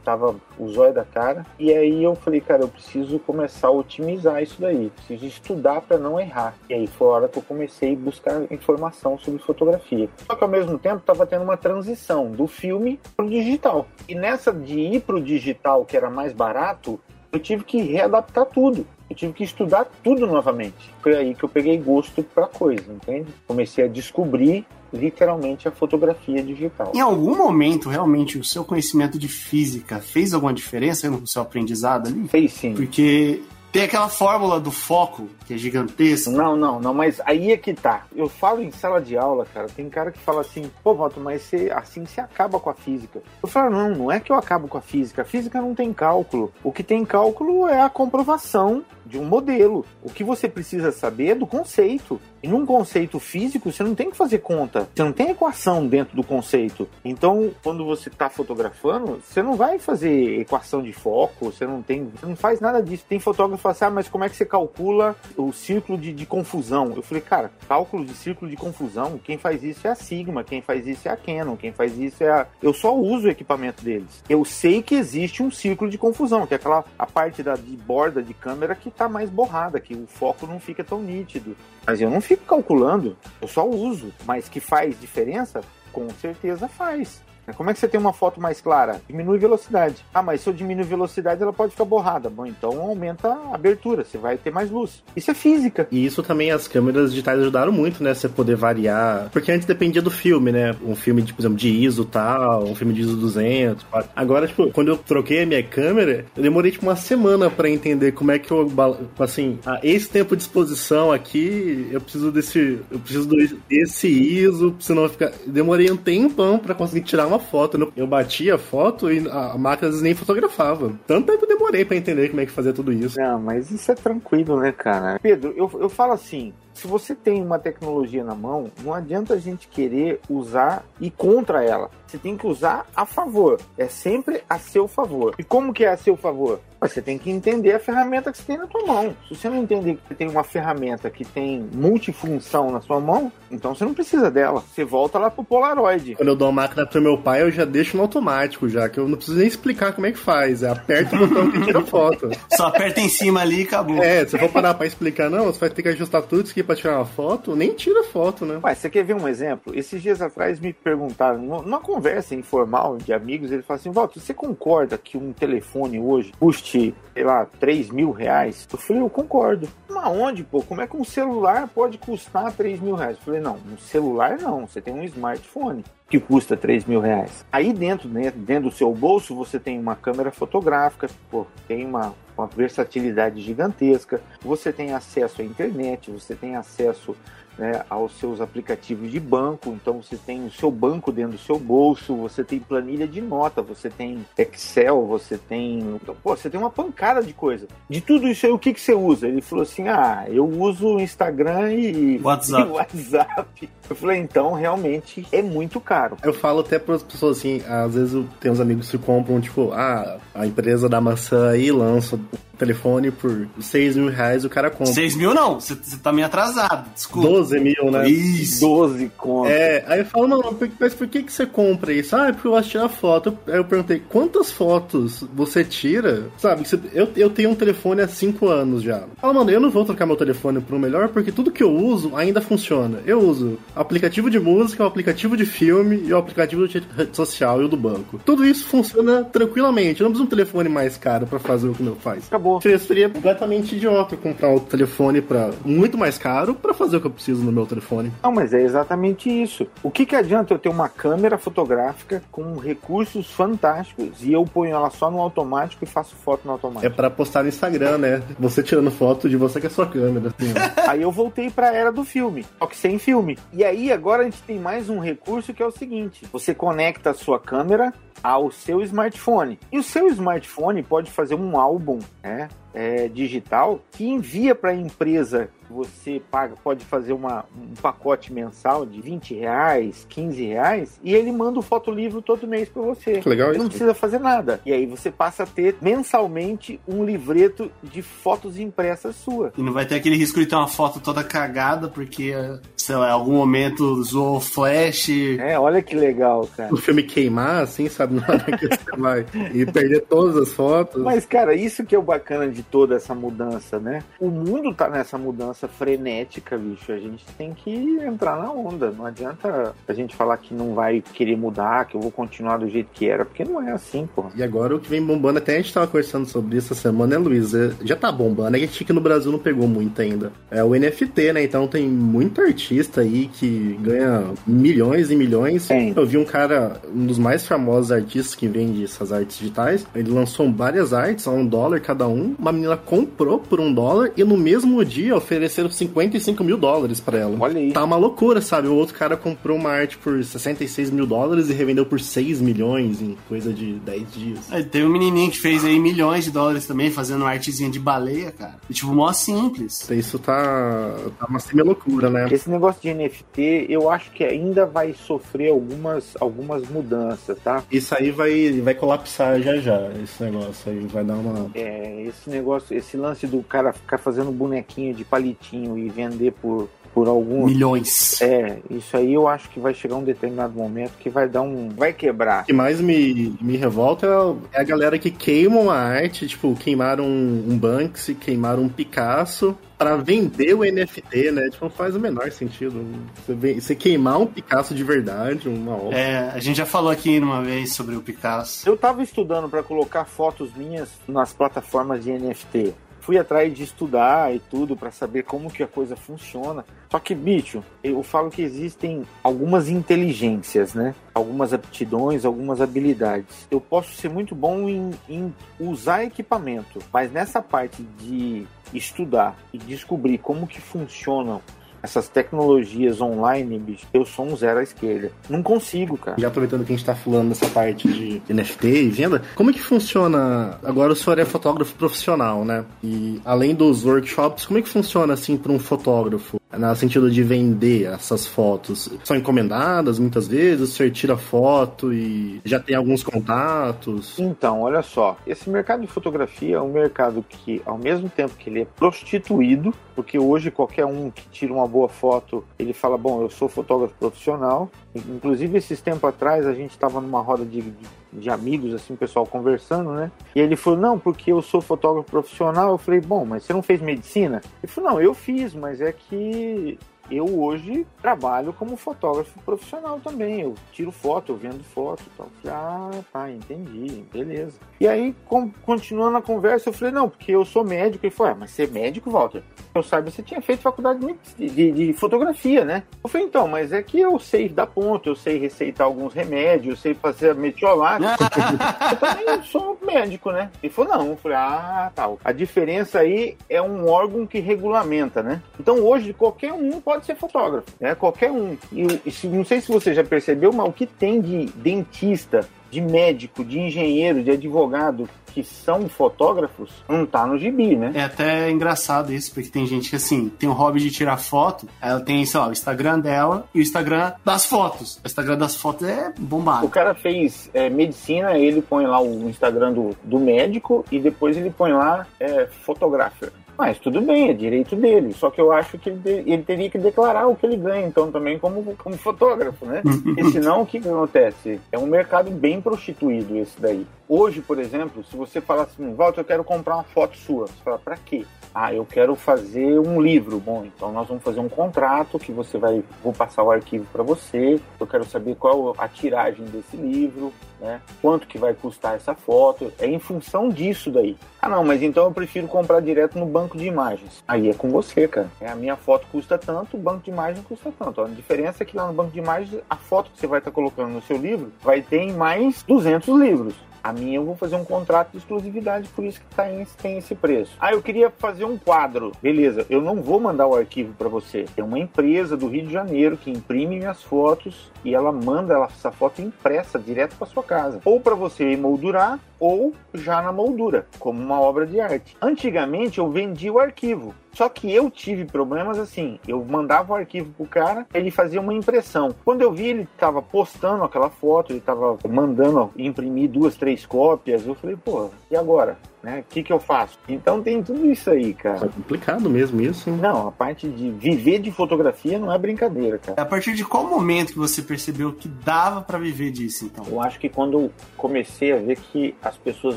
o 0.59 0.69
zóio 0.69 0.95
da 0.95 1.05
cara. 1.05 1.45
E 1.59 1.73
aí 1.73 2.03
eu 2.03 2.15
falei, 2.15 2.41
cara, 2.41 2.63
eu 2.63 2.69
preciso 2.69 3.19
começar 3.19 3.69
a 3.69 3.73
otimizar 3.73 4.43
isso 4.43 4.61
daí, 4.61 4.91
preciso 4.91 5.27
estudar 5.27 5.81
para 5.83 5.99
não 5.99 6.19
errar. 6.21 6.55
E 6.69 6.75
aí 6.75 6.87
foi 6.87 7.09
a 7.09 7.11
hora 7.11 7.29
que 7.29 7.39
eu 7.39 7.43
comecei 7.43 7.95
a 7.95 7.97
buscar 7.97 8.53
informação 8.53 9.19
sobre 9.19 9.43
fotografia. 9.43 10.09
Só 10.27 10.35
que 10.35 10.45
ao 10.45 10.51
mesmo 10.51 10.79
tempo 10.79 10.99
estava 10.99 11.27
tendo 11.27 11.43
uma 11.43 11.57
transição 11.57 12.31
do 12.31 12.47
filme 12.47 13.01
pro 13.17 13.29
digital. 13.29 13.87
E 14.09 14.15
nessa 14.15 14.53
de 14.53 14.79
ir 14.79 15.01
pro 15.01 15.21
digital, 15.21 15.85
que 15.85 15.97
era 15.97 16.11
mais 16.11 16.33
barato, 16.33 17.01
eu 17.33 17.39
tive 17.39 17.65
que 17.65 17.81
readaptar 17.83 18.47
tudo. 18.47 18.87
Eu 19.09 19.17
tive 19.17 19.33
que 19.33 19.45
estudar 19.45 19.87
tudo 20.03 20.27
novamente. 20.27 20.93
Foi 21.01 21.17
aí 21.17 21.35
que 21.35 21.45
eu 21.45 21.49
peguei 21.49 21.79
gosto 21.79 22.23
pra 22.23 22.47
coisa, 22.47 22.93
entende? 22.93 23.29
Comecei 23.47 23.85
a 23.85 23.89
descobrir 23.89 24.67
literalmente 24.93 25.67
a 25.69 25.71
fotografia 25.71 26.43
digital. 26.43 26.93
Em 26.95 27.01
algum 27.01 27.37
momento, 27.37 27.89
realmente, 27.89 28.39
o 28.39 28.45
seu 28.45 28.65
conhecimento 28.65 29.19
de 29.19 29.29
física 29.29 29.99
fez 29.99 30.35
alguma 30.35 30.53
diferença 30.53 31.09
no 31.11 31.27
seu 31.27 31.43
aprendizado 31.43 32.09
ali? 32.09 32.29
Fez 32.29 32.53
sim. 32.53 32.75
Porque 32.75 33.43
tem 33.73 33.83
aquela 33.83 34.09
fórmula 34.09 34.59
do 34.59 34.71
foco, 34.71 35.29
que 35.47 35.55
é 35.55 35.59
gigantesca. 35.59 36.31
Não, 36.31 36.57
não, 36.57 36.81
não, 36.81 36.95
mas 36.95 37.21
aí 37.25 37.53
é 37.53 37.57
que 37.57 37.75
tá. 37.75 38.07
Eu 38.15 38.29
falo 38.29 38.63
em 38.63 38.71
sala 38.71 39.01
de 39.01 39.17
aula, 39.17 39.47
cara, 39.53 39.69
tem 39.69 39.89
cara 39.91 40.11
que 40.11 40.19
fala 40.19 40.41
assim, 40.41 40.71
pô, 40.83 40.95
Walter, 40.95 41.21
mas 41.21 41.43
você, 41.43 41.71
assim 41.75 42.05
você 42.05 42.21
acaba 42.21 42.59
com 42.59 42.71
a 42.71 42.75
física. 42.75 43.23
Eu 43.43 43.49
falo, 43.49 43.71
não, 43.71 43.91
não 43.91 44.13
é 44.13 44.21
que 44.21 44.33
eu 44.33 44.37
acabo 44.37 44.69
com 44.69 44.79
a 44.79 44.83
física. 44.83 45.23
A 45.23 45.25
física 45.25 45.61
não 45.61 45.75
tem 45.75 45.93
cálculo. 45.93 46.53
O 46.63 46.73
que 46.73 46.83
tem 46.83 47.05
cálculo 47.05 47.69
é 47.69 47.83
a 47.83 47.91
comprovação 47.91 48.85
de 49.05 49.19
um 49.19 49.25
modelo. 49.25 49.85
O 50.03 50.11
que 50.11 50.23
você 50.23 50.49
precisa 50.49 50.93
saber 50.93 51.29
é 51.29 51.35
do 51.35 51.47
conceito. 51.47 52.21
E 52.43 52.49
num 52.49 52.65
conceito 52.65 53.19
físico, 53.19 53.73
você 53.73 53.83
não 53.83 53.95
tem 53.95 54.11
que 54.11 54.17
fazer 54.17 54.39
conta. 54.39 54.89
Você 54.95 55.03
não 55.03 55.13
tem 55.13 55.31
equação 55.31 55.87
dentro 55.87 56.17
do 56.17 56.23
conceito. 56.23 56.89
Então, 57.05 57.51
quando 57.63 57.85
você 57.85 58.09
está 58.09 58.29
fotografando, 58.31 59.21
você 59.23 59.43
não 59.43 59.57
vai 59.57 59.79
fazer 59.79 60.41
equação 60.41 60.83
de 60.83 60.93
foco, 60.93 61.47
você 61.47 61.67
não 61.67 61.83
tem. 61.83 62.11
Você 62.15 62.27
não 62.27 62.37
faz 62.37 62.61
nada 62.61 62.83
disso. 62.83 63.05
Tem 63.09 63.19
fotógrafo 63.19 63.63
que 63.63 63.69
assim, 63.69 63.85
ah, 63.85 63.91
mas 63.91 64.09
como 64.09 64.25
é 64.25 64.29
que 64.29 64.37
você 64.37 64.45
calcula 64.45 65.17
o 65.37 65.53
círculo 65.53 65.99
de, 65.99 66.13
de 66.13 66.27
confusão? 66.27 66.93
Eu 66.95 67.03
falei, 67.03 67.23
cara, 67.23 67.51
cálculo 67.69 68.05
de 68.05 68.15
círculo 68.15 68.51
de 68.51 68.57
confusão, 68.57 69.19
quem 69.23 69.39
faz 69.39 69.63
isso 69.63 69.87
é 69.87 69.91
a 69.91 69.95
Sigma, 69.95 70.45
quem 70.45 70.63
faz 70.63 70.87
isso 70.87 71.09
é 71.09 71.11
a 71.11 71.17
Canon, 71.17 71.57
quem 71.57 71.73
faz 71.73 71.99
isso 71.99 72.23
é 72.23 72.31
a. 72.31 72.47
Eu 72.63 72.73
só 72.73 72.95
uso 72.97 73.27
o 73.27 73.31
equipamento 73.31 73.85
deles. 73.85 74.23
Eu 74.29 74.45
sei 74.45 74.83
que 74.83 74.95
existe 74.95 75.43
um 75.43 75.51
círculo 75.51 75.91
de 75.91 75.99
confusão, 75.99 76.47
que 76.47 76.55
é 76.55 76.57
aquela 76.57 76.85
a 76.99 77.07
parte 77.07 77.43
da, 77.43 77.55
de 77.55 77.77
borda 77.77 78.23
de 78.23 78.35
câmera 78.35 78.75
que 78.75 78.89
está 78.89 79.09
mais 79.09 79.31
borrada, 79.31 79.81
que 79.81 79.95
o 79.95 80.07
foco 80.07 80.47
não 80.47 80.61
fica 80.61 80.85
tão 80.85 81.03
nítido. 81.03 81.57
Mas 81.87 82.01
eu 82.01 82.11
não 82.11 82.21
fico 82.29 82.45
calculando, 82.45 83.17
eu 83.41 83.49
só 83.49 83.67
uso. 83.67 84.13
Mas 84.27 84.49
que 84.51 84.61
faz 84.61 85.01
diferença? 85.01 85.63
Com 85.91 86.11
certeza 86.11 86.69
faz. 86.69 87.23
Como 87.53 87.71
é 87.71 87.75
que 87.75 87.81
você 87.81 87.89
tem 87.89 88.01
uma 88.01 88.13
foto 88.13 88.41
mais 88.41 88.61
clara? 88.61 89.01
Diminui 89.09 89.39
velocidade. 89.39 90.05
Ah, 90.13 90.23
mas 90.23 90.41
se 90.41 90.49
eu 90.49 90.53
diminuir 90.53 90.85
velocidade, 90.85 91.43
ela 91.43 91.53
pode 91.53 91.73
ficar 91.73 91.85
borrada. 91.85 92.29
Bom, 92.31 92.47
então 92.47 92.81
aumenta 92.81 93.29
a 93.29 93.55
abertura, 93.55 94.05
você 94.05 94.19
vai 94.19 94.37
ter 94.37 94.51
mais 94.51 94.71
luz. 94.71 95.03
Isso 95.17 95.31
é 95.31 95.35
física. 95.35 95.87
E 95.91 96.05
isso 96.05 96.23
também 96.23 96.51
as 96.51 96.69
câmeras 96.69 97.11
digitais 97.11 97.41
ajudaram 97.41 97.73
muito, 97.73 98.03
né? 98.03 98.15
Você 98.15 98.29
poder 98.29 98.57
variar. 98.57 99.29
Porque 99.33 99.51
antes 99.53 99.67
dependia 99.67 100.03
do 100.03 100.11
filme, 100.11 100.53
né? 100.53 100.75
Um 100.85 100.95
filme, 100.95 101.23
de, 101.23 101.33
por 101.33 101.43
exemplo, 101.43 101.57
de 101.57 101.69
ISO 101.69 102.05
tal, 102.05 102.65
um 102.65 102.75
filme 102.75 102.93
de 102.93 103.03
ISO 103.03 103.17
200. 103.17 103.87
Agora, 104.15 104.47
tipo, 104.47 104.71
quando 104.71 104.89
eu 104.89 104.97
troquei 104.97 105.43
a 105.43 105.47
minha 105.47 105.63
câmera, 105.63 106.27
eu 106.37 106.43
demorei, 106.43 106.71
tipo, 106.71 106.87
uma 106.87 106.97
semana 106.97 107.51
para 107.51 107.69
entender 107.69 108.13
como 108.13 108.31
é 108.31 108.39
que 108.39 108.51
eu, 108.51 108.71
assim, 109.19 109.59
esse 109.83 110.09
tempo 110.09 110.37
de 110.37 110.43
exposição 110.43 111.13
aqui, 111.13 111.89
eu 111.91 112.01
preciso 112.01 112.31
desse, 112.31 112.79
eu 112.91 112.99
preciso 112.99 113.29
desse 113.69 114.09
ISO, 114.09 114.75
senão 114.79 115.09
ficar... 115.09 115.33
Demorei 115.47 115.91
um 115.91 115.97
tempão 115.97 116.59
para 116.59 116.75
conseguir 116.75 117.03
tirar 117.03 117.27
uma 117.27 117.38
foto. 117.39 117.93
Eu 117.97 118.07
batia 118.07 118.55
a 118.55 118.59
foto 118.59 119.11
e 119.11 119.29
a 119.29 119.57
máquina 119.57 119.91
nem 120.01 120.15
fotografava. 120.15 120.93
Tanto 121.07 121.31
tempo 121.31 121.45
eu 121.45 121.49
demorei 121.49 121.85
para 121.85 121.97
entender 121.97 122.29
como 122.29 122.41
é 122.41 122.47
que 122.47 122.53
fazia 122.53 122.73
tudo 122.73 122.93
isso. 122.93 123.19
Não, 123.19 123.41
mas 123.41 123.71
isso 123.71 123.91
é 123.91 123.95
tranquilo, 123.95 124.61
né, 124.61 124.73
cara? 124.73 125.19
Pedro, 125.21 125.53
eu, 125.57 125.71
eu 125.81 125.89
falo 125.89 126.13
assim, 126.13 126.53
se 126.79 126.87
você 126.87 127.13
tem 127.13 127.43
uma 127.43 127.59
tecnologia 127.59 128.23
na 128.23 128.37
mão, 128.37 128.71
não 128.85 128.95
adianta 128.95 129.35
a 129.35 129.39
gente 129.39 129.67
querer 129.67 130.21
usar 130.31 130.85
e 131.01 131.11
contra 131.11 131.65
ela. 131.65 131.91
Você 132.07 132.17
tem 132.17 132.37
que 132.37 132.47
usar 132.47 132.87
a 132.95 133.05
favor. 133.05 133.61
É 133.77 133.87
sempre 133.87 134.43
a 134.49 134.59
seu 134.59 134.87
favor. 134.89 135.35
E 135.39 135.45
como 135.45 135.75
que 135.75 135.85
é 135.85 135.89
a 135.89 135.97
seu 135.97 136.17
favor? 136.17 136.61
Você 136.81 137.03
tem 137.03 137.19
que 137.19 137.29
entender 137.29 137.73
a 137.73 137.81
ferramenta 137.81 138.31
que 138.31 138.39
você 138.39 138.45
tem 138.45 138.57
na 138.57 138.67
tua 138.67 138.87
mão. 138.87 139.15
Se 139.29 139.35
você 139.35 139.51
não 139.51 139.57
entender 139.63 139.97
que 139.97 140.09
você 140.09 140.15
tem 140.15 140.29
uma 140.29 140.45
ferramenta 140.45 141.11
que 141.11 141.25
tem 141.25 141.69
multifunção 141.75 142.71
na 142.71 142.81
sua 142.81 143.01
mão, 143.01 143.33
então 143.51 143.75
você 143.75 143.85
não 143.85 143.93
precisa 143.93 144.31
dela. 144.31 144.63
Você 144.73 144.85
volta 144.85 145.19
lá 145.19 145.29
pro 145.29 145.43
Polaroid. 145.43 146.15
Quando 146.15 146.29
eu 146.29 146.37
dou 146.37 146.49
a 146.49 146.53
máquina 146.53 146.87
pro 146.87 147.03
meu 147.03 147.19
pai, 147.19 147.43
eu 147.43 147.51
já 147.51 147.65
deixo 147.65 147.97
no 147.97 148.05
automático, 148.05 148.69
já 148.69 148.89
que 148.89 148.99
eu 148.99 149.09
não 149.09 149.17
preciso 149.17 149.39
nem 149.39 149.49
explicar 149.49 149.93
como 149.93 150.07
é 150.07 150.13
que 150.13 150.19
faz. 150.19 150.63
É 150.63 150.71
aperta 150.71 151.17
o 151.17 151.27
botão 151.27 151.51
que 151.51 151.61
tira 151.63 151.85
foto. 151.85 152.31
Só 152.57 152.69
aperta 152.69 153.01
em 153.01 153.09
cima 153.09 153.41
ali 153.41 153.63
e 153.63 153.65
acabou. 153.65 154.03
É, 154.03 154.25
se 154.25 154.37
eu 154.37 154.41
for 154.41 154.51
parar 154.51 154.75
pra 154.75 154.87
explicar, 154.87 155.29
não, 155.29 155.47
você 155.47 155.59
vai 155.59 155.71
ter 155.71 155.83
que 155.83 155.89
ajustar 155.89 156.23
tudo 156.23 156.45
isso 156.45 156.53
aqui 156.53 156.63
pra 156.69 156.77
tirar 156.77 156.99
uma 156.99 157.07
foto, 157.07 157.57
nem 157.57 157.73
tira 157.73 158.05
foto, 158.05 158.45
né? 158.45 158.61
Mas 158.63 158.77
você 158.77 158.91
quer 158.91 159.03
ver 159.03 159.15
um 159.15 159.27
exemplo? 159.27 159.75
Esses 159.75 160.03
dias 160.03 160.21
atrás 160.21 160.61
me 160.61 160.75
perguntaram, 160.75 161.39
numa 161.39 161.81
conversa 161.81 162.35
informal 162.35 162.99
de 162.99 163.11
amigos, 163.11 163.51
ele 163.51 163.63
falou 163.63 163.81
assim: 163.81 163.91
Walter, 163.91 164.21
você 164.21 164.35
concorda 164.35 164.99
que 164.99 165.17
um 165.17 165.33
telefone 165.33 165.99
hoje 165.99 166.31
custe, 166.39 166.95
sei 167.15 167.25
lá, 167.25 167.47
3 167.59 167.89
mil 167.89 168.11
reais? 168.11 168.69
Eu 168.71 168.79
falei, 168.79 169.03
eu 169.03 169.09
concordo. 169.09 169.67
Mas 169.89 170.07
onde, 170.09 170.45
pô? 170.45 170.63
Como 170.63 170.83
é 170.83 170.87
que 170.87 170.97
um 170.97 171.05
celular 171.05 171.69
pode 171.69 171.97
custar 171.97 172.53
3 172.53 172.81
mil 172.81 172.95
reais? 172.95 173.17
Eu 173.17 173.25
falei, 173.25 173.41
não, 173.41 173.57
um 173.73 173.79
celular 173.79 174.37
não, 174.39 174.67
você 174.67 174.83
tem 174.83 174.93
um 174.93 175.05
smartphone 175.05 175.83
que 176.09 176.19
custa 176.19 176.57
3 176.57 176.87
mil 176.87 177.01
reais. 177.01 177.45
Aí 177.53 177.73
dentro, 177.73 178.09
dentro, 178.09 178.41
dentro 178.41 178.71
do 178.71 178.75
seu 178.75 178.93
bolso, 178.95 179.35
você 179.35 179.59
tem 179.59 179.79
uma 179.79 179.95
câmera 179.95 180.31
fotográfica, 180.31 181.09
pô, 181.31 181.47
tem 181.67 181.85
uma, 181.85 182.15
uma 182.37 182.47
versatilidade 182.47 183.41
gigantesca, 183.43 184.21
você 184.41 184.73
tem 184.73 184.95
acesso 184.95 185.43
à 185.43 185.45
internet, 185.45 186.11
você 186.11 186.35
tem 186.35 186.57
acesso 186.57 187.15
né, 187.59 187.83
aos 187.91 188.13
seus 188.19 188.41
aplicativos 188.41 189.11
de 189.11 189.19
banco. 189.19 189.71
Então 189.71 190.01
você 190.01 190.17
tem 190.17 190.47
o 190.47 190.51
seu 190.51 190.71
banco 190.71 191.11
dentro 191.11 191.33
do 191.33 191.39
seu 191.39 191.59
bolso, 191.59 192.15
você 192.15 192.45
tem 192.45 192.59
planilha 192.59 193.07
de 193.07 193.21
nota, 193.21 193.61
você 193.61 193.91
tem 193.91 194.25
Excel, 194.37 195.07
você 195.07 195.37
tem. 195.37 196.01
Pô, 196.23 196.37
você 196.37 196.49
tem 196.49 196.59
uma 196.59 196.71
pancada 196.71 197.23
de 197.23 197.33
coisa. 197.33 197.67
De 197.89 198.01
tudo 198.01 198.29
isso 198.29 198.47
aí, 198.47 198.53
o 198.53 198.59
que, 198.59 198.73
que 198.73 198.81
você 198.81 198.95
usa? 198.95 199.27
Ele 199.27 199.41
falou 199.41 199.63
assim: 199.63 199.89
ah, 199.89 200.25
eu 200.29 200.47
uso 200.47 200.99
Instagram 201.01 201.73
e 201.73 202.21
WhatsApp. 202.23 202.59
E 202.69 202.71
WhatsApp. 202.71 203.71
Eu 203.89 203.97
falei, 203.97 204.19
então 204.19 204.53
realmente 204.53 205.27
é 205.33 205.41
muito 205.43 205.81
caro. 205.81 206.17
Eu 206.23 206.33
falo 206.33 206.61
até 206.61 206.79
para 206.79 206.97
as 206.97 207.03
pessoas 207.03 207.39
assim, 207.39 207.63
às 207.67 207.95
vezes 207.95 208.15
eu 208.15 208.27
tenho 208.41 208.53
uns 208.53 208.61
amigos 208.61 208.91
que 208.91 208.99
compram, 208.99 209.41
tipo, 209.41 209.73
ah, 209.73 210.19
a 210.35 210.47
empresa 210.47 210.89
da 210.89 211.01
maçã 211.01 211.51
aí 211.51 211.71
lança 211.73 212.19
telefone 212.59 213.11
por 213.11 213.47
6 213.61 213.97
mil 213.97 214.09
reais, 214.09 214.45
o 214.45 214.51
cara 214.51 214.71
compra. 214.71 214.93
6 214.93 215.17
mil 215.17 215.33
não, 215.33 215.61
você 215.61 215.77
tá 216.03 216.13
meio 216.13 216.27
atrasado, 216.27 216.91
desculpa. 216.95 217.29
12 217.29 217.61
mil, 217.61 217.91
né? 217.91 218.09
Isso. 218.09 218.61
12 218.61 219.11
conto. 219.17 219.49
É, 219.49 219.85
aí 219.87 220.01
eu 220.01 220.05
falo, 220.07 220.27
não, 220.27 220.59
mas 220.79 220.95
por 220.95 221.07
que, 221.07 221.23
que 221.23 221.33
você 221.33 221.47
compra 221.47 221.93
isso? 221.93 222.17
Ah, 222.17 222.29
é 222.29 222.33
porque 222.33 222.49
eu 222.49 222.53
gosto 222.53 222.65
de 222.65 222.71
tirar 222.73 222.89
foto. 222.89 223.39
Aí 223.47 223.57
eu 223.57 223.65
perguntei, 223.65 224.03
quantas 224.09 224.51
fotos 224.51 225.25
você 225.33 225.65
tira? 225.65 226.25
Sabe, 226.37 226.65
eu, 226.93 227.09
eu 227.17 227.31
tenho 227.31 227.51
um 227.51 227.55
telefone 227.55 228.03
há 228.03 228.09
5 228.09 228.49
anos 228.49 228.83
já. 228.83 229.05
Fala, 229.21 229.35
mano, 229.35 229.51
eu 229.51 229.61
não 229.61 229.71
vou 229.71 229.85
trocar 229.85 230.07
meu 230.07 230.17
telefone 230.17 230.61
pro 230.61 230.79
melhor 230.79 231.09
porque 231.09 231.31
tudo 231.31 231.51
que 231.51 231.63
eu 231.63 231.73
uso 231.73 232.17
ainda 232.17 232.41
funciona. 232.41 233.01
Eu 233.07 233.21
uso 233.21 233.59
aplicativo 233.75 234.31
de 234.31 234.39
música, 234.39 234.83
o 234.83 234.87
aplicativo 234.87 235.37
de 235.37 235.47
filme 235.47 236.03
e 236.05 236.13
o 236.13 236.19
aplicativo 236.19 236.67
de 236.67 236.83
rede 236.97 237.17
social 237.17 237.63
e 237.63 237.65
o 237.65 237.69
do 237.69 237.77
banco. 237.77 238.21
Tudo 238.25 238.45
isso 238.45 238.67
funciona 238.67 239.25
tranquilamente. 239.25 240.01
Eu 240.01 240.05
não 240.05 240.11
preciso 240.11 240.27
um 240.27 240.31
telefone 240.31 240.69
mais 240.69 240.97
caro 240.97 241.27
para 241.27 241.39
fazer 241.39 241.69
o 241.69 241.75
que 241.75 241.83
o 241.83 241.85
meu 241.85 241.97
faz. 241.97 242.27
Acabou 242.27 242.48
acabou. 242.57 242.79
Seria 242.79 243.09
completamente 243.09 243.77
idiota 243.77 244.17
comprar 244.17 244.49
outro 244.49 244.71
telefone 244.71 245.21
para 245.21 245.51
muito 245.65 245.99
mais 245.99 246.17
caro 246.17 246.55
para 246.55 246.73
fazer 246.73 246.97
o 246.97 247.01
que 247.01 247.07
eu 247.07 247.11
preciso 247.11 247.45
no 247.45 247.53
meu 247.53 247.67
telefone. 247.67 248.13
Não, 248.23 248.33
mas 248.33 248.55
é 248.55 248.63
exatamente 248.63 249.29
isso. 249.29 249.67
O 249.83 249.91
que, 249.91 250.07
que 250.07 250.17
adianta 250.17 250.55
eu 250.55 250.59
ter 250.59 250.69
uma 250.69 250.89
câmera 250.89 251.39
fotográfica 251.39 252.23
com 252.31 252.57
recursos 252.57 253.31
fantásticos 253.31 254.23
e 254.23 254.33
eu 254.33 254.45
ponho 254.45 254.75
ela 254.75 254.91
só 254.91 255.11
no 255.11 255.21
automático 255.21 255.85
e 255.85 255.87
faço 255.87 256.15
foto 256.17 256.43
no 256.45 256.53
automático? 256.53 256.87
É 256.87 256.91
para 256.91 257.11
postar 257.11 257.43
no 257.43 257.49
Instagram, 257.49 257.99
né? 257.99 258.23
Você 258.39 258.63
tirando 258.63 258.91
foto 258.91 259.29
de 259.29 259.37
você 259.37 259.61
com 259.61 259.67
a 259.67 259.71
sua 259.71 259.87
câmera. 259.87 260.29
Assim, 260.29 260.53
aí 260.89 261.03
eu 261.03 261.11
voltei 261.11 261.51
para 261.51 261.69
a 261.69 261.75
era 261.75 261.93
do 261.93 262.05
filme, 262.05 262.45
só 262.59 262.67
que 262.67 262.77
sem 262.77 262.99
filme. 262.99 263.39
E 263.53 263.65
aí 263.65 263.93
agora 263.93 264.23
a 264.23 264.25
gente 264.25 264.43
tem 264.43 264.59
mais 264.59 264.89
um 264.89 264.99
recurso 264.99 265.53
que 265.53 265.63
é 265.63 265.67
o 265.67 265.71
seguinte: 265.71 266.27
você 266.33 266.55
conecta 266.55 267.11
a 267.11 267.15
sua 267.15 267.39
câmera 267.39 267.93
ao 268.23 268.51
seu 268.51 268.81
smartphone. 268.83 269.59
E 269.71 269.79
o 269.79 269.83
seu 269.83 270.07
smartphone 270.09 270.83
pode 270.83 271.11
fazer 271.11 271.35
um 271.35 271.59
álbum 271.59 271.99
né, 272.23 272.49
é, 272.75 273.09
digital 273.09 273.81
que 273.93 274.07
envia 274.07 274.55
para 274.55 274.71
a 274.71 274.75
empresa 274.75 275.51
você 275.71 276.21
paga, 276.31 276.55
pode 276.63 276.85
fazer 276.85 277.13
uma, 277.13 277.45
um 277.57 277.75
pacote 277.81 278.33
mensal 278.33 278.87
de 278.87 279.01
20 279.01 279.35
reais, 279.35 280.07
15 280.09 280.45
reais, 280.45 281.01
e 281.03 281.15
ele 281.15 281.31
manda 281.31 281.59
o 281.59 281.63
fotolivro 281.63 282.23
todo 282.23 282.47
mês 282.47 282.69
para 282.69 282.83
você. 282.83 283.21
Que 283.21 283.29
legal 283.29 283.51
isso. 283.51 283.59
Não 283.61 283.69
precisa 283.69 283.95
fazer 283.95 284.19
nada. 284.19 284.61
E 284.65 284.73
aí 284.73 284.87
você 284.87 285.11
passa 285.11 285.43
a 285.43 285.47
ter 285.47 285.77
mensalmente 285.81 286.81
um 286.89 287.05
livreto 287.05 287.71
de 287.83 288.03
fotos 288.03 288.59
impressas 288.59 289.17
sua. 289.17 289.53
E 289.57 289.63
não 289.63 289.73
vai 289.73 289.87
ter 289.87 289.97
aquele 289.97 290.17
risco 290.17 290.41
de 290.41 290.47
ter 290.47 290.57
uma 290.57 290.69
foto 290.69 291.01
toda 291.01 291.23
cagada, 291.23 291.89
porque, 291.89 292.33
sei 292.77 292.97
lá, 292.97 293.09
em 293.09 293.13
algum 293.13 293.33
momento 293.33 294.03
zoou 294.03 294.37
o 294.37 294.41
flash. 294.41 295.11
É, 295.39 295.59
olha 295.59 295.83
que 295.83 295.95
legal, 295.95 296.49
cara. 296.57 296.73
O 296.73 296.77
filme 296.77 297.03
queimar, 297.03 297.63
assim, 297.63 297.89
sabe? 297.89 298.15
Na 298.19 298.27
hora 298.27 298.57
que 298.57 298.67
você 298.67 298.97
vai 298.97 299.27
e 299.55 299.67
perder 299.67 300.01
todas 300.03 300.37
as 300.37 300.53
fotos. 300.53 301.03
Mas, 301.03 301.27
cara, 301.27 301.55
isso 301.55 301.85
que 301.85 301.95
é 301.95 301.99
o 301.99 302.03
bacana 302.03 302.49
de 302.49 302.63
toda 302.71 302.97
essa 302.97 303.15
mudança, 303.15 303.79
né? 303.79 304.03
O 304.21 304.29
mundo 304.29 304.75
tá 304.75 304.89
nessa 304.89 305.19
mudança 305.19 305.69
frenética, 305.69 306.57
bicho. 306.57 306.93
A 306.93 306.99
gente 306.99 307.25
tem 307.37 307.55
que 307.55 307.71
entrar 308.01 308.37
na 308.37 308.51
onda. 308.51 308.91
Não 308.91 309.07
adianta 309.07 309.75
a 309.87 309.93
gente 309.93 310.15
falar 310.15 310.37
que 310.39 310.55
não 310.55 310.75
vai 310.75 311.03
querer 311.15 311.37
mudar, 311.37 311.87
que 311.87 311.97
eu 311.97 312.01
vou 312.01 312.11
continuar 312.11 312.59
do 312.59 312.69
jeito 312.69 312.89
que 312.93 313.09
era, 313.09 313.25
porque 313.25 313.45
não 313.45 313.61
é 313.63 313.73
assim, 313.73 314.09
pô. 314.15 314.27
E 314.35 314.43
agora 314.43 314.75
o 314.75 314.81
que 314.81 314.89
vem 314.89 315.05
bombando, 315.05 315.39
até 315.39 315.55
a 315.55 315.57
gente 315.57 315.73
tava 315.73 315.87
conversando 315.87 316.27
sobre 316.27 316.57
isso 316.57 316.73
essa 316.73 316.83
semana, 316.83 317.19
né, 317.19 317.25
Luiz? 317.25 317.55
É, 317.55 317.73
já 317.85 317.97
tá 317.97 318.11
bombando, 318.11 318.57
é 318.57 318.61
que 318.61 318.65
a 318.65 318.69
gente 318.69 318.83
aqui 318.83 318.93
no 318.93 319.01
Brasil 319.01 319.33
não 319.33 319.39
pegou 319.39 319.67
muito 319.67 320.01
ainda. 320.01 320.33
É 320.51 320.63
o 320.63 320.75
NFT, 320.75 321.33
né? 321.33 321.45
Então 321.45 321.67
tem 321.67 321.89
muito 321.89 322.41
artista 322.41 323.01
aí 323.01 323.29
que 323.33 323.79
ganha 323.81 324.25
milhões 324.47 325.11
e 325.11 325.17
milhões. 325.17 325.69
Eu 325.71 326.07
vi 326.07 326.17
um 326.17 326.25
cara, 326.25 326.81
um 326.95 327.07
dos 327.07 327.19
mais 327.19 327.47
famosos 327.47 327.93
artistas 327.93 328.35
que 328.35 328.49
vende 328.49 328.85
essas 328.85 329.13
artes 329.13 329.39
digitais, 329.39 329.87
ele 329.95 330.11
lançou 330.11 330.51
várias 330.53 330.93
artes 330.93 331.27
a 331.27 331.31
um 331.31 331.47
dólar 331.47 331.81
cada 331.81 332.07
um, 332.09 332.35
uma 332.49 332.53
menina 332.53 332.77
comprou 332.77 333.39
por 333.39 333.61
um 333.61 333.73
dólar 333.73 334.13
e 334.17 334.25
no 334.25 334.37
mesmo 334.37 334.85
dia 334.85 335.15
ofereceram 335.17 335.71
55 335.71 336.43
mil 336.43 336.57
dólares 336.57 337.01
para 337.01 337.19
ela. 337.19 337.37
Olha 337.39 337.59
aí. 337.59 337.73
Tá 337.73 337.85
uma 337.85 337.97
loucura, 337.97 338.41
sabe? 338.41 338.69
O 338.69 338.75
outro 338.75 338.95
cara 338.95 339.17
comprou 339.17 339.57
uma 339.57 339.71
arte 339.71 339.97
por 339.99 340.23
66 340.23 340.91
mil 340.91 341.07
dólares 341.07 341.49
e 341.51 341.53
revendeu 341.53 341.85
por 341.85 342.01
6 342.01 342.41
milhões 342.41 343.01
em 343.03 343.17
coisa 343.29 343.53
de 343.53 343.75
10 343.75 344.13
dias. 344.13 344.51
Tem 344.71 344.85
um 344.85 344.89
menininho 344.89 345.31
que 345.31 345.39
fez 345.39 345.65
aí 345.65 345.79
milhões 345.79 346.25
de 346.25 346.31
dólares 346.31 346.67
também, 346.67 346.91
fazendo 346.91 347.25
artezinha 347.25 347.71
de 347.71 347.79
baleia, 347.79 348.31
cara. 348.31 348.57
E, 348.69 348.75
tipo, 348.75 348.93
mó 348.93 349.13
simples. 349.13 349.89
Isso 349.91 350.19
tá, 350.19 350.97
tá 351.19 351.27
uma 351.27 351.39
semi-loucura, 351.39 352.11
né? 352.11 352.29
Esse 352.31 352.51
negócio 352.51 352.81
de 352.81 352.93
NFT, 352.93 353.67
eu 353.69 353.91
acho 353.91 354.11
que 354.13 354.25
ainda 354.25 354.65
vai 354.67 354.95
sofrer 354.95 355.51
algumas, 355.51 356.17
algumas 356.21 356.69
mudanças, 356.69 357.39
tá? 357.39 357.63
Isso 357.71 357.95
aí 357.95 358.11
vai, 358.11 358.61
vai 358.61 358.75
colapsar 358.75 359.41
já 359.41 359.57
já, 359.57 359.91
esse 360.03 360.23
negócio 360.23 360.73
aí 360.73 360.87
vai 360.87 361.05
dar 361.05 361.15
uma... 361.15 361.51
É, 361.55 362.03
esse 362.03 362.31
negócio, 362.31 362.38
esse 362.71 362.97
lance 362.97 363.27
do 363.27 363.43
cara 363.43 363.73
ficar 363.73 363.99
fazendo 363.99 364.31
bonequinho 364.31 364.95
de 364.95 365.05
palitinho 365.05 365.79
e 365.79 365.89
vender 365.89 366.33
por, 366.33 366.69
por 366.99 367.07
algum. 367.07 367.47
Milhões. 367.47 368.21
É, 368.21 368.59
isso 368.69 368.97
aí 368.97 369.15
eu 369.15 369.29
acho 369.29 369.49
que 369.51 369.61
vai 369.61 369.73
chegar 369.73 369.95
um 369.95 370.03
determinado 370.03 370.53
momento 370.53 370.95
que 370.99 371.09
vai 371.09 371.29
dar 371.29 371.43
um. 371.43 371.69
Vai 371.69 371.93
quebrar. 371.93 372.43
O 372.43 372.47
que 372.47 372.53
mais 372.53 372.81
me, 372.81 373.37
me 373.41 373.57
revolta 373.57 374.09
é 374.53 374.61
a 374.61 374.65
galera 374.65 374.99
que 374.99 375.09
queima 375.09 375.61
uma 375.61 375.77
arte, 375.77 376.27
tipo, 376.27 376.57
queimaram 376.57 377.05
um, 377.05 377.45
um 377.51 377.57
Banksy, 377.57 378.17
queimaram 378.17 378.65
um 378.65 378.69
Picasso 378.69 379.57
para 379.77 379.95
vender 379.97 380.55
o 380.55 380.65
NFT, 380.65 381.31
né? 381.31 381.49
Tipo, 381.51 381.67
não 381.67 381.71
faz 381.71 381.95
o 381.95 382.01
menor 382.01 382.33
sentido. 382.33 382.85
Você, 383.25 383.61
você 383.61 383.75
queimar 383.77 384.21
um 384.21 384.27
Picasso 384.27 384.75
de 384.75 384.83
verdade, 384.83 385.49
uma 385.49 385.77
obra. 385.77 385.97
É, 385.97 386.31
a 386.31 386.41
gente 386.41 386.57
já 386.57 386.67
falou 386.67 386.91
aqui 386.91 387.17
uma 387.21 387.43
vez 387.43 387.75
sobre 387.75 387.95
o 387.95 388.01
Picasso. 388.01 388.69
Eu 388.69 388.77
tava 388.77 389.05
estudando 389.05 389.49
para 389.49 389.63
colocar 389.63 390.05
fotos 390.05 390.53
minhas 390.57 390.89
nas 391.07 391.33
plataformas 391.33 392.03
de 392.03 392.11
NFT 392.11 392.75
fui 393.09 393.17
atrás 393.17 393.55
de 393.55 393.63
estudar 393.63 394.35
e 394.35 394.39
tudo 394.39 394.77
para 394.77 394.91
saber 394.91 395.23
como 395.23 395.51
que 395.51 395.63
a 395.63 395.67
coisa 395.67 395.97
funciona. 395.97 396.63
Só 396.91 396.99
que, 396.99 397.15
bicho, 397.15 397.65
eu 397.83 398.03
falo 398.03 398.31
que 398.31 398.43
existem 398.43 399.03
algumas 399.25 399.71
inteligências, 399.71 400.75
né? 400.75 400.95
Algumas 401.15 401.55
aptidões, 401.55 402.27
algumas 402.27 402.61
habilidades. 402.61 403.49
Eu 403.51 403.63
posso 403.63 403.95
ser 403.95 404.11
muito 404.11 404.35
bom 404.35 404.69
em, 404.69 404.91
em 405.09 405.35
usar 405.59 406.05
equipamento, 406.05 406.81
mas 406.93 407.11
nessa 407.11 407.41
parte 407.41 407.83
de 407.99 408.47
estudar 408.75 409.39
e 409.55 409.57
descobrir 409.57 410.19
como 410.19 410.47
que 410.47 410.61
funcionam 410.61 411.41
essas 411.83 412.09
tecnologias 412.09 413.01
online, 413.01 413.59
bicho, 413.59 413.87
eu 413.93 414.05
sou 414.05 414.27
um 414.27 414.37
zero 414.37 414.61
à 414.61 414.63
esquerda. 414.63 415.13
Não 415.29 415.43
consigo, 415.43 415.97
cara. 415.97 416.21
E 416.21 416.25
aproveitando 416.25 416.65
que 416.65 416.73
a 416.73 416.77
gente 416.77 416.85
tá 416.85 416.95
falando 416.95 417.31
dessa 417.31 417.49
parte 417.49 417.89
de 417.89 418.23
NFT 418.29 418.69
e 418.69 418.89
venda, 418.89 419.23
como 419.35 419.51
é 419.51 419.53
que 419.53 419.61
funciona? 419.61 420.59
Agora 420.63 420.93
o 420.93 420.97
senhor 420.97 421.19
é 421.19 421.25
fotógrafo 421.25 421.75
profissional, 421.75 422.45
né? 422.45 422.65
E 422.83 423.21
além 423.25 423.55
dos 423.55 423.85
workshops, 423.85 424.47
como 424.47 424.59
é 424.59 424.63
que 424.63 424.69
funciona 424.69 425.15
assim 425.15 425.37
para 425.37 425.53
um 425.53 425.59
fotógrafo? 425.59 426.39
No 426.51 426.75
sentido 426.75 427.11
de 427.11 427.23
vender 427.23 427.85
essas 427.85 428.27
fotos. 428.27 428.89
São 429.05 429.17
encomendadas 429.17 429.99
muitas 429.99 430.27
vezes, 430.27 430.71
o 430.71 430.73
senhor 430.73 430.91
tira 430.91 431.17
foto 431.17 431.93
e 431.93 432.41
já 432.45 432.59
tem 432.59 432.75
alguns 432.75 433.03
contatos. 433.03 434.19
Então, 434.19 434.63
olha 434.63 434.83
só, 434.83 435.17
esse 435.27 435.51
mercado 435.51 435.83
de 435.83 435.87
fotografia 435.87 436.57
é 436.57 436.61
um 436.61 436.73
mercado 436.73 437.25
que, 437.29 437.61
ao 437.67 437.77
mesmo 437.77 438.09
tempo 438.09 438.35
que 438.39 438.49
ele 438.49 438.63
é 438.63 438.65
prostituído, 438.65 439.75
porque 439.99 440.17
hoje 440.17 440.49
qualquer 440.49 440.87
um 440.87 441.11
que 441.11 441.29
tira 441.29 441.53
uma 441.53 441.67
boa 441.67 441.89
foto, 441.89 442.45
ele 442.57 442.73
fala, 442.73 442.97
bom, 442.97 443.21
eu 443.21 443.29
sou 443.29 443.49
fotógrafo 443.49 443.93
profissional. 443.99 444.71
Inclusive, 444.95 445.59
esses 445.59 445.81
tempos 445.81 446.05
atrás, 446.05 446.47
a 446.47 446.55
gente 446.55 446.71
estava 446.71 447.01
numa 447.01 447.21
roda 447.21 447.45
de, 447.45 447.63
de, 447.63 447.89
de, 448.13 448.31
amigos, 448.31 448.73
assim, 448.73 448.95
pessoal 448.95 449.27
conversando, 449.27 449.91
né? 449.91 450.13
E 450.37 450.41
ele 450.41 450.55
falou, 450.55 450.79
não, 450.79 451.01
porque 451.01 451.33
eu 451.33 451.43
sou 451.43 451.61
fotógrafo 451.61 452.09
profissional. 452.09 452.71
Eu 452.71 452.79
falei, 452.79 453.01
bom, 453.01 453.25
mas 453.25 453.43
você 453.43 453.53
não 453.53 453.61
fez 453.61 453.83
medicina? 453.83 454.41
Ele 454.63 454.71
falou, 454.71 454.93
não, 454.93 455.01
eu 455.01 455.13
fiz, 455.13 455.53
mas 455.53 455.81
é 455.81 455.91
que 455.91 456.79
eu 457.11 457.41
hoje 457.41 457.87
trabalho 458.01 458.53
como 458.53 458.77
fotógrafo 458.77 459.39
profissional 459.41 460.01
também. 460.01 460.41
Eu 460.41 460.55
tiro 460.73 460.91
foto, 460.91 461.33
eu 461.33 461.37
vendo 461.37 461.63
foto 461.65 462.03
e 462.07 462.17
tal. 462.17 462.29
Falei, 462.43 462.57
ah, 462.57 462.91
tá, 463.13 463.31
entendi, 463.31 464.05
beleza. 464.13 464.59
E 464.81 464.87
aí, 464.87 465.15
com, 465.27 465.51
continuando 465.51 466.17
a 466.17 466.23
conversa, 466.23 466.69
eu 466.69 466.73
falei, 466.73 466.93
não, 466.93 467.09
porque 467.09 467.33
eu 467.33 467.45
sou 467.45 467.65
médico. 467.65 468.05
Ele 468.05 468.15
falou, 468.15 468.33
ah, 468.33 468.37
mas 468.41 468.51
você 468.51 468.65
é 468.65 468.67
médico, 468.67 469.11
Walter? 469.11 469.43
Eu 469.75 469.83
saiba, 469.83 470.11
você 470.11 470.23
tinha 470.23 470.41
feito 470.41 470.63
faculdade 470.63 471.01
de, 471.37 471.49
de, 471.49 471.73
de, 471.73 471.93
fotografia, 471.93 472.65
né? 472.65 472.83
Eu 473.03 473.09
falei, 473.09 473.27
então, 473.27 473.47
mas 473.47 473.73
é 473.73 473.83
que 473.83 474.01
eu 474.01 474.19
sei 474.19 474.49
dar 474.49 474.67
ponto, 474.67 475.09
eu 475.09 475.15
sei 475.15 475.39
receitar 475.39 475.87
alguns 475.87 476.13
remédios, 476.13 476.77
eu 476.77 476.77
sei 476.77 476.95
fazer 476.95 477.31
a 477.31 477.35
metiolate. 477.35 478.05
eu 478.91 478.97
também 478.97 479.43
sou 479.43 479.79
médico, 479.83 480.33
né? 480.33 480.51
Ele 480.63 480.73
falou, 480.73 480.97
não. 480.97 481.09
Eu 481.09 481.17
falei, 481.17 481.37
ah, 481.37 481.93
tal. 481.95 482.17
Tá. 482.17 482.31
A 482.31 482.33
diferença 482.33 483.01
aí 483.01 483.37
é 483.49 483.61
um 483.63 483.89
órgão 483.89 484.27
que 484.27 484.39
regulamenta, 484.39 485.23
né? 485.23 485.43
Então, 485.59 485.79
hoje, 485.81 486.13
qualquer 486.13 486.53
um 486.53 486.81
pode 486.81 486.98
ser 487.07 487.17
fotógrafo, 487.17 487.69
né? 487.81 487.95
Qualquer 487.95 488.31
um. 488.31 488.57
E 488.73 488.87
não 489.25 489.45
sei 489.45 489.61
se 489.61 489.71
você 489.71 489.95
já 489.95 490.05
percebeu, 490.05 490.53
mas 490.53 490.69
o 490.69 490.73
que 490.73 490.87
tem 490.87 491.21
de 491.21 491.47
dentista 491.55 492.49
de 492.71 492.81
médico, 492.81 493.45
de 493.45 493.59
engenheiro, 493.59 494.23
de 494.23 494.31
advogado 494.31 495.09
que 495.33 495.45
são 495.45 495.89
fotógrafos, 495.89 496.71
não 496.89 497.07
tá 497.07 497.27
no 497.27 497.39
gibi, 497.39 497.77
né? 497.77 497.93
É 497.95 498.03
até 498.03 498.51
engraçado 498.51 499.13
isso, 499.13 499.33
porque 499.33 499.49
tem 499.49 499.67
gente 499.67 499.91
que 499.91 499.97
assim, 499.97 500.29
tem 500.29 500.49
o 500.49 500.53
hobby 500.53 500.81
de 500.81 500.91
tirar 500.91 501.17
foto, 501.17 501.69
ela 501.81 502.01
tem, 502.01 502.25
sei 502.25 502.41
lá, 502.41 502.49
o 502.49 502.53
Instagram 502.53 502.99
dela 502.99 503.47
e 503.55 503.61
o 503.61 503.63
Instagram 503.63 504.13
das 504.25 504.47
fotos. 504.47 504.97
O 504.97 505.07
Instagram 505.07 505.39
das 505.39 505.55
fotos 505.55 505.87
é 505.87 506.13
bombado. 506.19 506.67
O 506.67 506.71
cara 506.71 506.95
fez 506.95 507.51
é, 507.55 507.71
medicina, 507.71 508.37
ele 508.37 508.63
põe 508.63 508.87
lá 508.87 509.01
o 509.01 509.29
Instagram 509.29 509.73
do, 509.73 509.97
do 510.03 510.19
médico 510.19 510.85
e 510.91 510.99
depois 510.99 511.37
ele 511.37 511.51
põe 511.51 511.73
lá 511.73 512.07
é, 512.19 512.47
fotógrafo. 512.65 513.27
Mas 513.59 513.77
tudo 513.81 514.01
bem, 514.01 514.31
é 514.31 514.33
direito 514.33 514.77
dele. 514.77 515.13
Só 515.13 515.31
que 515.31 515.41
eu 515.41 515.51
acho 515.51 515.77
que 515.79 515.91
ele, 515.91 516.01
ele 516.05 516.43
teria 516.45 516.71
que 516.71 516.79
declarar 516.79 517.27
o 517.27 517.35
que 517.35 517.45
ele 517.45 517.57
ganha, 517.57 517.85
então, 517.85 518.13
também 518.13 518.39
como, 518.39 518.63
como 518.77 518.97
fotógrafo, 518.97 519.67
né? 519.67 519.83
Porque 519.83 520.25
senão 520.31 520.63
o 520.63 520.67
que, 520.67 520.81
que 520.81 520.89
acontece? 520.89 521.61
É 521.73 521.77
um 521.77 521.87
mercado 521.87 522.31
bem 522.31 522.61
prostituído 522.61 523.37
esse 523.37 523.61
daí. 523.61 523.85
Hoje, 524.09 524.41
por 524.41 524.61
exemplo, 524.61 525.03
se 525.03 525.17
você 525.17 525.41
falar 525.41 525.65
assim, 525.65 525.93
Walter, 525.93 526.21
eu 526.21 526.25
quero 526.25 526.45
comprar 526.45 526.77
uma 526.77 526.85
foto 526.85 527.17
sua, 527.17 527.49
você 527.49 527.55
fala, 527.65 527.79
pra 527.81 527.97
quê? 527.97 528.25
Ah, 528.61 528.75
eu 528.75 528.85
quero 528.85 529.15
fazer 529.15 529.79
um 529.79 530.03
livro. 530.03 530.41
Bom, 530.41 530.65
então 530.65 530.91
nós 530.91 531.07
vamos 531.07 531.23
fazer 531.23 531.39
um 531.39 531.49
contrato 531.49 532.19
que 532.19 532.33
você 532.33 532.59
vai, 532.59 532.83
vou 533.05 533.13
passar 533.13 533.45
o 533.45 533.53
arquivo 533.53 533.87
para 533.93 534.03
você. 534.03 534.61
Eu 534.81 534.85
quero 534.85 535.05
saber 535.05 535.37
qual 535.37 535.77
a 535.79 535.87
tiragem 535.87 536.45
desse 536.47 536.77
livro, 536.77 537.33
né? 537.61 537.81
Quanto 538.03 538.27
que 538.27 538.37
vai 538.37 538.55
custar 538.55 538.97
essa 538.97 539.15
foto? 539.15 539.73
É 539.79 539.87
em 539.87 540.01
função 540.01 540.49
disso 540.49 540.91
daí. 540.91 541.17
Ah, 541.41 541.49
não, 541.49 541.65
mas 541.65 541.85
então 541.85 542.07
eu 542.07 542.11
prefiro 542.11 542.49
comprar 542.49 542.81
direto 542.81 543.17
no 543.17 543.27
banco 543.27 543.57
de 543.57 543.65
imagens. 543.65 544.25
Aí 544.27 544.51
é 544.51 544.55
com 544.55 544.71
você, 544.71 545.07
cara. 545.07 545.31
É, 545.41 545.49
a 545.49 545.55
minha 545.55 545.77
foto 545.77 546.09
custa 546.11 546.37
tanto, 546.37 546.77
o 546.77 546.81
banco 546.81 547.05
de 547.05 547.11
imagens 547.11 547.47
custa 547.47 547.73
tanto. 547.79 548.01
A 548.01 548.09
diferença 548.09 548.65
é 548.65 548.67
que 548.67 548.77
lá 548.77 548.89
no 548.89 548.93
banco 548.93 549.13
de 549.13 549.21
imagens, 549.21 549.63
a 549.71 549.77
foto 549.77 550.11
que 550.11 550.19
você 550.19 550.27
vai 550.27 550.41
estar 550.41 550.51
colocando 550.51 550.89
no 550.89 551.03
seu 551.03 551.17
livro 551.17 551.53
vai 551.63 551.81
ter 551.81 552.01
em 552.01 552.13
mais 552.13 552.65
200 552.65 553.17
livros. 553.21 553.55
A 553.83 553.93
minha 553.93 554.17
eu 554.17 554.25
vou 554.25 554.37
fazer 554.37 554.57
um 554.57 554.65
contrato 554.65 555.13
de 555.13 555.19
exclusividade, 555.19 555.89
por 555.89 556.05
isso 556.05 556.21
que 556.21 556.35
tá 556.35 556.51
em, 556.51 556.65
tem 556.81 556.99
esse 556.99 557.15
preço. 557.15 557.57
Ah, 557.61 557.73
eu 557.73 557.83
queria 557.83 558.11
fazer 558.11 558.45
um 558.45 558.59
quadro. 558.59 559.13
Beleza, 559.23 559.67
eu 559.71 559.81
não 559.81 560.03
vou 560.03 560.21
mandar 560.21 560.47
o 560.47 560.55
arquivo 560.55 560.93
para 560.95 561.09
você. 561.09 561.45
Tem 561.55 561.65
uma 561.65 561.79
empresa 561.79 562.37
do 562.37 562.49
Rio 562.49 562.67
de 562.67 562.73
Janeiro 562.73 563.17
que 563.17 563.31
imprime 563.31 563.79
minhas 563.79 564.03
fotos 564.03 564.71
e 564.85 564.95
ela 564.95 565.13
manda 565.13 565.59
essa 565.65 565.91
foto 565.91 566.23
impressa 566.23 566.79
direto 566.79 567.17
para 567.17 567.27
sua 567.27 567.43
casa. 567.43 567.81
Ou 567.85 568.01
para 568.01 568.15
você 568.15 568.45
emoldurar, 568.45 569.19
ou 569.39 569.73
já 569.95 570.21
na 570.21 570.33
moldura, 570.33 570.87
como 570.99 571.23
uma 571.23 571.41
obra 571.41 571.67
de 571.67 571.81
arte. 571.81 572.17
Antigamente 572.21 572.99
eu 572.99 573.11
vendia 573.11 573.53
o 573.53 573.59
arquivo. 573.59 574.15
Só 574.39 574.49
que 574.49 574.73
eu 574.73 574.89
tive 574.89 575.25
problemas 575.25 575.81
assim. 575.81 576.21
Eu 576.29 576.45
mandava 576.45 576.93
o 576.93 576.95
arquivo 576.95 577.33
pro 577.33 577.45
cara, 577.45 577.85
ele 577.93 578.09
fazia 578.09 578.41
uma 578.41 578.55
impressão. 578.55 579.13
Quando 579.25 579.43
eu 579.43 579.53
vi 579.53 579.67
ele 579.67 579.89
tava 579.99 580.23
postando 580.23 580.85
aquela 580.85 581.11
foto, 581.11 581.53
ele 581.53 581.61
tava 581.61 581.99
mandando 582.09 582.71
imprimir 582.79 583.29
duas, 583.29 583.57
três 583.57 583.85
cópias, 583.85 584.47
eu 584.47 584.55
falei, 584.55 584.77
pô, 584.77 585.11
e 585.29 585.37
agora? 585.37 585.77
né? 586.03 586.21
O 586.21 586.33
que, 586.33 586.43
que 586.43 586.53
eu 586.53 586.59
faço? 586.59 586.99
Então 587.09 587.43
tem 587.43 587.63
tudo 587.63 587.91
isso 587.91 588.11
aí, 588.11 588.33
cara. 588.35 588.67
É 588.67 588.69
complicado 588.69 589.29
mesmo 589.29 589.61
isso. 589.61 589.91
Não, 589.91 590.29
a 590.29 590.33
parte 590.33 590.69
de 590.69 590.91
viver 590.91 591.39
de 591.39 591.51
fotografia 591.51 592.19
não 592.19 592.33
é 592.33 592.39
brincadeira, 592.39 592.99
cara. 592.99 593.21
A 593.21 593.25
partir 593.25 593.55
de 593.55 593.65
qual 593.65 593.87
momento 593.87 594.33
que 594.33 594.39
você 594.39 594.63
percebeu 594.63 595.13
que 595.13 595.29
dava 595.29 595.81
para 595.81 595.99
viver 595.99 596.31
disso, 596.31 596.65
então? 596.65 596.85
Eu 596.89 597.01
acho 597.01 597.19
que 597.19 597.29
quando 597.29 597.71
comecei 597.97 598.53
a 598.53 598.57
ver 598.57 598.77
que 598.77 599.15
as 599.23 599.37
pessoas 599.37 599.77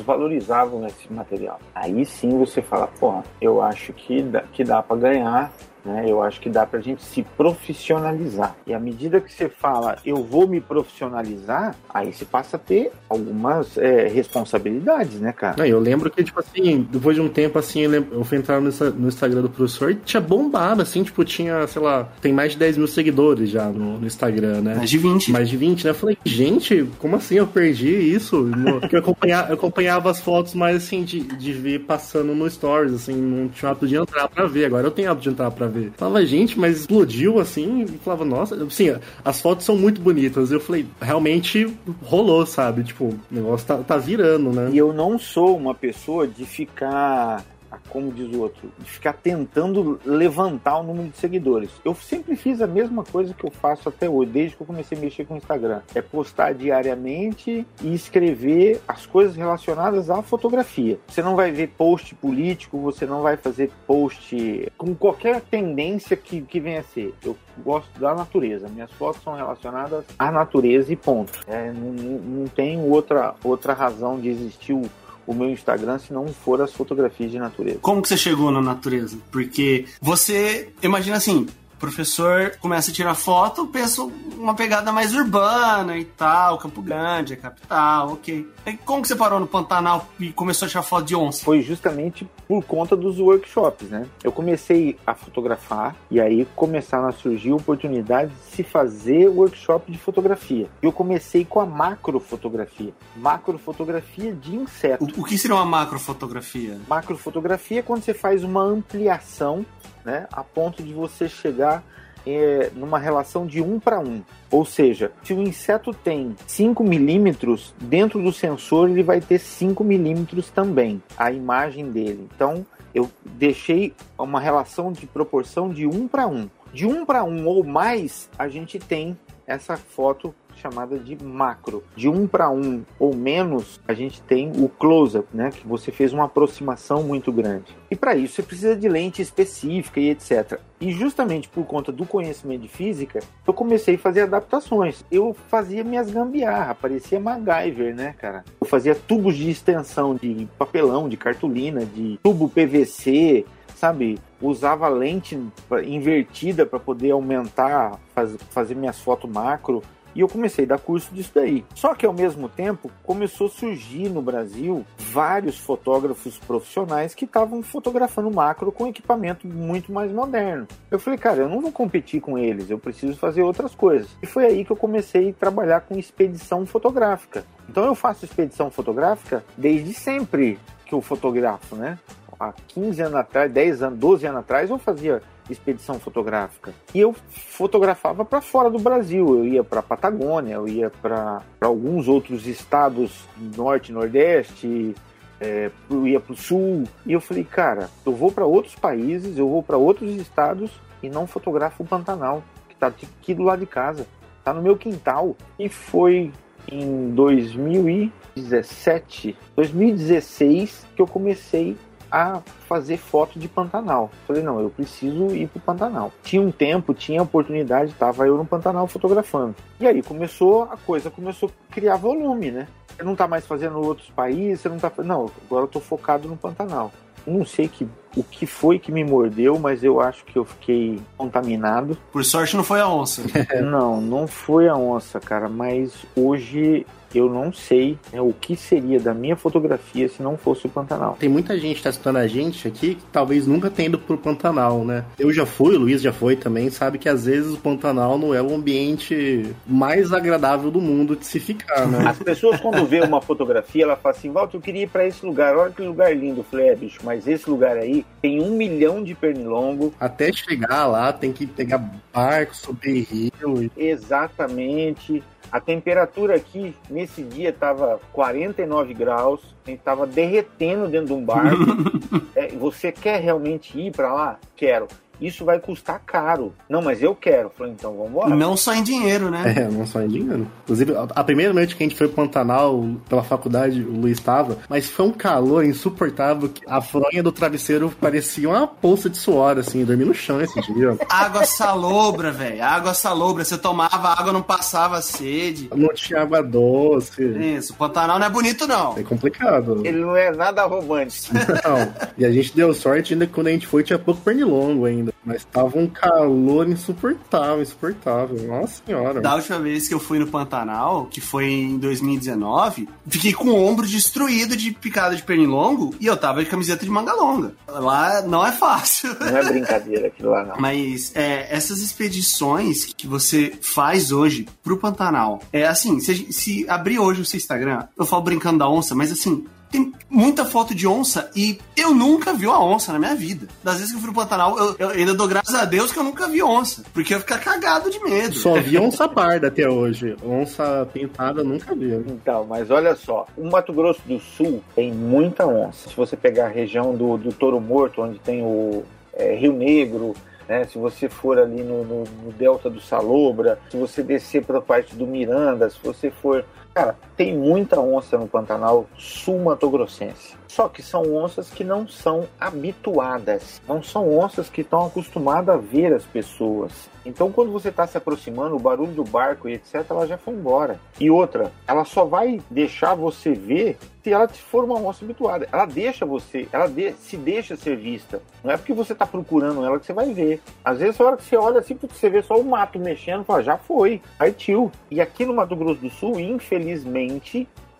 valorizavam 0.00 0.86
esse 0.86 1.12
material. 1.12 1.60
Aí 1.74 2.04
sim 2.04 2.30
você 2.38 2.62
fala, 2.62 2.86
porra, 2.86 3.22
eu 3.40 3.60
acho 3.60 3.92
que 3.92 4.22
dá, 4.22 4.42
que 4.52 4.62
dá 4.62 4.82
para 4.82 4.96
ganhar 4.96 5.52
Né? 5.84 6.04
Eu 6.08 6.22
acho 6.22 6.40
que 6.40 6.48
dá 6.48 6.64
pra 6.64 6.80
gente 6.80 7.02
se 7.02 7.22
profissionalizar. 7.36 8.56
E 8.66 8.72
à 8.72 8.78
medida 8.78 9.20
que 9.20 9.32
você 9.32 9.48
fala, 9.48 9.96
eu 10.04 10.22
vou 10.22 10.46
me 10.46 10.60
profissionalizar, 10.60 11.74
aí 11.92 12.12
você 12.12 12.24
passa 12.24 12.56
a 12.56 12.58
ter 12.58 12.92
algumas 13.08 13.76
é, 13.76 14.06
responsabilidades, 14.08 15.20
né, 15.20 15.32
cara? 15.32 15.56
Não, 15.58 15.66
eu 15.66 15.80
lembro 15.80 16.10
que, 16.10 16.22
tipo 16.22 16.38
assim, 16.38 16.86
depois 16.90 17.16
de 17.16 17.22
um 17.22 17.28
tempo, 17.28 17.58
assim, 17.58 17.80
eu, 17.80 17.90
lembro, 17.90 18.14
eu 18.14 18.24
fui 18.24 18.38
entrar 18.38 18.60
no, 18.60 18.70
no, 18.70 19.08
Instagram 19.08 19.42
do 19.42 19.48
professor 19.50 19.90
e 19.90 19.94
tinha 19.96 20.20
bombado, 20.20 20.82
assim, 20.82 21.02
tipo, 21.02 21.24
tinha, 21.24 21.66
sei 21.66 21.82
lá, 21.82 22.08
tem 22.20 22.32
mais 22.32 22.52
de 22.52 22.58
10 22.58 22.78
mil 22.78 22.86
seguidores 22.86 23.50
já 23.50 23.66
no, 23.66 23.98
no 23.98 24.06
Instagram, 24.06 24.60
né? 24.60 24.74
Mais 24.76 24.90
de 24.90 24.98
20. 24.98 25.32
Mais 25.32 25.48
de 25.48 25.56
20, 25.56 25.84
né? 25.84 25.90
Eu 25.90 25.94
falei, 25.94 26.16
gente, 26.24 26.88
como 26.98 27.16
assim 27.16 27.36
eu 27.36 27.46
perdi 27.46 27.90
isso? 27.90 28.48
Porque 28.80 28.96
eu 28.96 29.00
acompanhava, 29.00 29.48
eu 29.48 29.54
acompanhava 29.54 30.10
as 30.10 30.20
fotos 30.20 30.54
mais, 30.54 30.76
assim, 30.76 31.02
de, 31.02 31.20
de 31.20 31.52
ver 31.52 31.80
passando 31.80 32.34
no 32.34 32.48
Stories, 32.48 32.94
assim, 32.94 33.14
não 33.14 33.48
tinha 33.48 33.70
hábito 33.70 33.88
de 33.88 33.96
entrar 33.96 34.28
pra 34.28 34.46
ver. 34.46 34.66
Agora 34.66 34.86
eu 34.86 34.90
tenho 34.90 35.10
hábito 35.10 35.24
de 35.24 35.30
entrar 35.30 35.50
pra 35.50 35.66
ver. 35.66 35.71
Eu 35.78 35.92
falava, 35.96 36.24
gente, 36.26 36.58
mas 36.58 36.80
explodiu, 36.80 37.38
assim, 37.38 37.82
e 37.82 37.98
falava, 37.98 38.24
nossa, 38.24 38.54
assim, 38.64 38.94
as 39.24 39.40
fotos 39.40 39.64
são 39.64 39.76
muito 39.76 40.00
bonitas. 40.00 40.50
Eu 40.50 40.60
falei, 40.60 40.86
realmente 41.00 41.66
rolou, 42.02 42.46
sabe? 42.46 42.84
Tipo, 42.84 43.06
o 43.06 43.20
negócio 43.30 43.66
tá, 43.66 43.78
tá 43.78 43.96
virando, 43.96 44.52
né? 44.52 44.70
E 44.72 44.78
eu 44.78 44.92
não 44.92 45.18
sou 45.18 45.56
uma 45.56 45.74
pessoa 45.74 46.26
de 46.26 46.44
ficar 46.44 47.44
como 47.88 48.12
diz 48.12 48.32
o 48.34 48.40
outro, 48.40 48.70
de 48.78 48.90
ficar 48.90 49.14
tentando 49.14 50.00
levantar 50.04 50.78
o 50.78 50.82
número 50.82 51.08
de 51.08 51.16
seguidores. 51.16 51.70
Eu 51.84 51.94
sempre 51.94 52.36
fiz 52.36 52.60
a 52.60 52.66
mesma 52.66 53.04
coisa 53.04 53.34
que 53.34 53.44
eu 53.44 53.50
faço 53.50 53.88
até 53.88 54.08
hoje, 54.08 54.30
desde 54.30 54.56
que 54.56 54.62
eu 54.62 54.66
comecei 54.66 54.96
a 54.96 55.00
mexer 55.00 55.24
com 55.24 55.34
o 55.34 55.36
Instagram. 55.36 55.80
É 55.94 56.02
postar 56.02 56.54
diariamente 56.54 57.66
e 57.82 57.94
escrever 57.94 58.80
as 58.86 59.06
coisas 59.06 59.36
relacionadas 59.36 60.10
à 60.10 60.22
fotografia. 60.22 60.98
Você 61.06 61.22
não 61.22 61.36
vai 61.36 61.50
ver 61.50 61.68
post 61.68 62.14
político, 62.14 62.78
você 62.78 63.06
não 63.06 63.22
vai 63.22 63.36
fazer 63.36 63.70
post 63.86 64.72
com 64.76 64.94
qualquer 64.94 65.40
tendência 65.40 66.16
que, 66.16 66.40
que 66.42 66.60
venha 66.60 66.80
a 66.80 66.84
ser. 66.84 67.14
Eu 67.24 67.36
gosto 67.58 67.98
da 67.98 68.14
natureza. 68.14 68.68
Minhas 68.68 68.92
fotos 68.92 69.22
são 69.22 69.34
relacionadas 69.34 70.04
à 70.18 70.30
natureza 70.30 70.92
e 70.92 70.96
ponto. 70.96 71.40
É, 71.46 71.72
não, 71.72 71.92
não 71.92 72.48
tem 72.48 72.80
outra, 72.82 73.34
outra 73.44 73.72
razão 73.72 74.18
de 74.18 74.28
existir 74.28 74.72
o 74.72 74.82
o 75.26 75.34
meu 75.34 75.50
Instagram 75.50 75.98
se 75.98 76.12
não 76.12 76.28
for 76.28 76.60
as 76.60 76.72
fotografias 76.72 77.30
de 77.30 77.38
natureza. 77.38 77.78
Como 77.80 78.02
que 78.02 78.08
você 78.08 78.16
chegou 78.16 78.50
na 78.50 78.60
natureza? 78.60 79.16
Porque 79.30 79.86
você, 80.00 80.70
imagina 80.82 81.16
assim, 81.16 81.46
professor 81.82 82.56
começa 82.60 82.92
a 82.92 82.94
tirar 82.94 83.16
foto, 83.16 83.66
penso 83.66 84.12
uma 84.38 84.54
pegada 84.54 84.92
mais 84.92 85.12
urbana 85.12 85.98
e 85.98 86.04
tal, 86.04 86.56
Campo 86.56 86.80
Grande, 86.80 87.32
é 87.32 87.36
capital, 87.36 88.12
ok. 88.12 88.48
E 88.64 88.72
como 88.78 89.02
que 89.02 89.08
você 89.08 89.16
parou 89.16 89.40
no 89.40 89.48
Pantanal 89.48 90.06
e 90.20 90.32
começou 90.32 90.66
a 90.66 90.68
tirar 90.68 90.84
foto 90.84 91.04
de 91.04 91.16
onça? 91.16 91.44
Foi 91.44 91.60
justamente 91.60 92.24
por 92.46 92.62
conta 92.64 92.94
dos 92.94 93.18
workshops, 93.18 93.88
né? 93.88 94.06
Eu 94.22 94.30
comecei 94.30 94.96
a 95.04 95.12
fotografar 95.12 95.96
e 96.08 96.20
aí 96.20 96.46
começaram 96.54 97.08
a 97.08 97.12
surgir 97.12 97.50
oportunidades 97.50 98.32
de 98.32 98.56
se 98.56 98.62
fazer 98.62 99.28
workshop 99.28 99.90
de 99.90 99.98
fotografia. 99.98 100.68
Eu 100.80 100.92
comecei 100.92 101.44
com 101.44 101.58
a 101.58 101.66
macrofotografia. 101.66 102.94
Macrofotografia 103.16 104.32
de 104.32 104.54
insetos. 104.54 105.08
O, 105.16 105.22
o 105.22 105.24
que 105.24 105.36
seria 105.36 105.56
uma 105.56 105.66
macrofotografia? 105.66 106.78
Macrofotografia 106.86 107.80
é 107.80 107.82
quando 107.82 108.04
você 108.04 108.14
faz 108.14 108.44
uma 108.44 108.62
ampliação 108.62 109.66
né, 110.04 110.26
a 110.32 110.42
ponto 110.42 110.82
de 110.82 110.92
você 110.92 111.28
chegar 111.28 111.82
é, 112.26 112.70
numa 112.74 112.98
relação 112.98 113.46
de 113.46 113.60
um 113.60 113.78
para 113.78 113.98
um. 113.98 114.22
Ou 114.50 114.64
seja, 114.64 115.12
se 115.22 115.32
o 115.32 115.42
inseto 115.42 115.92
tem 115.92 116.36
5 116.46 116.82
milímetros, 116.84 117.74
dentro 117.80 118.22
do 118.22 118.32
sensor 118.32 118.88
ele 118.88 119.02
vai 119.02 119.20
ter 119.20 119.38
5 119.38 119.82
milímetros 119.82 120.50
também, 120.50 121.02
a 121.16 121.32
imagem 121.32 121.90
dele. 121.90 122.28
Então 122.34 122.64
eu 122.94 123.10
deixei 123.24 123.94
uma 124.18 124.40
relação 124.40 124.92
de 124.92 125.06
proporção 125.06 125.70
de 125.70 125.86
um 125.86 126.06
para 126.06 126.26
um. 126.26 126.48
De 126.72 126.86
um 126.86 127.04
para 127.04 127.24
um 127.24 127.46
ou 127.46 127.64
mais, 127.64 128.30
a 128.38 128.48
gente 128.48 128.78
tem 128.78 129.18
essa 129.46 129.76
foto 129.76 130.34
chamada 130.62 130.98
de 130.98 131.22
macro. 131.22 131.82
De 131.96 132.08
um 132.08 132.26
para 132.26 132.48
um 132.50 132.84
ou 132.98 133.14
menos, 133.14 133.80
a 133.86 133.92
gente 133.92 134.22
tem 134.22 134.52
o 134.56 134.68
close-up, 134.68 135.26
né? 135.34 135.50
Que 135.50 135.66
você 135.66 135.90
fez 135.90 136.12
uma 136.12 136.24
aproximação 136.24 137.02
muito 137.02 137.32
grande. 137.32 137.76
E 137.90 137.96
para 137.96 138.14
isso 138.14 138.34
você 138.34 138.42
precisa 138.42 138.76
de 138.76 138.88
lente 138.88 139.20
específica 139.20 140.00
e 140.00 140.10
etc. 140.10 140.58
E 140.80 140.92
justamente 140.92 141.48
por 141.48 141.64
conta 141.66 141.90
do 141.92 142.06
conhecimento 142.06 142.62
de 142.62 142.68
física, 142.68 143.20
eu 143.46 143.52
comecei 143.52 143.96
a 143.96 143.98
fazer 143.98 144.22
adaptações. 144.22 145.04
Eu 145.10 145.36
fazia 145.48 145.84
minhas 145.84 146.10
gambiarra, 146.10 146.74
parecia 146.74 147.20
MacGyver, 147.20 147.94
né, 147.94 148.14
cara? 148.18 148.44
Eu 148.60 148.66
fazia 148.66 148.94
tubos 148.94 149.36
de 149.36 149.50
extensão 149.50 150.14
de 150.14 150.48
papelão, 150.58 151.08
de 151.08 151.16
cartolina, 151.16 151.84
de 151.84 152.18
tubo 152.22 152.48
PVC, 152.48 153.44
sabe? 153.82 154.18
Usava 154.40 154.88
lente 154.88 155.36
invertida 155.84 156.64
para 156.64 156.78
poder 156.78 157.10
aumentar, 157.10 157.98
faz, 158.14 158.36
fazer 158.50 158.76
minhas 158.76 159.00
fotos 159.00 159.28
macro. 159.28 159.82
E 160.14 160.20
eu 160.20 160.28
comecei 160.28 160.64
a 160.64 160.68
dar 160.68 160.78
curso 160.78 161.12
disso 161.14 161.32
daí. 161.34 161.64
Só 161.74 161.94
que 161.94 162.06
ao 162.06 162.12
mesmo 162.12 162.48
tempo 162.48 162.90
começou 163.02 163.46
a 163.46 163.50
surgir 163.50 164.08
no 164.08 164.22
Brasil 164.22 164.84
vários 164.98 165.58
fotógrafos 165.58 166.38
profissionais 166.38 167.14
que 167.14 167.24
estavam 167.24 167.62
fotografando 167.62 168.30
macro 168.30 168.72
com 168.72 168.86
equipamento 168.86 169.46
muito 169.46 169.92
mais 169.92 170.12
moderno. 170.12 170.66
Eu 170.90 170.98
falei, 170.98 171.18
cara, 171.18 171.42
eu 171.42 171.48
não 171.48 171.60
vou 171.60 171.72
competir 171.72 172.20
com 172.20 172.38
eles, 172.38 172.70
eu 172.70 172.78
preciso 172.78 173.18
fazer 173.18 173.42
outras 173.42 173.74
coisas. 173.74 174.08
E 174.22 174.26
foi 174.26 174.46
aí 174.46 174.64
que 174.64 174.72
eu 174.72 174.76
comecei 174.76 175.30
a 175.30 175.32
trabalhar 175.32 175.80
com 175.82 175.98
expedição 175.98 176.66
fotográfica. 176.66 177.44
Então 177.68 177.84
eu 177.84 177.94
faço 177.94 178.24
expedição 178.24 178.70
fotográfica 178.70 179.44
desde 179.56 179.94
sempre 179.94 180.58
que 180.84 180.94
eu 180.94 181.00
fotografo, 181.00 181.74
né? 181.76 181.98
Há 182.38 182.52
15 182.68 183.00
anos 183.02 183.14
atrás, 183.14 183.52
10 183.52 183.82
anos, 183.82 183.98
12 183.98 184.26
anos 184.26 184.40
atrás 184.40 184.68
eu 184.68 184.78
fazia 184.78 185.22
expedição 185.50 185.98
fotográfica. 185.98 186.72
E 186.94 187.00
eu 187.00 187.14
fotografava 187.28 188.24
para 188.24 188.40
fora 188.40 188.70
do 188.70 188.78
Brasil. 188.78 189.38
Eu 189.38 189.44
ia 189.44 189.64
para 189.64 189.82
Patagônia, 189.82 190.54
eu 190.54 190.68
ia 190.68 190.90
para 190.90 191.42
alguns 191.60 192.08
outros 192.08 192.46
estados 192.46 193.24
norte, 193.56 193.92
nordeste, 193.92 194.94
é, 195.40 195.70
eu 195.90 196.06
ia 196.06 196.20
para 196.20 196.32
o 196.32 196.36
sul. 196.36 196.84
E 197.04 197.12
eu 197.12 197.20
falei, 197.20 197.44
cara, 197.44 197.90
eu 198.06 198.14
vou 198.14 198.30
para 198.30 198.46
outros 198.46 198.74
países, 198.74 199.36
eu 199.36 199.48
vou 199.48 199.62
para 199.62 199.76
outros 199.76 200.14
estados 200.16 200.70
e 201.02 201.08
não 201.08 201.26
fotografo 201.26 201.82
o 201.82 201.86
Pantanal, 201.86 202.44
que 202.68 202.74
está 202.74 202.86
aqui 202.86 203.34
do 203.34 203.42
lado 203.42 203.60
de 203.60 203.66
casa, 203.66 204.06
está 204.38 204.54
no 204.54 204.62
meu 204.62 204.76
quintal. 204.76 205.36
E 205.58 205.68
foi 205.68 206.30
em 206.70 207.10
2017, 207.10 209.36
2016 209.56 210.86
que 210.94 211.02
eu 211.02 211.06
comecei 211.06 211.76
a 212.12 212.42
fazer 212.68 212.98
foto 212.98 213.38
de 213.38 213.48
Pantanal. 213.48 214.10
Falei, 214.26 214.42
não, 214.42 214.60
eu 214.60 214.68
preciso 214.68 215.34
ir 215.34 215.48
pro 215.48 215.60
Pantanal. 215.60 216.12
Tinha 216.22 216.42
um 216.42 216.52
tempo, 216.52 216.92
tinha 216.92 217.22
oportunidade, 217.22 217.94
tava 217.94 218.26
eu 218.26 218.36
no 218.36 218.44
Pantanal 218.44 218.86
fotografando. 218.86 219.56
E 219.80 219.86
aí 219.86 220.02
começou, 220.02 220.64
a 220.64 220.76
coisa 220.76 221.10
começou 221.10 221.48
a 221.48 221.74
criar 221.74 221.96
volume, 221.96 222.50
né? 222.50 222.68
Você 222.94 223.02
não 223.02 223.16
tá 223.16 223.26
mais 223.26 223.46
fazendo 223.46 223.80
outros 223.80 224.10
países, 224.10 224.60
você 224.60 224.68
não 224.68 224.78
tá. 224.78 224.92
Não, 224.98 225.30
agora 225.46 225.64
eu 225.64 225.68
tô 225.68 225.80
focado 225.80 226.28
no 226.28 226.36
Pantanal. 226.36 226.92
Não 227.26 227.46
sei 227.46 227.68
que, 227.68 227.86
o 228.16 228.22
que 228.22 228.46
foi 228.46 228.78
que 228.78 228.90
me 228.90 229.04
mordeu, 229.04 229.58
mas 229.58 229.82
eu 229.82 230.00
acho 230.00 230.24
que 230.24 230.36
eu 230.36 230.44
fiquei 230.44 231.00
contaminado. 231.16 231.96
Por 232.12 232.24
sorte 232.24 232.56
não 232.56 232.64
foi 232.64 232.80
a 232.80 232.88
onça. 232.88 233.22
não, 233.62 234.00
não 234.00 234.26
foi 234.26 234.68
a 234.68 234.76
onça, 234.76 235.20
cara, 235.20 235.48
mas 235.48 236.04
hoje 236.16 236.84
eu 237.18 237.28
não 237.28 237.52
sei 237.52 237.98
né, 238.12 238.20
o 238.20 238.32
que 238.32 238.56
seria 238.56 239.00
da 239.00 239.14
minha 239.14 239.36
fotografia 239.36 240.08
se 240.08 240.22
não 240.22 240.36
fosse 240.36 240.66
o 240.66 240.68
Pantanal. 240.68 241.16
Tem 241.18 241.28
muita 241.28 241.58
gente 241.58 241.76
que 241.76 241.82
tá 241.82 241.90
escutando 241.90 242.16
a 242.16 242.26
gente 242.26 242.68
aqui 242.68 242.94
que 242.94 243.04
talvez 243.12 243.46
nunca 243.46 243.70
tenha 243.70 243.88
ido 243.88 243.98
pro 243.98 244.18
Pantanal, 244.18 244.84
né? 244.84 245.04
Eu 245.18 245.32
já 245.32 245.46
fui, 245.46 245.76
o 245.76 245.78
Luiz 245.78 246.02
já 246.02 246.12
foi 246.12 246.36
também, 246.36 246.70
sabe 246.70 246.98
que 246.98 247.08
às 247.08 247.26
vezes 247.26 247.52
o 247.52 247.58
Pantanal 247.58 248.18
não 248.18 248.34
é 248.34 248.42
o 248.42 248.54
ambiente 248.54 249.54
mais 249.66 250.12
agradável 250.12 250.70
do 250.70 250.80
mundo 250.80 251.16
de 251.16 251.26
se 251.26 251.38
ficar, 251.38 251.86
né? 251.86 252.06
As 252.06 252.18
pessoas 252.18 252.60
quando 252.60 252.86
vê 252.86 253.00
uma 253.00 253.20
fotografia, 253.20 253.84
ela 253.84 253.96
fala 253.96 254.14
assim, 254.14 254.30
Walter, 254.30 254.56
eu 254.56 254.60
queria 254.60 254.82
ir 254.82 254.88
pra 254.88 255.06
esse 255.06 255.24
lugar, 255.24 255.56
olha 255.56 255.72
que 255.72 255.82
lugar 255.82 256.14
lindo. 256.16 256.40
Eu 256.40 256.44
falei, 256.44 256.68
é, 256.68 256.74
bicho, 256.74 257.00
mas 257.02 257.26
esse 257.26 257.48
lugar 257.48 257.76
aí 257.76 258.04
tem 258.20 258.40
um 258.40 258.52
milhão 258.56 259.02
de 259.02 259.14
pernilongo. 259.14 259.92
Até 259.98 260.32
chegar 260.32 260.86
lá 260.86 261.12
tem 261.12 261.32
que 261.32 261.46
pegar 261.46 261.78
barco, 262.12 262.54
subir 262.54 263.02
rio. 263.02 263.70
Exatamente. 263.76 265.22
A 265.50 265.60
temperatura 265.60 266.36
aqui 266.36 266.74
nesse 267.02 267.22
dia 267.22 267.50
estava 267.50 268.00
49 268.12 268.94
graus, 268.94 269.40
a 269.66 269.70
gente 269.70 269.80
estava 269.80 270.06
derretendo 270.06 270.88
dentro 270.88 271.08
de 271.08 271.12
um 271.12 271.24
barco. 271.24 271.64
é, 272.34 272.48
você 272.48 272.92
quer 272.92 273.20
realmente 273.20 273.78
ir 273.78 273.90
para 273.92 274.12
lá? 274.12 274.38
Quero 274.56 274.86
isso 275.26 275.44
vai 275.44 275.58
custar 275.58 276.00
caro. 276.04 276.52
Não, 276.68 276.82
mas 276.82 277.02
eu 277.02 277.14
quero. 277.14 277.50
Falei, 277.56 277.72
então 277.72 277.92
vamos 277.92 278.10
embora. 278.10 278.34
Não 278.34 278.56
só 278.56 278.74
em 278.74 278.82
dinheiro, 278.82 279.30
né? 279.30 279.54
É, 279.56 279.68
não 279.68 279.86
só 279.86 280.00
em 280.02 280.08
dinheiro. 280.08 280.46
Inclusive, 280.64 280.94
a 280.96 281.24
primeira 281.24 281.52
noite 281.52 281.76
que 281.76 281.82
a 281.82 281.86
gente 281.86 281.96
foi 281.96 282.08
pro 282.08 282.16
Pantanal, 282.16 282.84
pela 283.08 283.22
faculdade, 283.22 283.82
o 283.82 283.92
Luiz 283.92 284.18
estava, 284.18 284.58
mas 284.68 284.88
foi 284.88 285.06
um 285.06 285.12
calor 285.12 285.64
insuportável 285.64 286.48
que 286.48 286.62
a 286.66 286.80
fronha 286.80 287.22
do 287.22 287.30
travesseiro 287.30 287.92
parecia 288.00 288.48
uma 288.48 288.66
poça 288.66 289.08
de 289.10 289.18
suor, 289.18 289.58
assim, 289.58 289.84
dormi 289.84 290.04
no 290.04 290.14
chão 290.14 290.40
esse 290.40 290.60
dia. 290.72 290.96
água 291.08 291.44
salobra, 291.44 292.30
velho. 292.32 292.62
Água 292.62 292.94
salobra. 292.94 293.44
Você 293.44 293.58
tomava 293.58 294.08
água, 294.08 294.32
não 294.32 294.42
passava 294.42 295.00
sede. 295.02 295.68
Não 295.74 295.92
tinha 295.94 296.22
água 296.22 296.42
doce. 296.42 297.22
Isso, 297.22 297.72
o 297.72 297.76
Pantanal 297.76 298.18
não 298.18 298.26
é 298.26 298.30
bonito, 298.30 298.66
não. 298.66 298.96
É 298.96 299.02
complicado. 299.02 299.82
Ele 299.84 300.00
não 300.00 300.16
é 300.16 300.30
nada 300.30 300.64
romântico. 300.64 301.34
Não. 301.34 302.12
E 302.16 302.24
a 302.24 302.30
gente 302.30 302.54
deu 302.54 302.72
sorte 302.74 303.12
ainda 303.12 303.26
que 303.26 303.32
quando 303.32 303.48
a 303.48 303.50
gente 303.50 303.66
foi 303.66 303.82
tinha 303.82 303.98
pouco 303.98 304.20
pernilongo 304.20 304.84
ainda. 304.84 305.11
Ainda. 305.12 305.22
Mas 305.24 305.44
tava 305.44 305.78
um 305.78 305.86
calor 305.86 306.68
insuportável, 306.68 307.62
insuportável. 307.62 308.42
Nossa 308.46 308.82
senhora. 308.84 309.20
Da 309.20 309.34
última 309.34 309.58
vez 309.58 309.88
que 309.88 309.94
eu 309.94 310.00
fui 310.00 310.18
no 310.18 310.26
Pantanal, 310.26 311.06
que 311.06 311.20
foi 311.20 311.46
em 311.46 311.78
2019, 311.78 312.88
fiquei 313.08 313.32
com 313.32 313.48
o 313.48 313.64
ombro 313.64 313.86
destruído 313.86 314.56
de 314.56 314.72
picada 314.72 315.14
de 315.14 315.22
pernilongo 315.22 315.94
e 316.00 316.06
eu 316.06 316.16
tava 316.16 316.42
de 316.42 316.50
camiseta 316.50 316.84
de 316.84 316.90
manga 316.90 317.12
longa. 317.12 317.54
Lá 317.68 318.22
não 318.22 318.44
é 318.44 318.52
fácil. 318.52 319.16
Não 319.20 319.36
é 319.36 319.44
brincadeira 319.44 320.08
aquilo 320.08 320.30
lá, 320.30 320.44
não. 320.44 320.56
Mas 320.58 321.14
é, 321.14 321.54
essas 321.54 321.80
expedições 321.80 322.92
que 322.96 323.06
você 323.06 323.52
faz 323.60 324.12
hoje 324.12 324.46
pro 324.62 324.78
Pantanal, 324.78 325.40
é 325.52 325.66
assim, 325.66 326.00
se, 326.00 326.32
se 326.32 326.68
abrir 326.68 326.98
hoje 326.98 327.22
o 327.22 327.24
seu 327.24 327.36
Instagram, 327.36 327.84
eu 327.98 328.04
falo 328.04 328.22
brincando 328.22 328.58
da 328.58 328.68
onça, 328.68 328.94
mas 328.94 329.12
assim, 329.12 329.44
tem 329.72 329.90
muita 330.10 330.44
foto 330.44 330.74
de 330.74 330.86
onça 330.86 331.30
e 331.34 331.58
eu 331.74 331.94
nunca 331.94 332.34
vi 332.34 332.46
uma 332.46 332.62
onça 332.62 332.92
na 332.92 332.98
minha 332.98 333.16
vida. 333.16 333.48
Das 333.64 333.76
vezes 333.76 333.90
que 333.90 333.96
eu 333.96 334.00
fui 334.00 334.10
no 334.10 334.14
Pantanal, 334.14 334.58
eu, 334.58 334.76
eu 334.78 334.88
ainda 334.90 335.14
dou 335.14 335.26
graças 335.26 335.54
a 335.54 335.64
Deus 335.64 335.90
que 335.90 335.98
eu 335.98 336.04
nunca 336.04 336.28
vi 336.28 336.42
onça, 336.42 336.84
porque 336.92 337.14
eu 337.14 337.16
ia 337.16 337.20
ficar 337.22 337.38
cagado 337.38 337.90
de 337.90 337.98
medo. 338.04 338.34
Só 338.36 338.60
vi 338.60 338.76
onça 338.78 339.08
parda 339.08 339.48
até 339.48 339.66
hoje. 339.66 340.14
Onça 340.22 340.86
pintada 340.92 341.42
nunca 341.42 341.74
vi. 341.74 341.94
Então, 342.06 342.44
mas 342.46 342.70
olha 342.70 342.94
só, 342.94 343.26
o 343.34 343.48
Mato 343.48 343.72
Grosso 343.72 344.02
do 344.04 344.20
Sul 344.20 344.62
tem 344.74 344.92
muita 344.92 345.46
onça. 345.46 345.88
Se 345.88 345.96
você 345.96 346.16
pegar 346.16 346.46
a 346.46 346.50
região 346.50 346.94
do, 346.94 347.16
do 347.16 347.32
Touro 347.32 347.58
Morto, 347.58 348.02
onde 348.02 348.18
tem 348.18 348.42
o 348.42 348.84
é, 349.14 349.34
Rio 349.34 349.54
Negro, 349.54 350.14
né? 350.46 350.64
Se 350.64 350.76
você 350.76 351.08
for 351.08 351.38
ali 351.38 351.62
no, 351.62 351.82
no, 351.82 352.04
no, 352.04 352.32
delta 352.32 352.68
do 352.68 352.80
Salobra, 352.80 353.58
se 353.70 353.76
você 353.78 354.02
descer 354.02 354.44
para 354.44 354.58
a 354.58 354.62
parte 354.62 354.94
do 354.94 355.06
Miranda, 355.06 355.70
se 355.70 355.78
você 355.82 356.10
for 356.10 356.44
Cara, 356.74 356.96
tem 357.16 357.36
muita 357.36 357.80
onça 357.80 358.16
no 358.16 358.26
Pantanal 358.26 358.86
sul-mato-grossense. 358.96 360.36
Só 360.52 360.68
que 360.68 360.82
são 360.82 361.14
onças 361.14 361.48
que 361.48 361.64
não 361.64 361.88
são 361.88 362.26
habituadas. 362.38 363.62
Não 363.66 363.82
são 363.82 364.18
onças 364.18 364.50
que 364.50 364.60
estão 364.60 364.84
acostumadas 364.84 365.54
a 365.54 365.58
ver 365.58 365.94
as 365.94 366.04
pessoas. 366.04 366.90
Então, 367.06 367.32
quando 367.32 367.50
você 367.50 367.70
está 367.70 367.86
se 367.86 367.96
aproximando, 367.96 368.54
o 368.54 368.60
barulho 368.60 368.92
do 368.92 369.02
barco 369.02 369.48
e 369.48 369.54
etc., 369.54 369.84
ela 369.88 370.06
já 370.06 370.18
foi 370.18 370.34
embora. 370.34 370.78
E 371.00 371.10
outra, 371.10 371.50
ela 371.66 371.84
só 371.84 372.04
vai 372.04 372.40
deixar 372.50 372.94
você 372.94 373.32
ver 373.32 373.78
se 374.04 374.12
ela 374.12 374.28
for 374.28 374.64
uma 374.64 374.78
onça 374.78 375.04
habituada. 375.04 375.48
Ela 375.50 375.64
deixa 375.64 376.04
você, 376.04 376.46
ela 376.52 376.66
de, 376.66 376.92
se 376.92 377.16
deixa 377.16 377.56
ser 377.56 377.76
vista. 377.76 378.20
Não 378.44 378.52
é 378.52 378.56
porque 378.56 378.72
você 378.72 378.92
está 378.92 379.06
procurando 379.06 379.64
ela 379.64 379.80
que 379.80 379.86
você 379.86 379.92
vai 379.92 380.12
ver. 380.12 380.40
Às 380.64 380.78
vezes, 380.78 381.00
a 381.00 381.04
hora 381.04 381.16
que 381.16 381.24
você 381.24 381.36
olha 381.36 381.60
assim, 381.60 381.76
você 381.80 382.10
vê 382.10 382.22
só 382.22 382.38
o 382.38 382.44
mato 382.44 382.78
mexendo, 382.78 383.24
fala, 383.24 383.42
já 383.42 383.56
foi, 383.56 384.00
partiu. 384.18 384.70
E 384.90 385.00
aqui 385.00 385.24
no 385.24 385.34
Mato 385.34 385.56
Grosso 385.56 385.80
do 385.80 385.90
Sul, 385.90 386.20
infelizmente, 386.20 387.01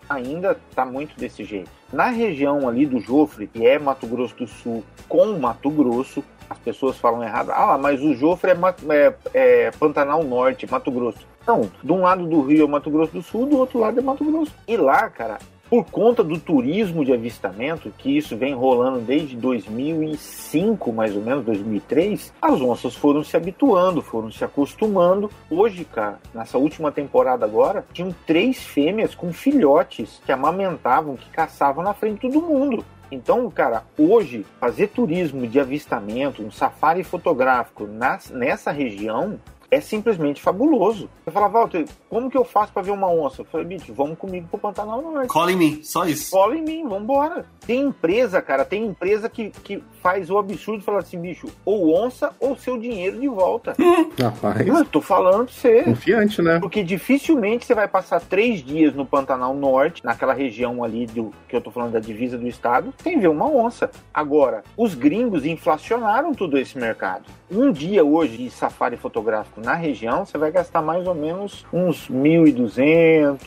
ainda 0.09 0.57
está 0.69 0.85
muito 0.85 1.17
desse 1.17 1.43
jeito. 1.43 1.69
Na 1.91 2.07
região 2.07 2.67
ali 2.67 2.85
do 2.85 2.99
Jofre, 2.99 3.47
que 3.47 3.65
é 3.65 3.77
Mato 3.79 4.07
Grosso 4.07 4.35
do 4.35 4.47
Sul 4.47 4.83
com 5.07 5.37
Mato 5.37 5.69
Grosso, 5.69 6.23
as 6.49 6.57
pessoas 6.59 6.97
falam 6.97 7.23
errado. 7.23 7.51
Ah, 7.51 7.77
mas 7.77 8.01
o 8.01 8.13
Jofre 8.13 8.51
é, 8.51 8.55
é, 8.89 9.15
é 9.33 9.71
Pantanal 9.71 10.23
Norte, 10.23 10.69
Mato 10.69 10.91
Grosso. 10.91 11.25
Não, 11.45 11.69
de 11.83 11.91
um 11.91 12.01
lado 12.01 12.25
do 12.25 12.41
Rio 12.41 12.65
é 12.65 12.67
Mato 12.67 12.89
Grosso 12.89 13.11
do 13.11 13.21
Sul, 13.21 13.45
do 13.45 13.57
outro 13.57 13.79
lado 13.79 13.99
é 13.99 14.03
Mato 14.03 14.23
Grosso. 14.23 14.53
E 14.67 14.77
lá, 14.77 15.09
cara, 15.09 15.39
por 15.73 15.85
conta 15.85 16.23
do 16.23 16.39
turismo 16.39 17.03
de 17.03 17.11
avistamento, 17.11 17.91
que 17.97 18.15
isso 18.15 18.37
vem 18.37 18.53
rolando 18.53 18.99
desde 18.99 19.35
2005, 19.35 20.93
mais 20.93 21.15
ou 21.15 21.23
menos, 21.23 21.43
2003, 21.45 22.31
as 22.39 22.61
onças 22.61 22.93
foram 22.93 23.23
se 23.23 23.35
habituando, 23.35 23.99
foram 23.99 24.31
se 24.31 24.45
acostumando. 24.45 25.31
Hoje, 25.49 25.83
cara, 25.83 26.19
nessa 26.31 26.59
última 26.59 26.91
temporada 26.91 27.43
agora, 27.43 27.83
tinham 27.91 28.13
três 28.27 28.59
fêmeas 28.59 29.15
com 29.15 29.33
filhotes 29.33 30.21
que 30.23 30.31
amamentavam, 30.31 31.15
que 31.15 31.27
caçavam 31.31 31.83
na 31.83 31.95
frente 31.95 32.27
de 32.27 32.31
todo 32.31 32.45
mundo. 32.45 32.85
Então, 33.13 33.49
cara, 33.49 33.83
hoje 33.97 34.45
fazer 34.59 34.87
turismo 34.87 35.47
de 35.47 35.59
avistamento, 35.59 36.43
um 36.43 36.51
safari 36.51 37.03
fotográfico 37.03 37.85
nas, 37.85 38.29
nessa 38.29 38.71
região 38.71 39.39
é 39.73 39.81
simplesmente 39.81 40.41
fabuloso. 40.41 41.09
Eu 41.25 41.31
falava, 41.31 41.59
Walter, 41.59 41.85
como 42.09 42.29
que 42.29 42.37
eu 42.37 42.43
faço 42.43 42.71
para 42.71 42.81
ver 42.81 42.91
uma 42.91 43.09
onça? 43.09 43.41
Eu 43.41 43.45
falei, 43.45 43.65
bicho, 43.65 43.93
vamos 43.93 44.17
comigo 44.17 44.47
pro 44.49 44.59
Pantanal 44.59 45.01
Norte. 45.01 45.27
Cola 45.27 45.51
em 45.51 45.55
mim, 45.55 45.79
só 45.83 46.05
isso. 46.05 46.31
Cola 46.31 46.55
em 46.55 46.61
mim, 46.61 46.87
vambora. 46.87 47.45
Tem 47.65 47.81
empresa, 47.81 48.41
cara, 48.41 48.65
tem 48.65 48.85
empresa 48.85 49.29
que, 49.29 49.49
que 49.49 49.83
faz 50.01 50.29
o 50.29 50.37
absurdo 50.37 50.79
de 50.79 50.85
falar 50.85 50.99
assim, 50.99 51.19
bicho, 51.19 51.47
ou 51.65 51.95
onça 51.95 52.31
ou 52.39 52.55
seu 52.55 52.77
dinheiro 52.77 53.19
de 53.19 53.27
volta. 53.27 53.75
Rapaz. 54.19 54.67
Eu 54.67 54.85
tô 54.85 55.01
falando 55.01 55.45
pra 55.45 55.53
você. 55.53 55.83
Confiante, 55.83 56.41
né? 56.41 56.59
Porque 56.59 56.83
dificilmente 56.83 57.65
você 57.65 57.73
vai 57.73 57.87
passar 57.87 58.19
três 58.19 58.61
dias 58.63 58.93
no 58.93 59.05
Pantanal 59.05 59.55
Norte, 59.55 60.03
naquela 60.03 60.33
região 60.33 60.83
ali 60.83 61.05
do 61.05 61.31
que 61.47 61.55
eu 61.55 61.61
tô 61.61 61.71
falando 61.71 61.93
da 61.93 61.99
divisa 61.99 62.37
do 62.37 62.47
estado, 62.47 62.93
sem 63.01 63.19
ver 63.19 63.29
uma 63.29 63.47
onça. 63.47 63.89
Agora, 64.13 64.63
os 64.77 64.93
gringos 64.93 65.45
inflacionaram 65.45 66.33
todo 66.33 66.57
esse 66.57 66.77
mercado. 66.77 67.23
Um 67.49 67.71
dia 67.71 68.03
hoje 68.03 68.37
de 68.37 68.49
safari 68.49 68.97
fotográfico 68.97 69.61
na 69.63 69.75
região, 69.75 70.25
você 70.25 70.37
vai 70.37 70.51
gastar 70.51 70.81
mais 70.81 71.07
ou 71.07 71.15
menos 71.15 71.65
uns 71.71 72.09
1.200, 72.09 73.37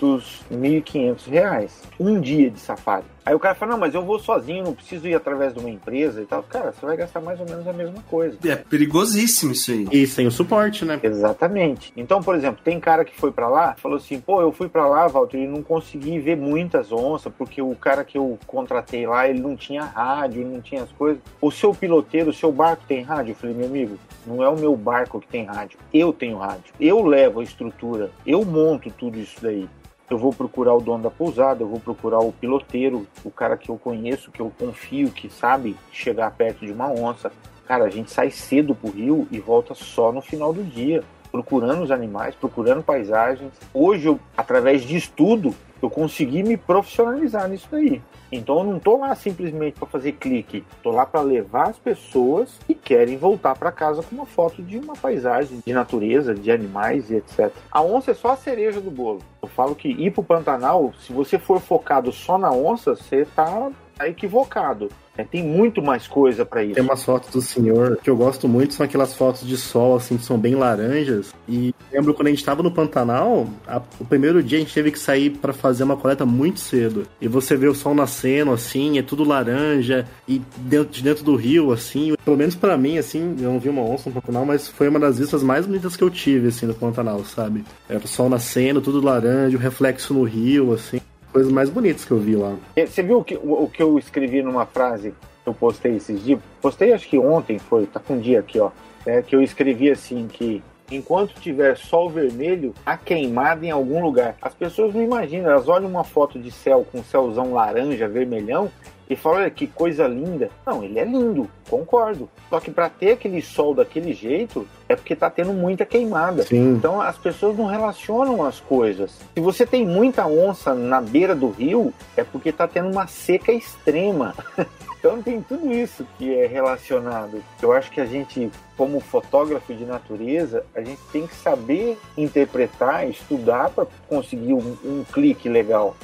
1.500 0.50 1.28
reais. 1.28 1.82
Um 2.00 2.20
dia 2.20 2.50
de 2.50 2.58
safari. 2.58 3.15
Aí 3.26 3.34
o 3.34 3.40
cara 3.40 3.56
fala, 3.56 3.72
não, 3.72 3.80
mas 3.80 3.92
eu 3.92 4.04
vou 4.04 4.20
sozinho, 4.20 4.62
não 4.62 4.72
preciso 4.72 5.08
ir 5.08 5.14
através 5.16 5.52
de 5.52 5.58
uma 5.58 5.68
empresa 5.68 6.22
e 6.22 6.24
tal. 6.24 6.44
Cara, 6.44 6.70
você 6.70 6.86
vai 6.86 6.96
gastar 6.96 7.20
mais 7.20 7.40
ou 7.40 7.44
menos 7.44 7.66
a 7.66 7.72
mesma 7.72 8.00
coisa. 8.08 8.38
É 8.44 8.54
perigosíssimo 8.54 9.50
isso 9.50 9.72
aí. 9.72 9.88
E 9.90 10.06
sem 10.06 10.28
o 10.28 10.30
suporte, 10.30 10.84
né? 10.84 11.00
Exatamente. 11.02 11.92
Então, 11.96 12.22
por 12.22 12.36
exemplo, 12.36 12.60
tem 12.62 12.78
cara 12.78 13.04
que 13.04 13.16
foi 13.16 13.32
para 13.32 13.48
lá, 13.48 13.74
falou 13.78 13.96
assim, 13.96 14.20
pô, 14.20 14.40
eu 14.40 14.52
fui 14.52 14.68
para 14.68 14.86
lá, 14.86 15.08
Walter, 15.08 15.38
e 15.38 15.48
não 15.48 15.60
consegui 15.60 16.20
ver 16.20 16.36
muitas 16.36 16.92
onças, 16.92 17.32
porque 17.36 17.60
o 17.60 17.74
cara 17.74 18.04
que 18.04 18.16
eu 18.16 18.38
contratei 18.46 19.08
lá, 19.08 19.28
ele 19.28 19.40
não 19.40 19.56
tinha 19.56 19.82
rádio, 19.82 20.42
ele 20.42 20.50
não 20.54 20.60
tinha 20.60 20.84
as 20.84 20.92
coisas. 20.92 21.20
O 21.40 21.50
seu 21.50 21.74
piloteiro, 21.74 22.30
o 22.30 22.32
seu 22.32 22.52
barco 22.52 22.84
tem 22.86 23.02
rádio? 23.02 23.32
Eu 23.32 23.34
falei, 23.34 23.56
meu 23.56 23.66
amigo, 23.66 23.98
não 24.24 24.40
é 24.40 24.48
o 24.48 24.56
meu 24.56 24.76
barco 24.76 25.20
que 25.20 25.26
tem 25.26 25.44
rádio. 25.44 25.80
Eu 25.92 26.12
tenho 26.12 26.38
rádio. 26.38 26.72
Eu 26.78 27.04
levo 27.04 27.40
a 27.40 27.42
estrutura. 27.42 28.08
Eu 28.24 28.44
monto 28.44 28.88
tudo 28.88 29.18
isso 29.18 29.38
daí 29.42 29.68
eu 30.08 30.18
vou 30.18 30.32
procurar 30.32 30.74
o 30.74 30.80
dono 30.80 31.02
da 31.02 31.10
pousada, 31.10 31.62
eu 31.62 31.68
vou 31.68 31.80
procurar 31.80 32.20
o 32.20 32.32
piloteiro, 32.32 33.06
o 33.24 33.30
cara 33.30 33.56
que 33.56 33.68
eu 33.68 33.76
conheço, 33.76 34.30
que 34.30 34.40
eu 34.40 34.52
confio, 34.58 35.10
que 35.10 35.28
sabe 35.28 35.76
chegar 35.90 36.30
perto 36.30 36.64
de 36.64 36.72
uma 36.72 36.88
onça. 36.88 37.32
Cara, 37.66 37.84
a 37.84 37.90
gente 37.90 38.10
sai 38.10 38.30
cedo 38.30 38.74
pro 38.74 38.90
rio 38.90 39.26
e 39.30 39.40
volta 39.40 39.74
só 39.74 40.12
no 40.12 40.22
final 40.22 40.52
do 40.52 40.62
dia, 40.62 41.02
procurando 41.32 41.82
os 41.82 41.90
animais, 41.90 42.34
procurando 42.34 42.82
paisagens. 42.82 43.52
Hoje, 43.74 44.06
eu, 44.06 44.20
através 44.36 44.82
de 44.82 44.96
estudo, 44.96 45.54
eu 45.82 45.90
consegui 45.90 46.42
me 46.42 46.56
profissionalizar 46.56 47.48
nisso 47.48 47.68
daí. 47.70 48.00
Então 48.30 48.58
eu 48.58 48.64
não 48.64 48.78
tô 48.78 48.96
lá 48.96 49.14
simplesmente 49.14 49.78
para 49.78 49.86
fazer 49.86 50.12
clique, 50.12 50.64
tô 50.82 50.90
lá 50.90 51.06
para 51.06 51.20
levar 51.20 51.68
as 51.68 51.78
pessoas 51.78 52.58
que 52.66 52.74
querem 52.74 53.16
voltar 53.16 53.56
para 53.56 53.70
casa 53.70 54.02
com 54.02 54.16
uma 54.16 54.26
foto 54.26 54.62
de 54.62 54.78
uma 54.78 54.94
paisagem, 54.94 55.62
de 55.64 55.72
natureza, 55.72 56.34
de 56.34 56.50
animais 56.50 57.10
e 57.10 57.16
etc. 57.16 57.52
A 57.70 57.82
onça 57.82 58.10
é 58.10 58.14
só 58.14 58.32
a 58.32 58.36
cereja 58.36 58.80
do 58.80 58.90
bolo. 58.90 59.20
Eu 59.40 59.48
falo 59.48 59.74
que 59.74 59.88
ir 59.88 60.10
pro 60.10 60.24
Pantanal, 60.24 60.92
se 60.98 61.12
você 61.12 61.38
for 61.38 61.60
focado 61.60 62.10
só 62.10 62.36
na 62.36 62.50
onça, 62.50 62.96
você 62.96 63.24
tá 63.24 63.70
equivocado. 64.04 64.88
É, 65.18 65.24
tem 65.24 65.42
muito 65.42 65.80
mais 65.80 66.06
coisa 66.06 66.44
para 66.44 66.62
isso. 66.62 66.74
Tem 66.74 66.84
umas 66.84 67.02
fotos 67.02 67.30
do 67.30 67.40
senhor 67.40 67.98
que 68.02 68.10
eu 68.10 68.16
gosto 68.16 68.46
muito, 68.46 68.74
são 68.74 68.84
aquelas 68.84 69.14
fotos 69.14 69.46
de 69.46 69.56
sol, 69.56 69.96
assim, 69.96 70.16
que 70.16 70.24
são 70.24 70.38
bem 70.38 70.54
laranjas. 70.54 71.34
E 71.48 71.74
lembro 71.90 72.12
quando 72.12 72.28
a 72.28 72.30
gente 72.30 72.44
tava 72.44 72.62
no 72.62 72.70
Pantanal, 72.70 73.48
a, 73.66 73.80
o 73.98 74.04
primeiro 74.04 74.42
dia 74.42 74.58
a 74.58 74.60
gente 74.60 74.74
teve 74.74 74.90
que 74.90 74.98
sair 74.98 75.30
para 75.30 75.52
fazer 75.52 75.84
uma 75.84 75.96
coleta 75.96 76.26
muito 76.26 76.60
cedo. 76.60 77.06
E 77.20 77.28
você 77.28 77.56
vê 77.56 77.66
o 77.66 77.74
sol 77.74 77.94
nascendo, 77.94 78.52
assim, 78.52 78.98
é 78.98 79.02
tudo 79.02 79.24
laranja, 79.24 80.06
e 80.28 80.42
dentro, 80.58 80.92
de 80.92 81.02
dentro 81.02 81.24
do 81.24 81.34
rio, 81.34 81.72
assim, 81.72 82.14
pelo 82.22 82.36
menos 82.36 82.54
para 82.54 82.76
mim, 82.76 82.98
assim, 82.98 83.36
eu 83.40 83.52
não 83.52 83.58
vi 83.58 83.70
uma 83.70 83.82
onça 83.82 84.10
no 84.10 84.20
Pantanal, 84.20 84.44
mas 84.44 84.68
foi 84.68 84.88
uma 84.88 85.00
das 85.00 85.18
vistas 85.18 85.42
mais 85.42 85.64
bonitas 85.64 85.96
que 85.96 86.04
eu 86.04 86.10
tive, 86.10 86.48
assim, 86.48 86.66
no 86.66 86.74
Pantanal, 86.74 87.24
sabe? 87.24 87.64
Era 87.88 88.04
o 88.04 88.08
sol 88.08 88.28
nascendo, 88.28 88.82
tudo 88.82 89.00
laranja, 89.00 89.56
o 89.56 89.60
reflexo 89.60 90.12
no 90.12 90.24
rio, 90.24 90.74
assim 90.74 91.00
coisas 91.36 91.52
mais 91.52 91.68
bonitas 91.68 92.02
que 92.02 92.10
eu 92.12 92.18
vi 92.18 92.34
lá. 92.34 92.56
Você 92.74 93.02
viu 93.02 93.18
o 93.18 93.24
que, 93.24 93.36
o, 93.36 93.68
que 93.68 93.82
eu 93.82 93.98
escrevi 93.98 94.40
numa 94.40 94.64
frase 94.64 95.12
que 95.44 95.48
eu 95.50 95.52
postei 95.52 95.96
esses 95.96 96.24
dias? 96.24 96.40
Postei 96.62 96.94
acho 96.94 97.06
que 97.06 97.18
ontem 97.18 97.58
foi, 97.58 97.84
tá 97.84 98.00
com 98.00 98.14
um 98.14 98.18
dia 98.18 98.40
aqui, 98.40 98.58
ó. 98.58 98.70
É, 99.04 99.20
que 99.20 99.36
eu 99.36 99.42
escrevi 99.42 99.90
assim 99.90 100.26
que 100.28 100.62
enquanto 100.90 101.34
tiver 101.34 101.76
sol 101.76 102.08
vermelho, 102.08 102.72
há 102.86 102.96
queimada 102.96 103.66
em 103.66 103.70
algum 103.70 104.02
lugar. 104.02 104.34
As 104.40 104.54
pessoas 104.54 104.94
não 104.94 105.02
imaginam, 105.02 105.50
elas 105.50 105.68
olham 105.68 105.90
uma 105.90 106.04
foto 106.04 106.38
de 106.38 106.50
céu 106.50 106.86
com 106.90 107.04
céuzão 107.04 107.52
laranja, 107.52 108.08
vermelhão, 108.08 108.70
e 109.08 109.16
falam, 109.16 109.40
olha 109.40 109.50
que 109.50 109.66
coisa 109.66 110.06
linda. 110.06 110.50
Não, 110.66 110.82
ele 110.82 110.98
é 110.98 111.04
lindo, 111.04 111.48
concordo. 111.68 112.28
Só 112.50 112.60
que 112.60 112.70
para 112.70 112.88
ter 112.88 113.12
aquele 113.12 113.40
sol 113.40 113.74
daquele 113.74 114.12
jeito, 114.12 114.66
é 114.88 114.96
porque 114.96 115.14
tá 115.14 115.30
tendo 115.30 115.52
muita 115.52 115.84
queimada. 115.84 116.42
Sim. 116.42 116.74
Então 116.74 117.00
as 117.00 117.16
pessoas 117.16 117.56
não 117.56 117.66
relacionam 117.66 118.44
as 118.44 118.60
coisas. 118.60 119.18
Se 119.34 119.40
você 119.40 119.66
tem 119.66 119.86
muita 119.86 120.26
onça 120.26 120.74
na 120.74 121.00
beira 121.00 121.34
do 121.34 121.50
rio, 121.50 121.92
é 122.16 122.24
porque 122.24 122.52
tá 122.52 122.66
tendo 122.66 122.90
uma 122.90 123.06
seca 123.06 123.52
extrema. 123.52 124.34
Então 124.98 125.22
tem 125.22 125.40
tudo 125.40 125.72
isso 125.72 126.04
que 126.18 126.34
é 126.34 126.46
relacionado. 126.46 127.40
Eu 127.62 127.70
acho 127.70 127.92
que 127.92 128.00
a 128.00 128.06
gente, 128.06 128.50
como 128.76 128.98
fotógrafo 128.98 129.72
de 129.72 129.84
natureza, 129.84 130.64
a 130.74 130.80
gente 130.80 131.00
tem 131.12 131.28
que 131.28 131.34
saber 131.36 131.96
interpretar, 132.16 133.08
estudar 133.08 133.70
para 133.70 133.86
conseguir 134.08 134.54
um, 134.54 134.76
um 134.84 135.04
clique 135.12 135.48
legal. 135.48 135.94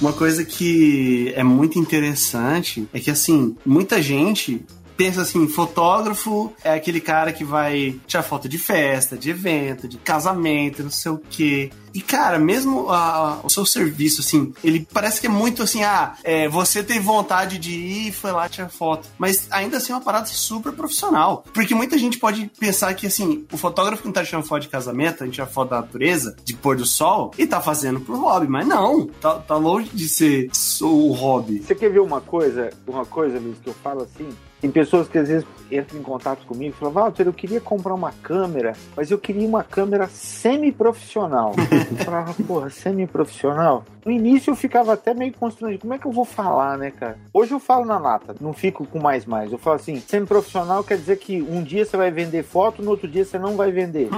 Uma 0.00 0.12
coisa 0.12 0.44
que 0.44 1.32
é 1.34 1.42
muito 1.42 1.78
interessante 1.78 2.86
é 2.92 3.00
que, 3.00 3.10
assim, 3.10 3.56
muita 3.64 4.02
gente 4.02 4.62
pensa 4.96 5.22
assim, 5.22 5.48
fotógrafo 5.48 6.52
é 6.64 6.72
aquele 6.72 7.00
cara 7.00 7.32
que 7.32 7.44
vai 7.44 7.98
tirar 8.06 8.22
foto 8.22 8.48
de 8.48 8.58
festa, 8.58 9.16
de 9.16 9.30
evento, 9.30 9.86
de 9.86 9.98
casamento, 9.98 10.82
não 10.82 10.90
sei 10.90 11.12
o 11.12 11.18
quê. 11.18 11.70
E, 11.96 12.02
cara, 12.02 12.38
mesmo 12.38 12.90
a, 12.90 13.40
o 13.42 13.48
seu 13.48 13.64
serviço, 13.64 14.20
assim, 14.20 14.52
ele 14.62 14.86
parece 14.92 15.18
que 15.18 15.26
é 15.28 15.30
muito 15.30 15.62
assim, 15.62 15.82
ah, 15.82 16.14
é, 16.22 16.46
você 16.46 16.82
teve 16.82 17.00
vontade 17.00 17.56
de 17.56 17.72
ir 17.72 18.08
e 18.08 18.12
foi 18.12 18.32
lá 18.32 18.46
tirar 18.50 18.68
foto. 18.68 19.08
Mas 19.16 19.48
ainda 19.50 19.78
assim 19.78 19.92
é 19.92 19.96
uma 19.96 20.02
parada 20.02 20.26
super 20.26 20.72
profissional. 20.72 21.42
Porque 21.54 21.74
muita 21.74 21.96
gente 21.96 22.18
pode 22.18 22.50
pensar 22.60 22.92
que, 22.92 23.06
assim, 23.06 23.46
o 23.50 23.56
fotógrafo 23.56 24.02
que 24.02 24.08
não 24.08 24.12
tá 24.12 24.22
tirando 24.22 24.44
foto 24.44 24.62
de 24.62 24.68
casamento, 24.68 25.22
a 25.22 25.26
gente 25.26 25.36
tira 25.36 25.46
foto 25.46 25.70
da 25.70 25.80
natureza, 25.80 26.36
de 26.44 26.52
pôr 26.52 26.76
do 26.76 26.84
sol, 26.84 27.32
e 27.38 27.46
tá 27.46 27.62
fazendo 27.62 27.98
pro 27.98 28.20
hobby. 28.20 28.46
Mas 28.46 28.66
não, 28.66 29.06
tá, 29.06 29.36
tá 29.36 29.56
longe 29.56 29.88
de 29.94 30.06
ser 30.06 30.50
o 30.82 31.12
hobby. 31.12 31.62
Você 31.62 31.74
quer 31.74 31.90
ver 31.90 32.00
uma 32.00 32.20
coisa, 32.20 32.68
uma 32.86 33.06
coisa, 33.06 33.38
Luiz, 33.38 33.56
que 33.58 33.70
eu 33.70 33.74
falo 33.82 34.02
assim? 34.02 34.28
Tem 34.60 34.70
pessoas 34.70 35.08
que 35.08 35.18
às 35.18 35.28
vezes 35.28 35.46
entram 35.70 35.98
em 35.98 36.02
contato 36.02 36.46
comigo 36.46 36.74
e 36.74 36.78
falam, 36.78 36.94
Walter, 36.94 37.26
eu 37.26 37.32
queria 37.32 37.60
comprar 37.60 37.94
uma 37.94 38.12
câmera, 38.12 38.72
mas 38.96 39.10
eu 39.10 39.18
queria 39.18 39.46
uma 39.46 39.62
câmera 39.62 40.06
semi-profissional. 40.08 41.52
eu 41.90 42.04
falava, 42.04 42.34
porra, 42.46 42.70
semi-profissional? 42.70 43.84
No 44.06 44.12
início 44.12 44.52
eu 44.52 44.54
ficava 44.54 44.92
até 44.92 45.12
meio 45.12 45.32
constrangido. 45.32 45.80
Como 45.80 45.92
é 45.92 45.98
que 45.98 46.06
eu 46.06 46.12
vou 46.12 46.24
falar, 46.24 46.78
né, 46.78 46.92
cara? 46.92 47.18
Hoje 47.34 47.50
eu 47.50 47.58
falo 47.58 47.84
na 47.84 47.98
lata, 47.98 48.36
não 48.40 48.52
fico 48.52 48.86
com 48.86 49.00
mais 49.00 49.26
mais. 49.26 49.50
Eu 49.50 49.58
falo 49.58 49.74
assim, 49.74 49.98
semi-profissional 49.98 50.84
quer 50.84 50.96
dizer 50.96 51.18
que 51.18 51.42
um 51.42 51.60
dia 51.60 51.84
você 51.84 51.96
vai 51.96 52.12
vender 52.12 52.44
foto, 52.44 52.80
no 52.80 52.92
outro 52.92 53.08
dia 53.08 53.24
você 53.24 53.36
não 53.36 53.56
vai 53.56 53.72
vender. 53.72 54.08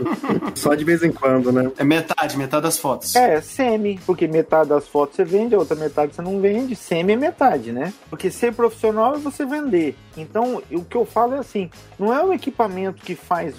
Só 0.56 0.74
de 0.74 0.82
vez 0.82 1.02
em 1.02 1.12
quando, 1.12 1.52
né? 1.52 1.70
É 1.76 1.84
metade, 1.84 2.38
metade 2.38 2.62
das 2.62 2.78
fotos. 2.78 3.14
É, 3.14 3.38
semi, 3.42 4.00
porque 4.06 4.26
metade 4.26 4.70
das 4.70 4.88
fotos 4.88 5.16
você 5.16 5.24
vende, 5.26 5.54
a 5.54 5.58
outra 5.58 5.76
metade 5.76 6.14
você 6.14 6.22
não 6.22 6.40
vende. 6.40 6.74
Semi 6.74 7.12
é 7.12 7.16
metade, 7.16 7.70
né? 7.70 7.92
Porque 8.08 8.30
ser 8.30 8.54
profissional 8.54 9.16
é 9.16 9.18
você 9.18 9.44
vender. 9.44 9.94
Então, 10.16 10.62
o 10.72 10.82
que 10.82 10.96
eu 10.96 11.04
falo 11.04 11.34
é 11.34 11.38
assim, 11.40 11.68
não 11.98 12.14
é 12.14 12.24
o 12.24 12.32
equipamento 12.32 13.04
que 13.04 13.14
faz 13.14 13.54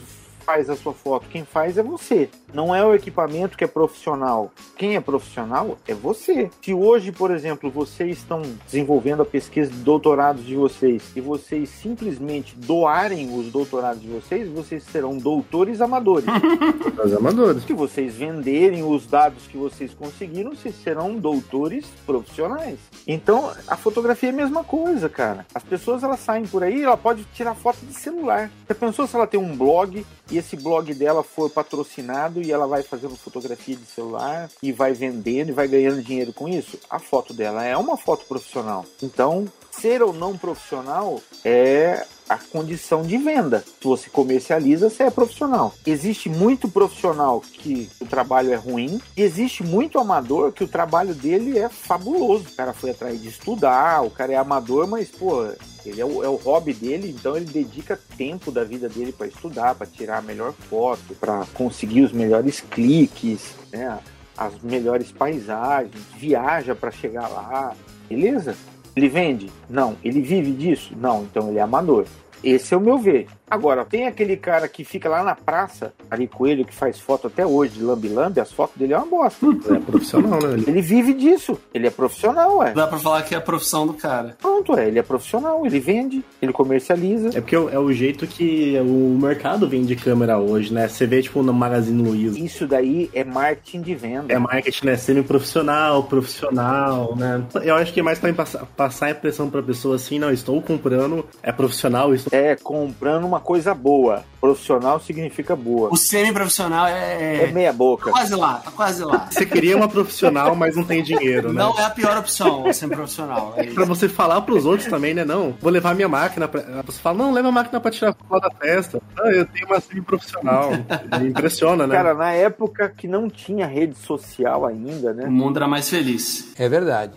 faz 0.45 0.69
a 0.69 0.75
sua 0.75 0.93
foto, 0.93 1.27
quem 1.27 1.43
faz 1.43 1.77
é 1.77 1.83
você. 1.83 2.29
Não 2.55 2.73
é 2.73 2.85
o 2.85 2.95
equipamento 2.95 3.57
que 3.57 3.65
é 3.65 3.67
profissional. 3.67 4.49
Quem 4.77 4.95
é 4.95 5.01
profissional 5.01 5.77
é 5.85 5.93
você. 5.93 6.49
Se 6.61 6.73
hoje, 6.73 7.11
por 7.11 7.29
exemplo, 7.29 7.69
vocês 7.69 8.19
estão 8.19 8.41
desenvolvendo 8.65 9.23
a 9.23 9.25
pesquisa 9.25 9.69
de 9.69 9.79
doutorados 9.79 10.45
de 10.45 10.55
vocês 10.55 11.03
e 11.17 11.19
vocês 11.19 11.67
simplesmente 11.67 12.55
doarem 12.55 13.37
os 13.37 13.51
doutorados 13.51 14.01
de 14.01 14.07
vocês, 14.07 14.47
vocês 14.47 14.83
serão 14.83 15.17
doutores 15.17 15.81
amadores. 15.81 16.25
Os 17.03 17.13
amadores. 17.13 17.63
Se 17.63 17.73
vocês 17.73 18.15
venderem 18.15 18.83
os 18.83 19.05
dados 19.05 19.47
que 19.47 19.57
vocês 19.57 19.93
conseguiram, 19.93 20.55
vocês 20.55 20.73
serão 20.81 21.17
doutores 21.17 21.85
profissionais. 22.05 22.79
Então, 23.05 23.51
a 23.67 23.75
fotografia 23.75 24.29
é 24.29 24.31
a 24.31 24.35
mesma 24.35 24.63
coisa, 24.63 25.09
cara. 25.09 25.45
As 25.53 25.61
pessoas 25.61 26.03
elas 26.03 26.21
saem 26.21 26.45
por 26.45 26.63
aí, 26.63 26.83
ela 26.83 26.95
pode 26.95 27.25
tirar 27.33 27.53
foto 27.53 27.85
de 27.85 27.93
celular. 27.93 28.49
Você 28.65 28.73
pensou 28.73 29.05
se 29.05 29.15
ela 29.15 29.27
tem 29.27 29.39
um 29.39 29.55
blog 29.55 30.05
e 30.31 30.37
esse 30.37 30.55
blog 30.55 30.93
dela 30.93 31.21
for 31.21 31.49
patrocinado 31.49 32.44
e 32.45 32.51
ela 32.51 32.67
vai 32.67 32.83
fazendo 32.83 33.15
fotografia 33.15 33.75
de 33.75 33.85
celular 33.85 34.49
e 34.61 34.71
vai 34.71 34.93
vendendo 34.93 35.49
e 35.49 35.53
vai 35.53 35.67
ganhando 35.67 36.01
dinheiro 36.01 36.31
com 36.31 36.47
isso? 36.47 36.79
A 36.89 36.99
foto 36.99 37.33
dela 37.33 37.63
é 37.63 37.75
uma 37.75 37.97
foto 37.97 38.25
profissional. 38.25 38.85
Então, 39.01 39.45
ser 39.71 40.01
ou 40.01 40.13
não 40.13 40.37
profissional 40.37 41.21
é 41.43 42.05
a 42.27 42.37
condição 42.37 43.03
de 43.03 43.17
venda. 43.17 43.63
Se 43.81 43.87
você 43.87 44.09
comercializa, 44.09 44.89
você 44.89 45.03
é 45.03 45.09
profissional. 45.11 45.73
Existe 45.85 46.29
muito 46.29 46.67
profissional 46.67 47.41
que 47.41 47.89
o 47.99 48.05
trabalho 48.05 48.51
é 48.51 48.55
ruim, 48.55 48.99
e 49.15 49.21
existe 49.21 49.63
muito 49.63 49.99
amador 49.99 50.51
que 50.51 50.63
o 50.63 50.67
trabalho 50.67 51.13
dele 51.13 51.57
é 51.57 51.69
fabuloso. 51.69 52.45
O 52.49 52.55
cara 52.55 52.73
foi 52.73 52.91
atrás 52.91 53.21
de 53.21 53.29
estudar, 53.29 54.01
o 54.01 54.09
cara 54.09 54.33
é 54.33 54.35
amador, 54.35 54.87
mas, 54.87 55.09
pô, 55.09 55.47
ele 55.85 56.01
é 56.01 56.05
o, 56.05 56.23
é 56.23 56.29
o 56.29 56.35
hobby 56.35 56.73
dele, 56.73 57.15
então 57.17 57.35
ele 57.37 57.45
dedica 57.45 57.99
tempo 58.17 58.51
da 58.51 58.63
vida 58.63 58.89
dele 58.89 59.11
para 59.11 59.27
estudar, 59.27 59.75
para 59.75 59.85
tirar 59.85 60.17
a 60.17 60.21
melhor 60.21 60.53
foto, 60.53 61.15
para 61.19 61.45
conseguir 61.53 62.01
os 62.01 62.11
melhores 62.11 62.59
cliques, 62.59 63.53
né? 63.71 63.99
as 64.37 64.59
melhores 64.61 65.11
paisagens, 65.11 65.95
viaja 66.17 66.75
para 66.75 66.91
chegar 66.91 67.27
lá, 67.27 67.73
beleza? 68.09 68.55
Ele 68.95 69.09
vende? 69.09 69.51
Não. 69.69 69.95
Ele 70.03 70.21
vive 70.21 70.51
disso? 70.51 70.93
Não. 70.99 71.23
Então 71.23 71.49
ele 71.49 71.59
é 71.59 71.61
amador. 71.61 72.05
Esse 72.43 72.73
é 72.73 72.77
o 72.77 72.81
meu 72.81 72.97
ver. 72.97 73.27
Agora, 73.49 73.85
tem 73.85 74.07
aquele 74.07 74.35
cara 74.37 74.67
que 74.67 74.83
fica 74.83 75.07
lá 75.07 75.23
na 75.23 75.35
praça, 75.35 75.93
ali 76.09 76.27
Coelho, 76.27 76.65
que 76.65 76.73
faz 76.73 76.99
foto 76.99 77.27
até 77.27 77.45
hoje 77.45 77.73
de 77.73 77.83
lambi-lambi, 77.83 78.39
as 78.39 78.51
fotos 78.51 78.75
dele 78.75 78.93
é 78.93 78.97
uma 78.97 79.05
bosta. 79.05 79.45
É 79.69 79.79
profissional, 79.79 80.41
né? 80.41 80.63
Ele 80.67 80.81
vive 80.81 81.13
disso. 81.13 81.57
Ele 81.73 81.87
é 81.87 81.89
profissional, 81.91 82.63
é. 82.63 82.73
Dá 82.73 82.87
pra 82.87 82.97
falar 82.97 83.21
que 83.23 83.35
é 83.35 83.37
a 83.37 83.41
profissão 83.41 83.85
do 83.85 83.93
cara. 83.93 84.35
Pronto, 84.41 84.77
é. 84.77 84.87
Ele 84.87 84.99
é 84.99 85.03
profissional, 85.03 85.65
ele 85.65 85.79
vende, 85.79 86.23
ele 86.41 86.51
comercializa. 86.51 87.29
É 87.37 87.41
porque 87.41 87.55
é 87.55 87.79
o 87.79 87.91
jeito 87.91 88.25
que 88.25 88.77
o 88.79 89.17
mercado 89.21 89.67
vende 89.67 89.95
câmera 89.95 90.37
hoje, 90.39 90.73
né? 90.73 90.87
Você 90.87 91.05
vê, 91.05 91.21
tipo, 91.21 91.43
no 91.43 91.53
Magazine 91.53 92.01
Luiza. 92.01 92.39
Isso 92.39 92.67
daí 92.67 93.09
é 93.13 93.23
marketing 93.23 93.81
de 93.81 93.95
venda. 93.95 94.33
É 94.33 94.39
marketing, 94.39 94.85
né? 94.85 94.97
Semi-profissional, 94.97 96.03
profissional, 96.03 97.15
né? 97.15 97.43
Eu 97.63 97.75
acho 97.75 97.93
que 97.93 97.99
é 97.99 98.03
mais 98.03 98.19
pra 98.19 98.33
passar, 98.33 98.65
passar 98.75 99.05
a 99.07 99.11
impressão 99.11 99.49
pra 99.49 99.61
pessoa 99.61 99.95
assim, 99.95 100.17
não, 100.17 100.31
estou 100.31 100.61
comprando, 100.61 101.25
é 101.43 101.51
profissional, 101.51 102.13
estou... 102.13 102.37
É, 102.37 102.55
comprando 102.55 103.25
uma 103.25 103.34
coisa 103.39 103.73
boa. 103.73 104.23
Profissional 104.39 104.99
significa 104.99 105.55
boa. 105.55 105.89
O 105.91 105.97
semi-profissional 105.97 106.85
é. 106.85 107.45
É 107.45 107.51
meia 107.51 107.73
boca. 107.73 108.05
Tá 108.05 108.11
quase 108.11 108.35
lá, 108.35 108.53
tá 108.55 108.71
quase 108.71 109.03
lá. 109.03 109.27
Você 109.29 109.45
queria 109.45 109.75
uma 109.75 109.87
profissional, 109.87 110.55
mas 110.55 110.75
não 110.75 110.83
tem 110.83 111.01
dinheiro, 111.01 111.51
né? 111.51 111.59
Não 111.63 111.77
é 111.79 111.83
a 111.83 111.89
pior 111.89 112.15
opção, 112.17 112.67
o 112.67 112.73
semi-profissional. 112.73 113.53
É 113.57 113.63
pra 113.63 113.85
você 113.85 114.07
falar 114.07 114.41
pros 114.41 114.65
outros 114.65 114.87
também, 114.87 115.13
né? 115.15 115.25
Não, 115.25 115.55
vou 115.59 115.71
levar 115.71 115.95
minha 115.95 116.07
máquina. 116.07 116.47
Pra... 116.47 116.61
Você 116.85 116.99
fala, 116.99 117.17
não, 117.17 117.31
leva 117.33 117.47
a 117.47 117.51
máquina 117.51 117.79
pra 117.79 117.89
tirar 117.89 118.13
foto 118.13 118.41
da 118.41 118.51
festa. 118.51 119.01
Não, 119.17 119.31
eu 119.31 119.45
tenho 119.47 119.65
uma 119.65 119.79
semi-profissional. 119.79 120.71
Impressiona, 121.25 121.87
né? 121.87 121.95
Cara, 121.95 122.13
na 122.13 122.31
época 122.31 122.93
que 122.95 123.07
não 123.07 123.29
tinha 123.29 123.65
rede 123.65 123.97
social 123.97 124.65
ainda, 124.65 125.13
né? 125.13 125.25
O 125.25 125.31
mundo 125.31 125.57
era 125.57 125.67
mais 125.67 125.89
feliz. 125.89 126.53
É 126.57 126.69
verdade. 126.69 127.13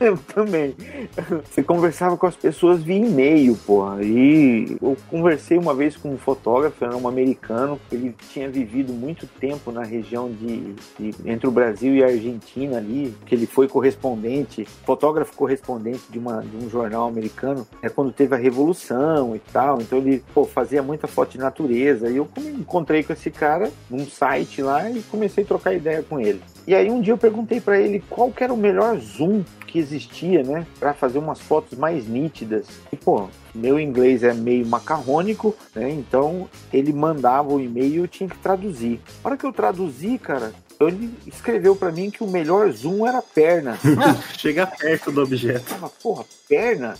eu 0.00 0.18
também. 0.34 0.76
Você 1.44 1.62
conversava 1.62 2.16
com 2.16 2.26
as 2.26 2.36
pessoas 2.36 2.82
via 2.82 2.96
e-mail, 2.96 3.56
porra. 3.66 4.02
E 4.02 4.76
eu 4.80 4.96
conversei 5.48 5.58
uma 5.58 5.74
vez 5.74 5.96
com 5.96 6.12
um 6.12 6.18
fotógrafo, 6.18 6.84
era 6.84 6.96
um 6.96 7.08
americano, 7.08 7.80
ele 7.90 8.14
tinha 8.30 8.48
vivido 8.48 8.92
muito 8.92 9.26
tempo 9.26 9.72
na 9.72 9.82
região 9.82 10.30
de, 10.30 10.74
de, 10.98 11.14
entre 11.24 11.46
o 11.46 11.50
Brasil 11.50 11.94
e 11.94 12.04
a 12.04 12.08
Argentina 12.08 12.76
ali, 12.76 13.14
que 13.24 13.34
ele 13.34 13.46
foi 13.46 13.66
correspondente, 13.66 14.66
fotógrafo 14.84 15.34
correspondente 15.34 16.02
de, 16.10 16.18
uma, 16.18 16.42
de 16.42 16.56
um 16.56 16.68
jornal 16.68 17.08
americano, 17.08 17.66
é 17.82 17.88
quando 17.88 18.12
teve 18.12 18.34
a 18.34 18.38
revolução 18.38 19.34
e 19.34 19.38
tal, 19.38 19.80
então 19.80 19.98
ele 19.98 20.22
pô, 20.34 20.44
fazia 20.44 20.82
muita 20.82 21.06
foto 21.06 21.32
de 21.32 21.38
natureza, 21.38 22.10
e 22.10 22.16
eu 22.16 22.28
encontrei 22.58 23.02
com 23.02 23.12
esse 23.12 23.30
cara 23.30 23.70
num 23.88 24.06
site 24.06 24.60
lá 24.60 24.90
e 24.90 25.02
comecei 25.02 25.44
a 25.44 25.46
trocar 25.46 25.72
ideia 25.72 26.02
com 26.02 26.20
ele. 26.20 26.42
E 26.68 26.74
aí 26.74 26.90
um 26.90 27.00
dia 27.00 27.14
eu 27.14 27.18
perguntei 27.18 27.62
para 27.62 27.80
ele 27.80 28.04
qual 28.10 28.30
que 28.30 28.44
era 28.44 28.52
o 28.52 28.56
melhor 28.56 28.98
zoom 28.98 29.42
que 29.66 29.78
existia, 29.78 30.42
né, 30.42 30.66
para 30.78 30.92
fazer 30.92 31.18
umas 31.18 31.40
fotos 31.40 31.78
mais 31.78 32.06
nítidas. 32.06 32.66
E 32.92 32.96
pô, 32.96 33.30
meu 33.54 33.80
inglês 33.80 34.22
é 34.22 34.34
meio 34.34 34.66
macarrônico, 34.66 35.56
né? 35.74 35.88
Então 35.88 36.46
ele 36.70 36.92
mandava 36.92 37.54
o 37.54 37.58
e-mail 37.58 37.94
e 37.94 37.96
eu 37.96 38.06
tinha 38.06 38.28
que 38.28 38.36
traduzir. 38.36 39.00
Na 39.24 39.30
hora 39.30 39.38
que 39.38 39.46
eu 39.46 39.52
traduzi, 39.52 40.18
cara, 40.18 40.52
ele 40.78 41.12
escreveu 41.26 41.74
para 41.74 41.90
mim 41.90 42.10
que 42.10 42.22
o 42.22 42.28
melhor 42.28 42.70
zoom 42.70 43.06
era 43.06 43.22
perna. 43.22 43.78
Chega 44.36 44.66
perto 44.66 45.10
do 45.10 45.22
objeto. 45.22 45.64
Eu 45.72 45.74
tava, 45.74 45.88
porra, 45.88 46.24
perna? 46.46 46.94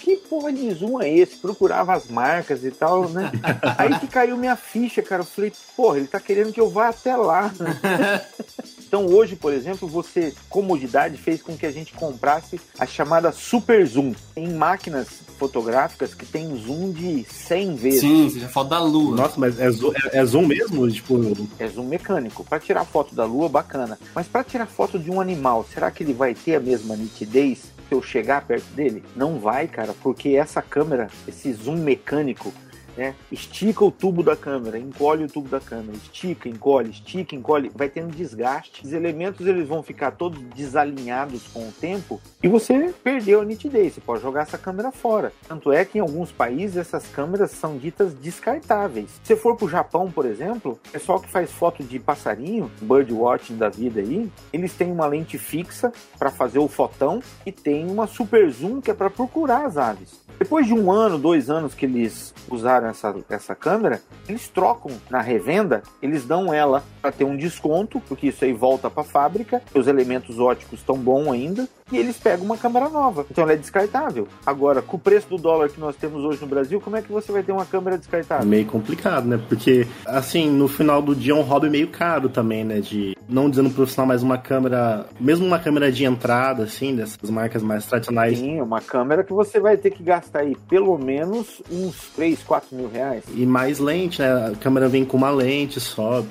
Que 0.00 0.16
porra 0.16 0.52
de 0.52 0.72
zoom 0.72 1.00
é 1.00 1.10
esse? 1.10 1.36
Procurava 1.36 1.92
as 1.94 2.08
marcas 2.08 2.64
e 2.64 2.70
tal, 2.70 3.08
né? 3.08 3.30
Aí 3.78 3.98
que 3.98 4.06
caiu 4.06 4.36
minha 4.36 4.56
ficha, 4.56 5.00
cara. 5.02 5.22
Eu 5.22 5.26
falei, 5.26 5.52
porra, 5.76 5.98
ele 5.98 6.06
tá 6.06 6.18
querendo 6.18 6.52
que 6.52 6.60
eu 6.60 6.68
vá 6.68 6.88
até 6.88 7.14
lá. 7.16 7.52
Então 8.90 9.06
hoje, 9.06 9.36
por 9.36 9.52
exemplo, 9.52 9.86
você, 9.86 10.34
comodidade, 10.48 11.16
fez 11.16 11.40
com 11.40 11.56
que 11.56 11.64
a 11.64 11.70
gente 11.70 11.92
comprasse 11.92 12.60
a 12.76 12.84
chamada 12.84 13.30
Super 13.30 13.86
Zoom 13.86 14.12
em 14.34 14.52
máquinas 14.52 15.06
fotográficas 15.38 16.12
que 16.12 16.26
tem 16.26 16.56
zoom 16.56 16.90
de 16.90 17.22
100 17.22 17.74
vezes. 17.76 18.00
Sim, 18.00 18.28
você 18.28 18.40
já 18.40 18.48
foto 18.48 18.70
da 18.70 18.80
lua. 18.80 19.14
Nossa, 19.14 19.38
mas 19.38 19.60
é 19.60 19.70
zoom, 19.70 19.92
é, 19.92 20.18
é 20.18 20.24
zoom 20.24 20.44
mesmo? 20.44 20.90
Tipo... 20.90 21.20
É 21.60 21.68
zoom 21.68 21.84
mecânico. 21.84 22.42
Para 22.42 22.58
tirar 22.58 22.84
foto 22.84 23.14
da 23.14 23.24
lua, 23.24 23.48
bacana. 23.48 23.96
Mas 24.12 24.26
para 24.26 24.42
tirar 24.42 24.66
foto 24.66 24.98
de 24.98 25.08
um 25.08 25.20
animal, 25.20 25.64
será 25.72 25.88
que 25.92 26.02
ele 26.02 26.12
vai 26.12 26.34
ter 26.34 26.56
a 26.56 26.60
mesma 26.60 26.96
nitidez 26.96 27.58
se 27.88 27.94
eu 27.94 28.02
chegar 28.02 28.44
perto 28.44 28.66
dele? 28.74 29.04
Não 29.14 29.38
vai, 29.38 29.68
cara, 29.68 29.94
porque 30.02 30.30
essa 30.30 30.60
câmera, 30.60 31.06
esse 31.28 31.52
zoom 31.52 31.76
mecânico, 31.76 32.52
né? 33.00 33.14
Estica 33.32 33.82
o 33.82 33.90
tubo 33.90 34.22
da 34.22 34.36
câmera, 34.36 34.78
encolhe 34.78 35.24
o 35.24 35.26
tubo 35.26 35.48
da 35.48 35.58
câmera, 35.58 35.96
estica, 35.96 36.50
encolhe, 36.50 36.90
estica, 36.90 37.34
encolhe, 37.34 37.72
vai 37.74 37.88
tendo 37.88 38.14
desgaste. 38.14 38.84
Os 38.84 38.92
elementos 38.92 39.46
eles 39.46 39.66
vão 39.66 39.82
ficar 39.82 40.10
todos 40.10 40.38
desalinhados 40.54 41.48
com 41.48 41.66
o 41.66 41.72
tempo 41.72 42.20
e 42.42 42.48
você 42.48 42.92
perdeu 43.02 43.40
a 43.40 43.44
nitidez. 43.44 43.94
Você 43.94 44.02
pode 44.02 44.20
jogar 44.20 44.42
essa 44.42 44.58
câmera 44.58 44.92
fora. 44.92 45.32
Tanto 45.48 45.72
é 45.72 45.82
que 45.82 45.96
em 45.96 46.02
alguns 46.02 46.30
países 46.30 46.76
essas 46.76 47.06
câmeras 47.06 47.52
são 47.52 47.78
ditas 47.78 48.12
descartáveis. 48.12 49.18
Se 49.24 49.34
for 49.34 49.56
para 49.56 49.64
o 49.64 49.70
Japão, 49.70 50.10
por 50.10 50.26
exemplo, 50.26 50.78
o 50.86 50.90
pessoal 50.90 51.18
que 51.20 51.30
faz 51.30 51.50
foto 51.50 51.82
de 51.82 51.98
passarinho, 51.98 52.70
bird 52.82 53.10
watching 53.14 53.56
da 53.56 53.70
vida 53.70 54.00
aí, 54.00 54.30
eles 54.52 54.74
têm 54.74 54.92
uma 54.92 55.06
lente 55.06 55.38
fixa 55.38 55.90
para 56.18 56.30
fazer 56.30 56.58
o 56.58 56.68
fotão 56.68 57.22
e 57.46 57.50
tem 57.50 57.90
uma 57.90 58.06
super 58.06 58.50
zoom 58.50 58.82
que 58.82 58.90
é 58.90 58.94
para 58.94 59.08
procurar 59.08 59.64
as 59.64 59.78
aves. 59.78 60.20
Depois 60.40 60.66
de 60.66 60.72
um 60.72 60.90
ano, 60.90 61.18
dois 61.18 61.50
anos 61.50 61.74
que 61.74 61.84
eles 61.84 62.32
usaram 62.48 62.88
essa, 62.88 63.14
essa 63.28 63.54
câmera, 63.54 64.00
eles 64.26 64.48
trocam 64.48 64.90
na 65.10 65.20
revenda, 65.20 65.82
eles 66.00 66.24
dão 66.24 66.52
ela 66.52 66.82
para 67.02 67.12
ter 67.12 67.24
um 67.24 67.36
desconto, 67.36 68.00
porque 68.08 68.28
isso 68.28 68.42
aí 68.42 68.54
volta 68.54 68.88
para 68.88 69.02
a 69.02 69.04
fábrica, 69.04 69.62
os 69.74 69.86
elementos 69.86 70.38
óticos 70.38 70.80
estão 70.80 70.96
bons 70.96 71.30
ainda, 71.30 71.68
e 71.90 71.98
eles 71.98 72.16
pegam 72.16 72.44
uma 72.44 72.56
câmera 72.56 72.88
nova. 72.88 73.26
Então 73.30 73.44
ela 73.44 73.52
é 73.52 73.56
descartável. 73.56 74.28
Agora, 74.44 74.82
com 74.82 74.96
o 74.96 75.00
preço 75.00 75.28
do 75.28 75.36
dólar 75.36 75.68
que 75.68 75.80
nós 75.80 75.96
temos 75.96 76.24
hoje 76.24 76.40
no 76.40 76.46
Brasil, 76.46 76.80
como 76.80 76.96
é 76.96 77.02
que 77.02 77.10
você 77.10 77.32
vai 77.32 77.42
ter 77.42 77.52
uma 77.52 77.64
câmera 77.64 77.98
descartável? 77.98 78.46
Meio 78.46 78.66
complicado, 78.66 79.26
né? 79.26 79.40
Porque, 79.48 79.86
assim, 80.06 80.50
no 80.50 80.68
final 80.68 81.02
do 81.02 81.14
dia 81.14 81.32
é 81.32 81.36
um 81.36 81.42
hobby 81.42 81.68
meio 81.68 81.88
caro 81.88 82.28
também, 82.28 82.64
né? 82.64 82.80
De, 82.80 83.16
não 83.28 83.48
dizendo 83.48 83.70
profissional, 83.70 84.08
mas 84.08 84.22
uma 84.22 84.38
câmera, 84.38 85.06
mesmo 85.18 85.46
uma 85.46 85.58
câmera 85.58 85.90
de 85.90 86.04
entrada, 86.04 86.64
assim, 86.64 86.94
dessas 86.94 87.30
marcas 87.30 87.62
mais 87.62 87.86
tradicionais. 87.86 88.38
Sim, 88.38 88.60
uma 88.60 88.80
câmera 88.80 89.24
que 89.24 89.32
você 89.32 89.60
vai 89.60 89.76
ter 89.76 89.90
que 89.90 90.02
gastar 90.02 90.40
aí 90.40 90.56
pelo 90.68 90.98
menos 90.98 91.62
uns 91.70 92.10
3, 92.14 92.42
4 92.42 92.76
mil 92.76 92.88
reais. 92.88 93.24
E 93.34 93.46
mais 93.46 93.78
lente, 93.78 94.20
né? 94.20 94.50
A 94.52 94.56
câmera 94.56 94.88
vem 94.88 95.04
com 95.04 95.16
uma 95.16 95.30
lente 95.30 95.80
só. 95.80 96.24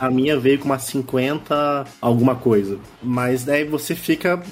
A 0.00 0.10
minha, 0.10 0.38
veio 0.38 0.58
com 0.58 0.66
uma 0.66 0.78
50 0.78 1.84
alguma 2.00 2.34
coisa. 2.34 2.78
Mas 3.02 3.44
daí 3.44 3.64
você 3.64 3.94
fica 3.94 4.42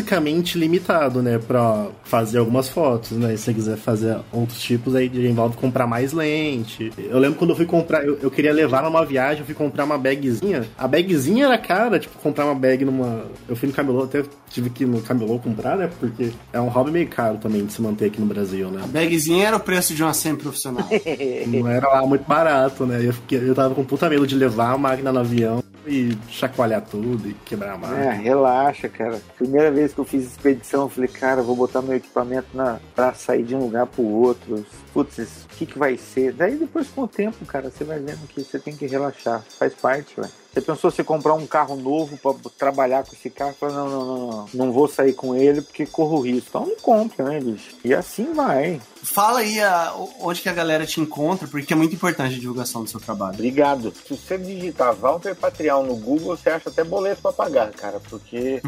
fisicamente 0.00 0.58
limitado, 0.58 1.22
né? 1.22 1.38
Pra 1.38 1.88
fazer 2.04 2.38
algumas 2.38 2.68
fotos, 2.68 3.12
né? 3.12 3.34
E 3.34 3.38
se 3.38 3.44
você 3.44 3.54
quiser 3.54 3.76
fazer 3.76 4.18
outros 4.32 4.60
tipos, 4.60 4.94
aí 4.94 5.10
envolve 5.28 5.56
comprar 5.56 5.86
mais 5.86 6.12
lente. 6.12 6.90
Eu 6.98 7.18
lembro 7.18 7.38
quando 7.38 7.50
eu 7.50 7.56
fui 7.56 7.66
comprar, 7.66 8.04
eu, 8.04 8.18
eu 8.20 8.30
queria 8.30 8.52
levar 8.52 8.82
numa 8.82 9.04
viagem, 9.04 9.40
eu 9.40 9.46
fui 9.46 9.54
comprar 9.54 9.84
uma 9.84 9.98
bagzinha. 9.98 10.64
A 10.76 10.88
bagzinha 10.88 11.46
era 11.46 11.58
cara, 11.58 11.98
tipo, 11.98 12.18
comprar 12.18 12.46
uma 12.46 12.54
bag 12.54 12.84
numa. 12.84 13.24
Eu 13.48 13.54
fui 13.54 13.68
no 13.68 13.74
camelô, 13.74 14.04
até 14.04 14.22
tive 14.48 14.70
que 14.70 14.84
ir 14.84 14.86
no 14.86 15.00
camelô 15.02 15.38
comprar, 15.38 15.76
né? 15.76 15.90
Porque 16.00 16.30
é 16.52 16.60
um 16.60 16.68
hobby 16.68 16.90
meio 16.90 17.08
caro 17.08 17.36
também 17.38 17.64
de 17.64 17.72
se 17.72 17.82
manter 17.82 18.06
aqui 18.06 18.20
no 18.20 18.26
Brasil, 18.26 18.70
né? 18.70 18.80
A 18.82 18.86
bagzinha 18.86 19.48
era 19.48 19.56
o 19.56 19.60
preço 19.60 19.94
de 19.94 20.02
uma 20.02 20.14
semi-profissional. 20.14 20.88
Não 21.46 21.68
era 21.68 21.88
lá 21.88 22.06
muito 22.06 22.26
barato, 22.26 22.86
né? 22.86 23.00
Eu, 23.04 23.12
fiquei, 23.12 23.38
eu 23.38 23.54
tava 23.54 23.74
com 23.74 23.84
puta 23.84 24.08
medo 24.08 24.26
de 24.26 24.34
levar 24.34 24.72
a 24.72 24.78
máquina 24.78 25.12
no 25.12 25.20
avião 25.20 25.62
e 25.86 26.16
chacoalhar 26.28 26.82
tudo 26.82 27.28
e 27.28 27.34
quebrar 27.34 27.74
a 27.74 27.78
máquina. 27.78 28.04
É, 28.04 28.10
relaxa, 28.12 28.88
cara. 28.88 29.20
Primeira 29.36 29.70
vez 29.70 29.92
que 29.92 30.00
eu 30.00 30.04
fiz 30.04 30.24
expedição, 30.24 30.82
eu 30.82 30.88
falei, 30.88 31.08
cara, 31.08 31.42
vou 31.42 31.56
botar 31.56 31.82
meu 31.82 31.96
equipamento 31.96 32.48
na, 32.54 32.78
pra 32.94 33.14
sair 33.14 33.42
de 33.42 33.54
um 33.54 33.60
lugar 33.60 33.86
pro 33.86 34.02
outro. 34.02 34.64
Putz, 34.92 35.44
o 35.44 35.48
que, 35.56 35.66
que 35.66 35.78
vai 35.78 35.96
ser? 35.96 36.32
Daí 36.32 36.56
depois, 36.56 36.88
com 36.88 37.02
o 37.02 37.08
tempo, 37.08 37.44
cara, 37.46 37.70
você 37.70 37.84
vai 37.84 37.98
vendo 37.98 38.26
que 38.28 38.42
você 38.42 38.58
tem 38.58 38.76
que 38.76 38.86
relaxar. 38.86 39.42
Faz 39.58 39.74
parte, 39.74 40.14
velho. 40.16 40.39
Você 40.52 40.60
pensou 40.60 40.90
você 40.90 41.04
comprar 41.04 41.34
um 41.34 41.46
carro 41.46 41.76
novo 41.76 42.16
para 42.16 42.50
trabalhar 42.58 43.04
com 43.04 43.14
esse 43.14 43.30
carro? 43.30 43.54
Fala, 43.58 43.72
não, 43.72 43.88
não, 43.88 44.04
não, 44.04 44.26
não, 44.26 44.46
não 44.52 44.72
vou 44.72 44.88
sair 44.88 45.12
com 45.12 45.34
ele 45.34 45.62
porque 45.62 45.86
corro 45.86 46.20
risco. 46.20 46.48
Então 46.48 46.66
não 46.66 46.76
compre, 46.76 47.22
né, 47.22 47.38
bicho? 47.40 47.76
E 47.84 47.94
assim 47.94 48.32
vai. 48.32 48.80
Fala 49.02 49.40
aí 49.40 49.60
a, 49.60 49.94
onde 50.20 50.42
que 50.42 50.48
a 50.48 50.52
galera 50.52 50.84
te 50.84 51.00
encontra, 51.00 51.46
porque 51.46 51.72
é 51.72 51.76
muito 51.76 51.94
importante 51.94 52.34
a 52.34 52.38
divulgação 52.38 52.82
do 52.82 52.90
seu 52.90 52.98
trabalho. 52.98 53.34
Obrigado. 53.34 53.94
Se 54.06 54.16
você 54.16 54.36
digitar 54.36 54.94
Walter 54.94 55.36
Patrial 55.36 55.84
no 55.84 55.94
Google, 55.94 56.36
você 56.36 56.50
acha 56.50 56.68
até 56.68 56.82
boleto 56.82 57.22
para 57.22 57.32
pagar, 57.32 57.70
cara, 57.70 58.00
porque 58.10 58.60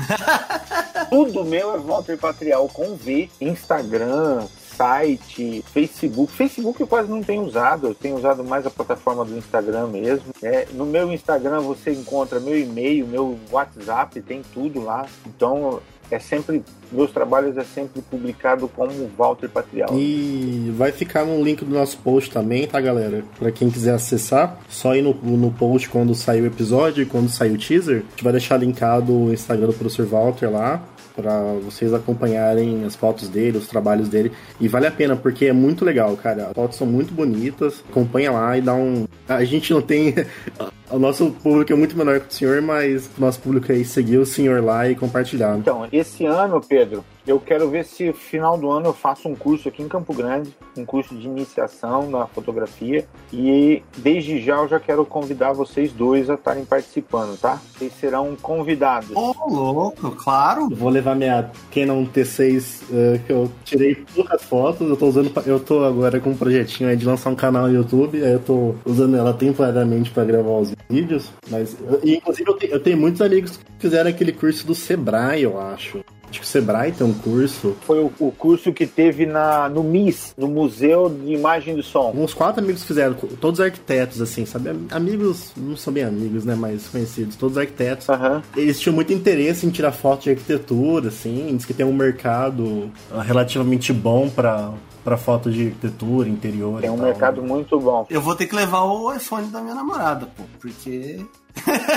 tudo 1.11 1.45
meu 1.45 1.75
é 1.75 1.79
Walter 1.79 2.17
Patrial 2.17 2.69
com 2.69 2.95
V, 2.95 3.29
Instagram, 3.41 4.47
site, 4.77 5.65
Facebook. 5.73 6.33
Facebook 6.33 6.81
eu 6.81 6.87
quase 6.87 7.11
não 7.11 7.23
tenho 7.23 7.43
usado, 7.43 7.89
eu 7.89 7.95
tenho 7.95 8.17
usado 8.17 8.45
mais 8.45 8.67
a 8.67 8.71
plataforma 8.71 9.25
do 9.25 9.37
Instagram 9.37 9.89
mesmo. 9.89 10.33
É, 10.43 10.67
no 10.73 10.87
meu 10.87 11.13
Instagram 11.13 11.61
você 11.61 11.93
encontra 11.93 12.41
meu 12.41 12.59
e-mail, 12.59 13.07
meu 13.07 13.39
WhatsApp, 13.51 14.21
tem 14.23 14.43
tudo 14.53 14.83
lá. 14.83 15.07
Então 15.27 15.81
é 16.11 16.19
sempre 16.19 16.63
meus 16.91 17.11
trabalhos 17.11 17.57
é 17.57 17.65
sempre 17.65 18.03
publicado 18.03 18.69
como 18.69 19.11
Walter 19.17 19.49
Patrial. 19.49 19.89
E 19.95 20.71
vai 20.77 20.93
ficar 20.93 21.25
no 21.25 21.43
link 21.43 21.65
do 21.65 21.75
nosso 21.75 21.97
post 21.99 22.31
também, 22.31 22.67
tá, 22.67 22.81
galera? 22.81 23.25
Para 23.39 23.51
quem 23.51 23.71
quiser 23.71 23.95
acessar, 23.95 24.59
só 24.69 24.95
ir 24.95 25.01
no, 25.01 25.15
no 25.15 25.51
post 25.51 25.89
quando 25.89 26.15
sair 26.15 26.43
o 26.43 26.47
episódio 26.47 27.07
quando 27.07 27.31
sair 27.31 27.53
o 27.53 27.59
teaser. 27.59 28.05
A 28.07 28.11
gente 28.11 28.25
vai 28.25 28.33
deixar 28.33 28.59
linkado 28.59 29.13
o 29.13 29.33
Instagram 29.33 29.69
do 29.69 29.73
professor 29.73 30.07
Walter 30.07 30.51
lá 30.51 30.83
para 31.15 31.41
vocês 31.65 31.93
acompanharem 31.93 32.85
as 32.85 32.97
fotos 32.97 33.29
dele, 33.29 33.59
os 33.59 33.69
trabalhos 33.69 34.09
dele. 34.09 34.33
E 34.61 34.69
vale 34.69 34.87
a 34.87 34.91
pena, 34.91 35.17
porque 35.17 35.47
é 35.47 35.53
muito 35.53 35.85
legal, 35.85 36.17
cara. 36.17 36.49
As 36.49 36.53
fotos 36.53 36.77
são 36.77 36.87
muito 36.87 37.13
bonitas. 37.13 37.83
Acompanha 37.89 38.33
lá 38.33 38.57
e 38.57 38.61
dá 38.61 38.75
um. 38.75 39.07
A 39.29 39.45
gente 39.45 39.73
não 39.73 39.83
tem. 39.83 40.15
O 40.93 40.99
nosso 40.99 41.31
público 41.31 41.73
é 41.73 41.75
muito 41.75 41.97
menor 41.97 42.21
que 42.21 42.29
o 42.29 42.33
senhor, 42.33 42.61
mas 42.61 43.09
o 43.17 43.21
nosso 43.23 43.41
público 43.41 43.73
aí 43.73 43.83
seguiu 43.83 44.21
o 44.21 44.27
senhor 44.27 44.63
lá 44.63 44.87
e 44.87 44.95
compartilhar. 44.95 45.57
Então, 45.57 45.89
esse 45.91 46.27
ano, 46.27 46.61
Pedro, 46.61 47.03
eu 47.27 47.41
quero 47.41 47.71
ver 47.71 47.87
se 47.87 48.13
final 48.13 48.59
do 48.59 48.71
ano 48.71 48.89
eu 48.89 48.93
faço 48.93 49.27
um 49.27 49.35
curso 49.35 49.71
aqui 49.71 49.83
em 49.83 49.89
Campo 49.89 50.13
Grande, 50.13 50.55
um 50.77 50.85
curso 50.85 51.15
de 51.15 51.27
iniciação 51.27 52.11
na 52.11 52.27
fotografia. 52.27 53.07
E 53.33 53.83
desde 53.97 54.39
já 54.43 54.57
eu 54.57 54.69
já 54.69 54.79
quero 54.79 55.07
convidar 55.07 55.55
vocês 55.55 55.93
dois 55.93 56.29
a 56.29 56.35
estarem 56.35 56.67
participando, 56.67 57.41
tá? 57.41 57.59
Vocês 57.73 57.93
serão 57.95 58.37
convidados. 58.37 59.13
Oh, 59.15 59.32
louco, 59.49 60.11
claro. 60.13 60.69
Eu 60.71 60.77
vou 60.77 60.89
levar 60.89 61.15
minha 61.15 61.51
Canon 61.75 62.05
T6, 62.07 62.83
uh, 62.83 63.19
que 63.27 63.33
eu 63.33 63.51
tirei 63.65 63.95
poucas 64.15 64.43
fotos. 64.43 64.89
Eu 64.89 64.97
tô 64.97 65.07
usando, 65.07 65.33
eu 65.47 65.61
tô 65.61 65.85
agora 65.85 66.21
com 66.21 66.31
um 66.31 66.37
projetinho 66.37 66.89
aí 66.89 66.97
de 66.97 67.05
lançar 67.05 67.31
um 67.31 67.35
canal 67.35 67.69
no 67.69 67.75
YouTube. 67.75 68.23
Aí 68.23 68.33
eu 68.33 68.41
tô 68.41 68.75
usando 68.85 69.17
ela 69.17 69.33
temporariamente 69.33 70.11
para 70.11 70.25
gravar 70.25 70.59
os 70.59 70.73
vídeos. 70.89 71.31
Mas, 71.51 71.77
e, 72.03 72.17
inclusive, 72.17 72.49
eu, 72.49 72.59
eu 72.71 72.81
tenho 72.81 72.97
muitos 72.97 73.21
amigos 73.21 73.57
que 73.57 73.65
fizeram 73.79 74.11
aquele 74.11 74.33
curso 74.33 74.67
do 74.67 74.75
Sebrae, 74.75 75.43
eu 75.43 75.61
acho. 75.61 76.05
Acho 76.33 76.41
que 76.41 76.47
o 76.47 76.49
Sebrae 76.49 76.93
tem 76.93 77.07
um 77.07 77.13
curso. 77.13 77.77
Foi 77.83 77.99
o, 77.99 78.11
o, 78.19 78.33
curso 78.33 78.73
que 78.73 78.87
teve 78.87 79.27
na, 79.27 79.69
no 79.69 79.85
MIS, 79.85 80.35
no 80.39 80.49
Museu 80.49 81.11
de 81.11 81.35
Imagem 81.35 81.77
do 81.77 81.83
Som. 81.83 82.11
Uns 82.17 82.33
quatro 82.33 82.63
amigos 82.63 82.85
fizeram, 82.85 83.13
todos 83.13 83.61
arquitetos, 83.61 84.21
assim, 84.23 84.47
sabe? 84.47 84.71
Amigos, 84.91 85.53
não 85.55 85.77
são 85.77 85.93
bem 85.93 86.05
amigos, 86.05 86.47
né? 86.47 86.55
Mas 86.55 86.89
conhecidos, 86.89 87.37
todos 87.37 87.59
arquitetos. 87.59 88.09
Uhum. 88.09 88.41
Eles 88.57 88.81
tinham 88.81 88.95
muito 88.95 89.13
interesse 89.13 89.67
em 89.67 89.71
tirar 89.71 89.93
foto 89.93 90.23
de 90.23 90.31
arquitetura, 90.31 91.09
assim. 91.09 91.55
Diz 91.55 91.67
que 91.67 91.75
tem 91.75 91.85
um 91.85 91.93
mercado 91.93 92.91
relativamente 93.27 93.93
bom 93.93 94.31
para 94.31 94.73
para 95.05 95.17
foto 95.17 95.51
de 95.51 95.67
arquitetura, 95.67 96.29
interior. 96.29 96.81
Tem 96.81 96.89
um 96.89 96.97
mercado 96.97 97.43
muito 97.43 97.79
bom. 97.79 98.07
Eu 98.09 98.21
vou 98.21 98.37
ter 98.37 98.47
que 98.47 98.55
levar 98.55 98.85
o 98.85 99.13
iPhone 99.13 99.49
da 99.49 99.61
minha 99.61 99.75
namorada, 99.75 100.27
pô, 100.27 100.45
porque 100.61 101.21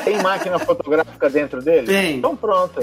tem 0.03 0.22
máquina 0.22 0.60
fotográfica 0.60 1.30
dentro 1.30 1.62
dele? 1.62 1.88
Tem. 1.88 2.18
Então 2.18 2.36
pronto. 2.36 2.80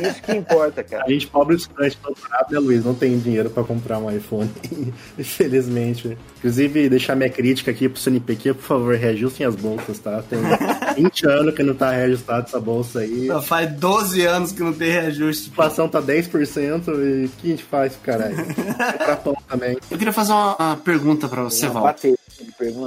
Isso 0.00 0.22
que 0.22 0.32
importa, 0.32 0.82
cara. 0.82 1.04
A 1.06 1.10
gente 1.10 1.26
pobre 1.26 1.56
estudante 1.56 1.98
doutorado, 2.02 2.52
né, 2.52 2.58
Luiz? 2.58 2.84
Não 2.84 2.94
tem 2.94 3.18
dinheiro 3.18 3.50
para 3.50 3.62
comprar 3.64 3.98
um 3.98 4.10
iPhone. 4.10 4.50
Infelizmente. 5.18 6.16
Inclusive, 6.38 6.88
deixar 6.88 7.14
minha 7.14 7.30
crítica 7.30 7.70
aqui 7.70 7.88
pro 7.88 8.00
CNPq, 8.00 8.54
por 8.54 8.62
favor, 8.62 8.94
reajustem 8.94 9.46
as 9.46 9.54
bolsas, 9.54 9.98
tá? 9.98 10.22
Tem 10.22 10.38
20 11.02 11.26
anos 11.26 11.54
que 11.54 11.62
não 11.62 11.74
tá 11.74 11.90
reajustado 11.90 12.46
essa 12.46 12.60
bolsa 12.60 13.00
aí. 13.00 13.26
Não, 13.26 13.42
faz 13.42 13.72
12 13.72 14.22
anos 14.26 14.52
que 14.52 14.62
não 14.62 14.72
tem 14.72 14.90
reajuste. 14.90 15.48
A 15.48 15.52
inflação 15.52 15.88
tá 15.88 16.02
10% 16.02 16.88
e 16.88 17.26
o 17.26 17.28
que 17.28 17.46
a 17.46 17.50
gente 17.50 17.64
faz, 17.64 17.96
caralho? 18.02 18.36
Comprar 18.44 19.16
pão 19.16 19.36
também. 19.48 19.76
Eu 19.90 19.98
queria 19.98 20.12
fazer 20.12 20.32
uma, 20.32 20.56
uma 20.56 20.76
pergunta 20.76 21.28
para 21.28 21.42
você, 21.42 21.68
Val. 21.68 21.84
Bater. 21.84 22.14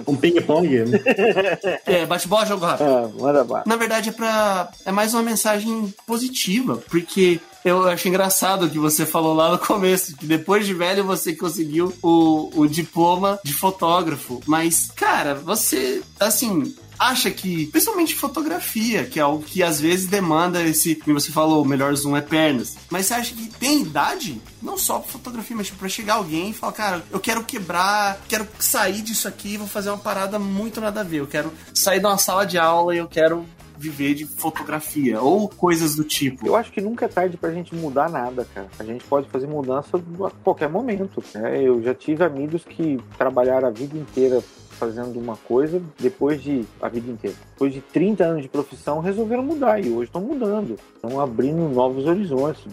Um 0.08 0.16
ping-pong? 0.16 0.68
é, 1.86 2.06
bate-bola, 2.06 2.46
jogo 2.46 2.66
rápido. 2.66 2.88
Ah, 2.88 3.10
manda 3.20 3.64
Na 3.66 3.76
verdade, 3.76 4.10
é 4.10 4.12
pra. 4.12 4.70
É 4.86 4.92
mais 4.92 5.14
uma 5.14 5.24
mensagem 5.24 5.94
positiva, 6.06 6.82
porque 6.90 7.40
eu 7.64 7.88
acho 7.88 8.08
engraçado 8.08 8.70
que 8.70 8.80
você 8.80 9.06
falou 9.06 9.34
lá 9.34 9.52
no 9.52 9.60
começo, 9.60 10.16
que 10.16 10.26
depois 10.26 10.66
de 10.66 10.74
velho 10.74 11.04
você 11.04 11.36
conseguiu 11.36 11.94
o, 12.02 12.50
o 12.56 12.68
diploma 12.68 13.40
de 13.44 13.54
fotógrafo. 13.54 14.42
Mas, 14.46 14.90
cara, 14.96 15.36
você, 15.36 16.02
assim, 16.20 16.74
acha 16.98 17.30
que, 17.30 17.68
principalmente 17.68 18.16
fotografia, 18.16 19.06
que 19.06 19.20
é 19.20 19.24
algo 19.24 19.44
que 19.44 19.62
às 19.62 19.80
vezes 19.80 20.08
demanda 20.08 20.62
esse, 20.64 20.96
como 20.96 21.20
você 21.20 21.32
falou, 21.32 21.62
o 21.62 21.68
melhor 21.68 21.94
zoom 21.96 22.16
é 22.16 22.22
pernas. 22.22 22.78
Mas 22.90 23.06
você 23.06 23.14
acha 23.14 23.36
que 23.36 23.48
tem 23.48 23.82
idade? 23.82 24.42
Não 24.62 24.78
só 24.78 25.00
pra 25.00 25.12
fotografia, 25.12 25.56
mas 25.56 25.68
tipo, 25.68 25.80
pra 25.80 25.90
chegar 25.90 26.16
alguém 26.16 26.50
e 26.50 26.54
falar, 26.54 26.74
cara, 26.74 27.04
eu 27.12 27.20
quero 27.20 27.44
quebrar, 27.44 28.20
quero 28.28 28.48
sair 28.60 29.02
disso 29.02 29.28
aqui 29.28 29.58
vou 29.58 29.68
fazer 29.68 29.90
uma 29.90 29.98
parada 29.98 30.40
muito 30.40 30.80
nada 30.82 31.02
a 31.02 31.04
ver. 31.04 31.18
Eu 31.18 31.28
quero 31.28 31.52
sair 31.74 32.00
de 32.00 32.06
uma 32.06 32.18
sala 32.18 32.46
de 32.46 32.58
aula 32.58 32.96
e 32.96 32.98
eu 32.98 33.08
quero 33.08 33.46
viver 33.78 34.16
de 34.16 34.26
fotografia 34.26 35.22
ou 35.22 35.48
coisas 35.48 35.96
do 35.96 36.04
tipo. 36.04 36.48
Eu 36.48 36.56
acho 36.56 36.72
que 36.72 36.82
nunca 36.82 37.06
é 37.06 37.08
tarde 37.08 37.38
pra 37.38 37.52
gente 37.52 37.76
mudar 37.76 38.10
nada, 38.10 38.48
cara. 38.54 38.68
A 38.80 38.84
gente 38.84 39.04
pode 39.04 39.30
fazer 39.30 39.48
mudança 39.48 39.98
a 39.98 40.32
qualquer 40.44 40.68
momento. 40.68 41.24
Né? 41.36 41.62
Eu 41.62 41.82
já 41.84 41.94
tive 41.94 42.24
amigos 42.24 42.64
que 42.64 43.00
trabalharam 43.18 43.68
a 43.68 43.72
vida 43.72 43.98
inteira 43.98 44.44
fazendo 44.78 45.20
uma 45.20 45.36
coisa 45.36 45.82
depois 46.00 46.42
de 46.42 46.66
a 46.82 46.88
vida 46.88 47.12
inteira. 47.12 47.36
Depois 47.54 47.74
de 47.74 47.82
30 47.82 48.24
anos 48.24 48.42
de 48.44 48.48
profissão, 48.48 49.00
resolveram 49.00 49.44
mudar 49.44 49.80
e 49.80 49.90
hoje 49.90 50.06
estão 50.06 50.22
mudando. 50.22 50.78
Estão 50.96 51.20
abrindo 51.20 51.68
novos 51.70 52.06
horizontes, 52.06 52.64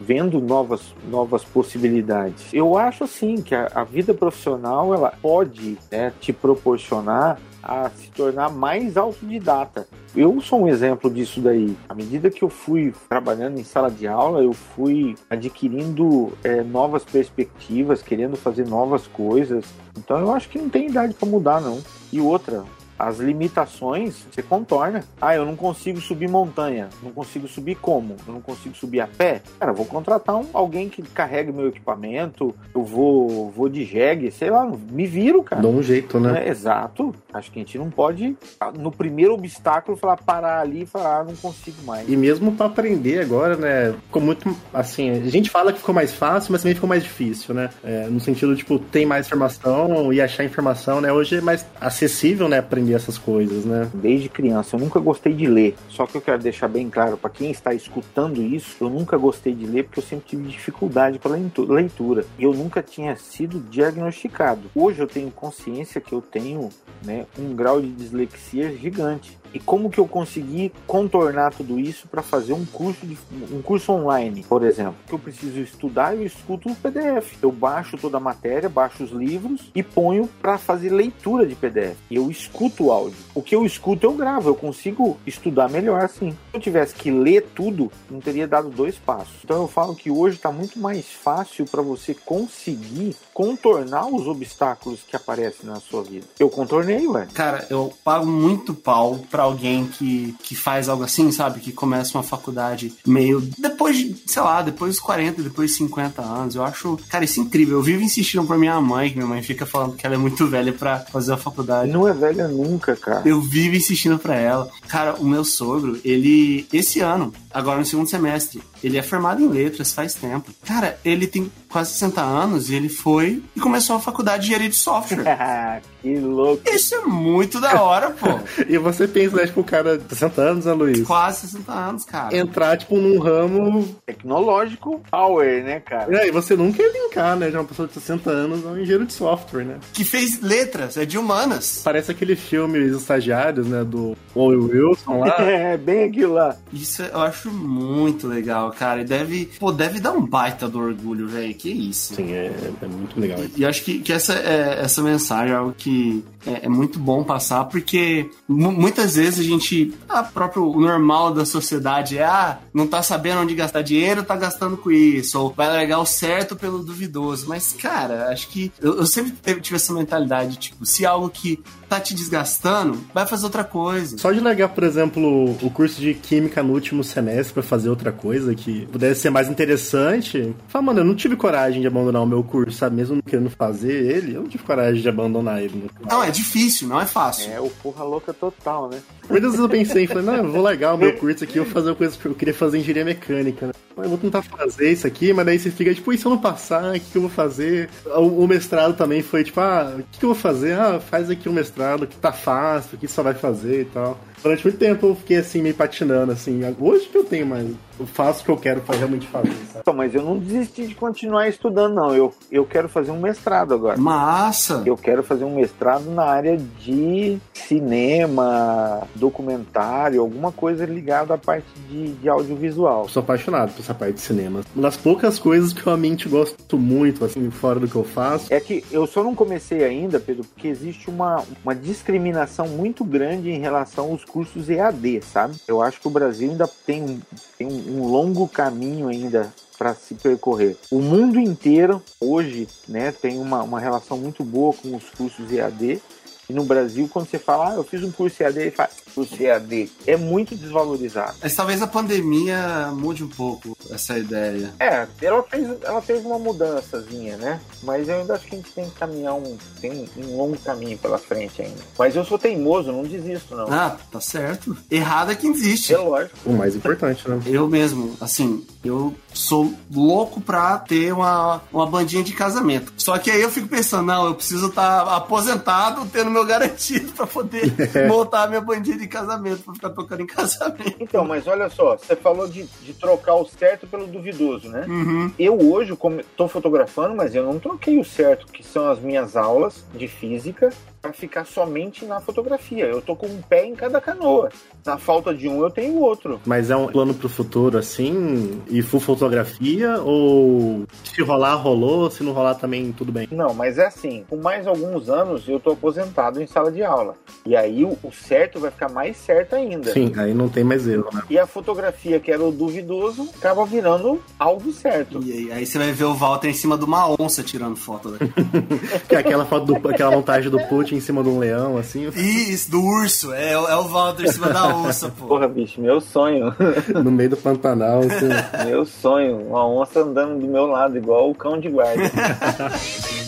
vendo 0.00 0.40
novas, 0.40 0.94
novas 1.08 1.44
possibilidades. 1.44 2.52
Eu 2.52 2.76
acho 2.76 3.04
assim 3.04 3.36
que 3.36 3.54
a, 3.54 3.68
a 3.74 3.84
vida 3.84 4.12
profissional 4.12 4.94
ela 4.94 5.12
pode 5.22 5.78
né, 5.90 6.12
te 6.20 6.32
proporcionar 6.32 7.38
a 7.62 7.88
se 7.90 8.10
tornar 8.10 8.50
mais 8.50 8.96
autodidata. 8.96 9.86
Eu 10.14 10.40
sou 10.40 10.62
um 10.62 10.68
exemplo 10.68 11.10
disso 11.10 11.40
daí. 11.40 11.76
À 11.88 11.94
medida 11.94 12.30
que 12.30 12.42
eu 12.42 12.48
fui 12.48 12.94
trabalhando 13.08 13.58
em 13.58 13.64
sala 13.64 13.90
de 13.90 14.06
aula, 14.06 14.42
eu 14.42 14.52
fui 14.52 15.14
adquirindo 15.30 16.32
é, 16.42 16.62
novas 16.62 17.04
perspectivas, 17.04 18.02
querendo 18.02 18.36
fazer 18.36 18.66
novas 18.66 19.06
coisas. 19.06 19.64
Então 19.96 20.18
eu 20.18 20.32
acho 20.32 20.48
que 20.48 20.58
não 20.58 20.68
tem 20.68 20.88
idade 20.88 21.14
para 21.14 21.28
mudar, 21.28 21.60
não. 21.60 21.80
E 22.12 22.20
outra, 22.20 22.64
as 23.02 23.18
limitações 23.18 24.24
você 24.30 24.42
contorna. 24.42 25.02
Ah, 25.20 25.34
eu 25.34 25.44
não 25.44 25.56
consigo 25.56 26.00
subir 26.00 26.28
montanha. 26.28 26.88
Não 27.02 27.10
consigo 27.10 27.48
subir 27.48 27.74
como? 27.74 28.16
Eu 28.24 28.34
não 28.34 28.40
consigo 28.40 28.76
subir 28.76 29.00
a 29.00 29.08
pé? 29.08 29.42
Cara, 29.58 29.72
vou 29.72 29.84
contratar 29.84 30.36
um, 30.36 30.46
alguém 30.52 30.88
que 30.88 31.02
carregue 31.02 31.50
meu 31.50 31.66
equipamento. 31.66 32.54
Eu 32.72 32.84
vou, 32.84 33.50
vou 33.50 33.68
de 33.68 33.84
jegue, 33.84 34.30
sei 34.30 34.50
lá, 34.50 34.64
me 34.64 35.04
viro, 35.04 35.42
cara. 35.42 35.60
Dá 35.60 35.68
um 35.68 35.82
jeito, 35.82 36.20
né? 36.20 36.46
É, 36.46 36.48
exato. 36.48 37.12
Acho 37.34 37.50
que 37.50 37.58
a 37.58 37.62
gente 37.62 37.76
não 37.76 37.90
pode, 37.90 38.36
no 38.78 38.92
primeiro 38.92 39.34
obstáculo, 39.34 39.96
falar 39.96 40.18
parar 40.18 40.60
ali 40.60 40.82
e 40.82 40.86
falar, 40.86 41.20
ah, 41.20 41.24
não 41.24 41.34
consigo 41.34 41.82
mais. 41.82 42.08
E 42.08 42.16
mesmo 42.16 42.52
para 42.52 42.66
aprender 42.66 43.20
agora, 43.20 43.56
né? 43.56 43.94
Ficou 44.06 44.22
muito 44.22 44.54
assim. 44.72 45.10
A 45.10 45.28
gente 45.28 45.50
fala 45.50 45.72
que 45.72 45.80
ficou 45.80 45.94
mais 45.94 46.12
fácil, 46.12 46.52
mas 46.52 46.62
também 46.62 46.74
ficou 46.74 46.88
mais 46.88 47.02
difícil, 47.02 47.52
né? 47.52 47.68
É, 47.82 48.06
no 48.06 48.20
sentido, 48.20 48.54
tipo, 48.54 48.78
tem 48.78 49.04
mais 49.04 49.26
informação 49.26 50.12
e 50.12 50.20
achar 50.20 50.44
informação, 50.44 51.00
né? 51.00 51.12
Hoje 51.12 51.38
é 51.38 51.40
mais 51.40 51.66
acessível, 51.80 52.48
né? 52.48 52.58
Aprender 52.58 52.91
essas 52.94 53.18
coisas, 53.18 53.64
né? 53.64 53.90
Desde 53.94 54.28
criança, 54.28 54.76
eu 54.76 54.80
nunca 54.80 55.00
gostei 55.00 55.32
de 55.32 55.46
ler. 55.46 55.74
Só 55.88 56.06
que 56.06 56.16
eu 56.16 56.20
quero 56.20 56.42
deixar 56.42 56.68
bem 56.68 56.88
claro 56.88 57.16
para 57.16 57.30
quem 57.30 57.50
está 57.50 57.74
escutando 57.74 58.42
isso, 58.42 58.76
eu 58.80 58.90
nunca 58.90 59.16
gostei 59.16 59.54
de 59.54 59.66
ler 59.66 59.84
porque 59.84 60.00
eu 60.00 60.04
sempre 60.04 60.28
tive 60.28 60.48
dificuldade 60.48 61.18
para 61.18 61.32
leitura. 61.32 62.24
E 62.38 62.44
eu 62.44 62.52
nunca 62.52 62.82
tinha 62.82 63.16
sido 63.16 63.60
diagnosticado. 63.60 64.70
Hoje 64.74 65.00
eu 65.00 65.06
tenho 65.06 65.30
consciência 65.30 66.00
que 66.00 66.12
eu 66.12 66.20
tenho 66.20 66.68
né, 67.04 67.26
um 67.38 67.54
grau 67.54 67.80
de 67.80 67.90
dislexia 67.90 68.72
gigante. 68.76 69.41
E 69.54 69.58
como 69.58 69.90
que 69.90 69.98
eu 69.98 70.06
consegui 70.06 70.72
contornar 70.86 71.52
tudo 71.52 71.78
isso 71.78 72.08
para 72.08 72.22
fazer 72.22 72.52
um 72.52 72.64
curso 72.64 73.06
de, 73.06 73.16
um 73.52 73.60
curso 73.60 73.92
online, 73.92 74.44
por 74.48 74.62
exemplo? 74.62 74.94
Que 75.06 75.14
eu 75.14 75.18
preciso 75.18 75.60
estudar, 75.60 76.14
eu 76.14 76.24
escuto 76.24 76.70
o 76.70 76.74
PDF. 76.74 77.34
Eu 77.42 77.52
baixo 77.52 77.96
toda 77.98 78.16
a 78.16 78.20
matéria, 78.20 78.68
baixo 78.68 79.04
os 79.04 79.10
livros 79.10 79.70
e 79.74 79.82
ponho 79.82 80.28
para 80.40 80.58
fazer 80.58 80.90
leitura 80.90 81.46
de 81.46 81.54
PDF. 81.54 81.96
E 82.10 82.16
eu 82.16 82.30
escuto 82.30 82.86
o 82.86 82.92
áudio. 82.92 83.16
O 83.34 83.42
que 83.42 83.54
eu 83.54 83.64
escuto 83.64 84.06
eu 84.06 84.12
gravo, 84.12 84.48
eu 84.48 84.54
consigo 84.54 85.18
estudar 85.26 85.68
melhor 85.68 86.02
assim. 86.02 86.30
Se 86.30 86.56
eu 86.56 86.60
tivesse 86.60 86.94
que 86.94 87.10
ler 87.10 87.46
tudo, 87.54 87.90
não 88.10 88.20
teria 88.20 88.46
dado 88.46 88.70
dois 88.70 88.96
passos. 88.96 89.34
Então 89.44 89.62
eu 89.62 89.68
falo 89.68 89.94
que 89.94 90.10
hoje 90.10 90.36
está 90.36 90.50
muito 90.50 90.78
mais 90.78 91.06
fácil 91.06 91.64
para 91.66 91.82
você 91.82 92.14
conseguir 92.14 93.16
contornar 93.32 94.06
os 94.06 94.26
obstáculos 94.26 95.00
que 95.06 95.16
aparecem 95.16 95.66
na 95.68 95.76
sua 95.80 96.02
vida. 96.02 96.26
Eu 96.38 96.48
contornei, 96.48 97.06
ué. 97.06 97.26
Cara, 97.32 97.66
eu 97.70 97.92
pago 98.04 98.26
muito 98.26 98.74
pau 98.74 99.20
pra 99.30 99.44
alguém 99.44 99.86
que, 99.86 100.34
que 100.42 100.54
faz 100.54 100.88
algo 100.88 101.04
assim, 101.04 101.30
sabe? 101.32 101.60
Que 101.60 101.72
começa 101.72 102.16
uma 102.16 102.22
faculdade 102.22 102.92
meio. 103.06 103.40
Depois 103.58 103.96
de, 103.96 104.16
sei 104.26 104.42
lá, 104.42 104.62
depois 104.62 104.92
dos 104.92 105.00
40, 105.00 105.42
depois 105.42 105.70
dos 105.70 105.78
50 105.78 106.22
anos. 106.22 106.54
Eu 106.54 106.64
acho, 106.64 106.98
cara, 107.08 107.24
isso 107.24 107.40
é 107.40 107.42
incrível. 107.42 107.78
Eu 107.78 107.82
vivo 107.82 108.02
insistindo 108.02 108.46
pra 108.46 108.58
minha 108.58 108.80
mãe, 108.80 109.10
que 109.10 109.16
minha 109.16 109.26
mãe 109.28 109.42
fica 109.42 109.66
falando 109.66 109.96
que 109.96 110.06
ela 110.06 110.14
é 110.14 110.18
muito 110.18 110.46
velha 110.46 110.72
pra 110.72 111.00
fazer 111.00 111.32
a 111.32 111.36
faculdade. 111.36 111.90
Não 111.90 112.06
é 112.06 112.12
velha 112.12 112.48
nunca, 112.48 112.96
cara. 112.96 113.22
Eu 113.24 113.40
vivo 113.40 113.76
insistindo 113.76 114.18
pra 114.18 114.36
ela. 114.36 114.70
Cara, 114.88 115.14
o 115.14 115.24
meu 115.24 115.44
sogro, 115.44 115.98
ele, 116.04 116.66
esse 116.72 117.00
ano, 117.00 117.32
agora 117.50 117.78
no 117.78 117.84
segundo 117.84 118.08
semestre, 118.08 118.62
ele 118.82 118.98
é 118.98 119.02
formado 119.02 119.42
em 119.42 119.48
letras 119.48 119.92
faz 119.92 120.14
tempo. 120.14 120.50
Cara, 120.64 120.98
ele 121.04 121.26
tem 121.26 121.50
quase 121.68 121.92
60 121.92 122.20
anos 122.20 122.70
e 122.70 122.74
ele 122.74 122.88
foi 122.88 123.42
e 123.54 123.60
começou 123.60 123.96
a 123.96 124.00
faculdade 124.00 124.42
de 124.42 124.48
engenharia 124.48 124.68
de 124.68 124.76
software. 124.76 125.82
que 126.02 126.18
louco. 126.18 126.62
Isso 126.68 126.94
é 126.96 127.00
muito 127.02 127.60
da 127.60 127.80
hora, 127.80 128.10
pô. 128.10 128.26
e 128.68 128.76
você 128.76 129.06
pensa, 129.06 129.36
né, 129.36 129.46
tipo, 129.46 129.60
o 129.60 129.64
cara 129.64 129.96
de 129.96 130.08
60 130.08 130.42
anos, 130.42 130.64
né, 130.64 130.72
Luiz? 130.72 131.06
Quase 131.06 131.46
60 131.46 131.72
anos, 131.72 132.04
cara. 132.04 132.36
Entrar, 132.36 132.76
tipo, 132.76 132.96
num 132.96 133.20
ramo... 133.20 133.96
Tecnológico 134.04 135.00
power, 135.10 135.62
né, 135.62 135.78
cara? 135.80 136.14
É, 136.16 136.28
e 136.28 136.30
você 136.32 136.56
nunca 136.56 136.82
ia 136.82 136.92
linkar, 136.92 137.36
né, 137.36 137.50
de 137.50 137.56
uma 137.56 137.64
pessoa 137.64 137.86
de 137.86 137.94
60 137.94 138.30
anos 138.30 138.66
a 138.66 138.70
um 138.70 138.78
engenheiro 138.78 139.06
de 139.06 139.12
software, 139.12 139.64
né? 139.64 139.78
Que 139.92 140.04
fez 140.04 140.40
letras, 140.40 140.96
é 140.96 141.04
de 141.04 141.16
humanas. 141.16 141.82
Parece 141.84 142.10
aquele 142.10 142.34
filme 142.34 142.80
Os 142.80 143.02
Estagiários, 143.02 143.68
né, 143.68 143.84
do 143.84 144.16
Owen 144.34 144.58
Wilson 144.58 145.20
lá. 145.20 145.36
é, 145.48 145.76
bem 145.76 146.04
aquilo 146.04 146.34
lá. 146.34 146.56
Isso 146.72 147.02
eu 147.02 147.20
acho 147.20 147.50
muito 147.50 148.26
legal, 148.26 148.72
cara. 148.72 149.02
E 149.02 149.04
deve, 149.04 149.50
pô, 149.58 149.70
deve 149.70 150.00
dar 150.00 150.12
um 150.12 150.26
baita 150.26 150.68
do 150.68 150.80
orgulho, 150.80 151.28
velho. 151.28 151.54
Que 151.54 151.70
isso. 151.70 152.14
Sim, 152.14 152.32
é, 152.32 152.52
é 152.80 152.86
muito 152.86 153.20
legal. 153.20 153.38
E, 153.56 153.60
e 153.60 153.64
acho 153.64 153.84
que, 153.84 154.00
que 154.00 154.12
essa, 154.12 154.34
é, 154.34 154.80
essa 154.82 155.02
mensagem 155.02 155.52
é 155.52 155.56
algo 155.56 155.72
que 155.76 155.91
que 155.92 156.22
é, 156.46 156.66
é 156.66 156.68
muito 156.68 156.98
bom 156.98 157.22
passar, 157.24 157.64
porque 157.64 158.30
muitas 158.48 159.16
vezes 159.16 159.40
a 159.40 159.42
gente, 159.42 159.94
a 160.08 160.22
próprio 160.22 160.70
o 160.70 160.80
normal 160.80 161.32
da 161.32 161.44
sociedade 161.44 162.18
é, 162.18 162.24
ah, 162.24 162.58
não 162.72 162.86
tá 162.86 163.02
sabendo 163.02 163.40
onde 163.40 163.54
gastar 163.54 163.82
dinheiro, 163.82 164.22
tá 164.22 164.36
gastando 164.36 164.76
com 164.76 164.90
isso, 164.90 165.38
ou 165.40 165.52
vai 165.52 165.68
largar 165.68 165.98
o 165.98 166.06
certo 166.06 166.56
pelo 166.56 166.82
duvidoso. 166.82 167.48
Mas, 167.48 167.72
cara, 167.72 168.28
acho 168.28 168.48
que 168.48 168.72
eu, 168.80 168.98
eu 168.98 169.06
sempre 169.06 169.32
tive 169.60 169.76
essa 169.76 169.92
mentalidade, 169.92 170.56
tipo, 170.56 170.84
se 170.84 171.04
algo 171.06 171.28
que 171.28 171.62
tá 171.88 172.00
te 172.00 172.14
desgastando, 172.14 172.98
vai 173.12 173.26
fazer 173.26 173.44
outra 173.44 173.64
coisa. 173.64 174.16
Só 174.16 174.32
de 174.32 174.40
largar, 174.40 174.70
por 174.70 174.82
exemplo, 174.82 175.56
o 175.62 175.70
curso 175.70 176.00
de 176.00 176.14
química 176.14 176.62
no 176.62 176.72
último 176.72 177.04
semestre 177.04 177.52
para 177.52 177.62
fazer 177.62 177.90
outra 177.90 178.10
coisa 178.10 178.54
que 178.54 178.86
pudesse 178.86 179.20
ser 179.20 179.30
mais 179.30 179.46
interessante, 179.46 180.54
fala, 180.68 180.86
mano, 180.86 181.00
eu 181.00 181.04
não 181.04 181.14
tive 181.14 181.36
coragem 181.36 181.82
de 181.82 181.86
abandonar 181.86 182.22
o 182.22 182.26
meu 182.26 182.42
curso, 182.42 182.78
sabe? 182.78 182.96
Mesmo 182.96 183.16
não 183.16 183.22
querendo 183.22 183.50
fazer 183.50 183.92
ele, 183.92 184.34
eu 184.34 184.40
não 184.40 184.48
tive 184.48 184.64
coragem 184.64 185.02
de 185.02 185.08
abandonar 185.08 185.62
ele. 185.62 185.90
Não, 186.08 186.24
é 186.24 186.30
difícil, 186.32 186.88
não 186.88 187.00
é 187.00 187.06
fácil. 187.06 187.52
É, 187.52 187.60
o 187.60 187.70
porra 187.70 188.02
louca 188.04 188.32
total, 188.32 188.88
né? 188.88 189.00
Muitas 189.28 189.52
vezes 189.52 189.60
eu 189.60 189.68
pensei, 189.68 190.06
falei, 190.06 190.24
não, 190.24 190.36
eu 190.36 190.52
vou 190.52 190.62
largar 190.62 190.94
o 190.94 190.98
meu 190.98 191.14
curso 191.16 191.44
aqui, 191.44 191.56
eu 191.56 191.64
vou 191.64 191.72
fazer 191.72 191.90
uma 191.90 191.96
coisa 191.96 192.16
que 192.18 192.26
eu 192.26 192.34
queria 192.34 192.54
fazer 192.54 192.78
engenharia 192.78 193.04
mecânica, 193.04 193.66
né? 193.68 193.72
Eu 193.96 194.08
vou 194.08 194.18
tentar 194.18 194.42
fazer 194.42 194.90
isso 194.90 195.06
aqui, 195.06 195.32
mas 195.32 195.44
daí 195.44 195.58
você 195.58 195.70
fica, 195.70 195.94
tipo, 195.94 196.12
e 196.12 196.18
se 196.18 196.24
eu 196.24 196.30
não 196.30 196.38
passar, 196.38 196.90
o 196.90 196.92
que, 196.94 197.00
que 197.00 197.16
eu 197.16 197.22
vou 197.22 197.30
fazer? 197.30 197.88
O, 198.06 198.44
o 198.44 198.48
mestrado 198.48 198.96
também 198.96 199.22
foi, 199.22 199.44
tipo, 199.44 199.60
ah, 199.60 199.96
o 199.98 200.02
que, 200.02 200.18
que 200.18 200.24
eu 200.24 200.32
vou 200.32 200.38
fazer? 200.38 200.78
Ah, 200.78 200.98
faz 200.98 201.30
aqui 201.30 201.48
o 201.48 201.52
um 201.52 201.54
mestrado 201.54 202.06
que 202.06 202.16
tá 202.16 202.32
fácil, 202.32 202.98
que 202.98 203.06
só 203.06 203.22
vai 203.22 203.34
fazer 203.34 203.82
e 203.82 203.84
tal. 203.86 204.18
Durante 204.42 204.64
muito 204.64 204.78
tempo 204.78 205.06
eu 205.06 205.14
fiquei 205.14 205.36
assim, 205.36 205.62
meio 205.62 205.74
patinando, 205.74 206.32
assim. 206.32 206.60
Hoje 206.80 207.06
que 207.06 207.16
eu 207.16 207.22
tenho 207.22 207.46
mais. 207.46 207.70
Eu 208.00 208.06
faço 208.06 208.42
o 208.42 208.44
que 208.44 208.50
eu 208.50 208.56
quero 208.56 208.80
pra 208.80 208.96
realmente 208.96 209.26
fazer, 209.28 209.54
sabe? 209.72 209.96
Mas 209.96 210.14
eu 210.14 210.22
não 210.22 210.36
desisti 210.36 210.88
de 210.88 210.94
continuar 210.96 211.48
estudando, 211.48 211.94
não. 211.94 212.12
Eu, 212.12 212.34
eu 212.50 212.64
quero 212.64 212.88
fazer 212.88 213.12
um 213.12 213.20
mestrado 213.20 213.72
agora. 213.72 213.96
Massa! 213.96 214.82
Eu 214.84 214.96
quero 214.96 215.22
fazer 215.22 215.44
um 215.44 215.54
mestrado 215.54 216.10
na 216.10 216.24
área 216.24 216.56
de 216.56 217.38
cinema, 217.54 219.06
documentário, 219.14 220.20
alguma 220.20 220.52
coisa 220.52 220.84
ligada 220.84 221.34
à 221.34 221.38
parte 221.38 221.66
de, 221.88 222.12
de 222.14 222.28
audiovisual. 222.28 223.08
sou 223.08 223.22
apaixonado 223.22 223.72
por 223.72 223.80
essa 223.80 223.94
parte 223.94 224.14
de 224.14 224.20
cinema. 224.20 224.60
Uma 224.74 224.82
das 224.82 224.96
poucas 224.96 225.38
coisas 225.38 225.72
que 225.72 225.80
eu 225.80 225.84
realmente 225.84 226.28
gosto 226.28 226.78
muito, 226.78 227.24
assim, 227.24 227.50
fora 227.50 227.78
do 227.80 227.88
que 227.88 227.96
eu 227.96 228.04
faço. 228.04 228.52
É 228.52 228.60
que 228.60 228.84
eu 228.90 229.06
só 229.06 229.22
não 229.22 229.34
comecei 229.34 229.84
ainda, 229.84 230.18
Pedro, 230.18 230.44
porque 230.44 230.68
existe 230.68 231.08
uma, 231.08 231.44
uma 231.64 231.74
discriminação 231.74 232.68
muito 232.68 233.04
grande 233.04 233.50
em 233.50 233.60
relação 233.60 234.10
aos 234.10 234.24
cursos 234.24 234.68
EAD, 234.68 235.22
sabe? 235.22 235.56
Eu 235.66 235.82
acho 235.82 236.00
que 236.00 236.08
o 236.08 236.10
Brasil 236.10 236.50
ainda 236.50 236.68
tem 236.86 237.02
um, 237.02 237.20
tem 237.58 237.66
um 237.68 238.06
longo 238.06 238.48
caminho 238.48 239.08
ainda 239.08 239.52
para 239.78 239.94
se 239.94 240.14
percorrer. 240.14 240.76
O 240.90 241.00
mundo 241.00 241.40
inteiro 241.40 242.02
hoje 242.20 242.68
né, 242.88 243.12
tem 243.12 243.38
uma, 243.38 243.62
uma 243.62 243.80
relação 243.80 244.16
muito 244.16 244.44
boa 244.44 244.72
com 244.72 244.94
os 244.94 245.10
cursos 245.10 245.50
EAD 245.50 246.00
e 246.48 246.52
no 246.52 246.64
Brasil, 246.64 247.08
quando 247.10 247.28
você 247.28 247.38
fala, 247.38 247.70
ah, 247.70 247.74
eu 247.76 247.84
fiz 247.84 248.02
um 248.02 248.10
curso 248.10 248.42
EAD, 248.42 248.60
ele 248.60 248.70
fala, 248.70 248.90
curso 249.14 249.40
EAD 249.40 249.90
é 250.06 250.16
muito 250.16 250.54
desvalorizado. 250.54 251.34
Mas 251.42 251.54
talvez 251.54 251.82
a 251.82 251.86
pandemia 251.86 252.90
mude 252.92 253.24
um 253.24 253.28
pouco 253.28 253.76
essa 253.90 254.18
ideia. 254.18 254.72
É, 254.78 255.06
ela 255.20 255.42
fez, 255.42 255.68
ela 255.82 256.02
fez 256.02 256.24
uma 256.24 256.38
mudançazinha, 256.38 257.36
né? 257.36 257.60
Mas 257.82 258.08
eu 258.08 258.20
ainda 258.20 258.34
acho 258.34 258.46
que 258.46 258.54
a 258.54 258.58
gente 258.58 258.72
tem 258.72 258.88
que 258.88 258.96
caminhar 258.96 259.34
um, 259.34 259.56
tem 259.80 259.90
um, 259.90 260.22
um 260.22 260.36
longo 260.36 260.58
caminho 260.58 260.96
pela 260.98 261.18
frente 261.18 261.62
ainda. 261.62 261.80
Mas 261.98 262.16
eu 262.16 262.24
sou 262.24 262.38
teimoso, 262.38 262.92
não 262.92 263.02
desisto, 263.02 263.54
não. 263.54 263.66
Ah, 263.72 263.96
tá 264.10 264.20
certo. 264.20 264.76
Errado 264.90 265.32
é 265.32 265.34
quem 265.34 265.52
desiste. 265.52 265.94
É 265.94 265.98
lógico. 265.98 266.36
O 266.44 266.52
mais 266.52 266.74
importante, 266.74 267.28
né? 267.28 267.40
Eu 267.46 267.68
mesmo, 267.68 268.16
assim, 268.20 268.64
eu 268.84 269.14
sou 269.32 269.72
louco 269.92 270.40
pra 270.40 270.78
ter 270.78 271.12
uma, 271.12 271.62
uma 271.72 271.86
bandinha 271.86 272.22
de 272.22 272.32
casamento. 272.32 272.92
Só 272.96 273.18
que 273.18 273.30
aí 273.30 273.42
eu 273.42 273.50
fico 273.50 273.68
pensando, 273.68 274.06
não, 274.06 274.26
eu 274.26 274.34
preciso 274.34 274.68
estar 274.68 275.04
tá 275.04 275.16
aposentado, 275.16 276.06
tendo 276.12 276.30
meu 276.30 276.44
garantido 276.44 277.12
pra 277.12 277.26
poder 277.26 277.72
montar 278.08 278.44
a 278.44 278.46
minha 278.46 278.60
bandinha 278.60 278.98
de 278.98 279.01
de 279.02 279.08
casamento 279.08 279.62
pra 279.62 279.74
ficar 279.74 279.90
tocando 279.90 280.22
em 280.22 280.26
casamento. 280.26 280.96
Então, 281.00 281.24
mas 281.24 281.46
olha 281.46 281.68
só, 281.68 281.96
você 281.96 282.16
falou 282.16 282.48
de, 282.48 282.64
de 282.64 282.94
trocar 282.94 283.34
o 283.34 283.46
certo 283.46 283.86
pelo 283.86 284.06
duvidoso, 284.06 284.68
né? 284.68 284.86
Uhum. 284.88 285.30
Eu 285.38 285.58
hoje 285.58 285.92
estou 285.92 286.48
fotografando, 286.48 287.14
mas 287.14 287.34
eu 287.34 287.44
não 287.44 287.58
troquei 287.58 287.98
o 287.98 288.04
certo, 288.04 288.46
que 288.46 288.62
são 288.62 288.90
as 288.90 289.00
minhas 289.00 289.36
aulas 289.36 289.84
de 289.94 290.08
física, 290.08 290.70
para 291.02 291.12
ficar 291.12 291.44
somente 291.44 292.04
na 292.04 292.20
fotografia. 292.20 292.84
Eu 292.84 293.02
tô 293.02 293.16
com 293.16 293.26
um 293.26 293.42
pé 293.42 293.66
em 293.66 293.74
cada 293.74 294.00
canoa. 294.00 294.50
Na 294.86 294.96
falta 294.96 295.34
de 295.34 295.48
um, 295.48 295.60
eu 295.60 295.68
tenho 295.68 295.94
o 295.94 296.00
outro. 296.00 296.40
Mas 296.46 296.70
é 296.70 296.76
um 296.76 296.86
plano 296.86 297.12
pro 297.12 297.28
futuro, 297.28 297.76
assim? 297.76 298.62
E 298.70 298.80
full 298.82 299.00
fotografia? 299.00 300.00
Ou 300.00 300.84
se 301.02 301.20
rolar, 301.22 301.56
rolou? 301.56 302.08
Se 302.08 302.22
não 302.22 302.32
rolar 302.32 302.54
também, 302.54 302.92
tudo 302.92 303.10
bem? 303.10 303.28
Não, 303.32 303.52
mas 303.52 303.78
é 303.78 303.86
assim. 303.86 304.24
Com 304.30 304.36
mais 304.36 304.66
alguns 304.66 305.08
anos, 305.08 305.48
eu 305.48 305.58
tô 305.58 305.72
aposentado 305.72 306.40
em 306.40 306.46
sala 306.46 306.70
de 306.70 306.84
aula. 306.84 307.16
E 307.44 307.56
aí 307.56 307.84
o, 307.84 307.98
o 308.02 308.12
certo 308.12 308.60
vai 308.60 308.70
ficar 308.70 308.88
mais 308.88 309.16
certo 309.16 309.56
ainda. 309.56 309.92
Sim, 309.92 310.12
aí 310.16 310.32
não 310.32 310.48
tem 310.48 310.62
mais 310.62 310.86
erro, 310.86 311.08
né? 311.12 311.22
E 311.28 311.36
a 311.36 311.46
fotografia, 311.46 312.20
que 312.20 312.30
era 312.30 312.42
o 312.42 312.52
duvidoso, 312.52 313.28
acaba 313.36 313.66
virando 313.66 314.22
algo 314.38 314.72
certo. 314.72 315.20
E 315.24 315.32
aí, 315.32 315.52
aí 315.52 315.66
você 315.66 315.78
vai 315.78 315.90
ver 315.90 316.04
o 316.04 316.14
Walter 316.14 316.48
em 316.48 316.54
cima 316.54 316.78
de 316.78 316.84
uma 316.84 317.10
onça 317.20 317.42
tirando 317.42 317.74
foto 317.74 318.10
daqui. 318.10 318.32
Que 319.08 319.16
é 319.16 319.18
aquela 319.18 319.44
foto 319.44 319.66
do, 319.66 319.88
aquela 319.88 320.10
montagem 320.10 320.50
do 320.50 320.58
Putin 320.68 320.91
em 320.94 321.00
cima 321.00 321.22
de 321.22 321.28
um 321.28 321.38
leão, 321.38 321.76
assim, 321.76 322.08
Isso, 322.08 322.70
do 322.70 322.82
urso. 322.82 323.32
É, 323.32 323.52
é 323.52 323.76
o 323.76 323.88
Walter 323.88 324.24
em 324.24 324.32
cima 324.32 324.50
da 324.50 324.74
onça, 324.74 325.08
pô. 325.08 325.26
Porra, 325.26 325.48
bicho, 325.48 325.80
meu 325.80 326.00
sonho. 326.00 326.54
no 327.02 327.10
meio 327.10 327.30
do 327.30 327.36
Pantanal, 327.36 328.00
assim. 328.06 328.66
meu 328.66 328.84
sonho. 328.84 329.38
Uma 329.48 329.66
onça 329.66 330.00
andando 330.00 330.40
do 330.40 330.46
meu 330.46 330.66
lado, 330.66 330.96
igual 330.96 331.30
o 331.30 331.34
cão 331.34 331.58
de 331.58 331.68
guarda. 331.68 332.02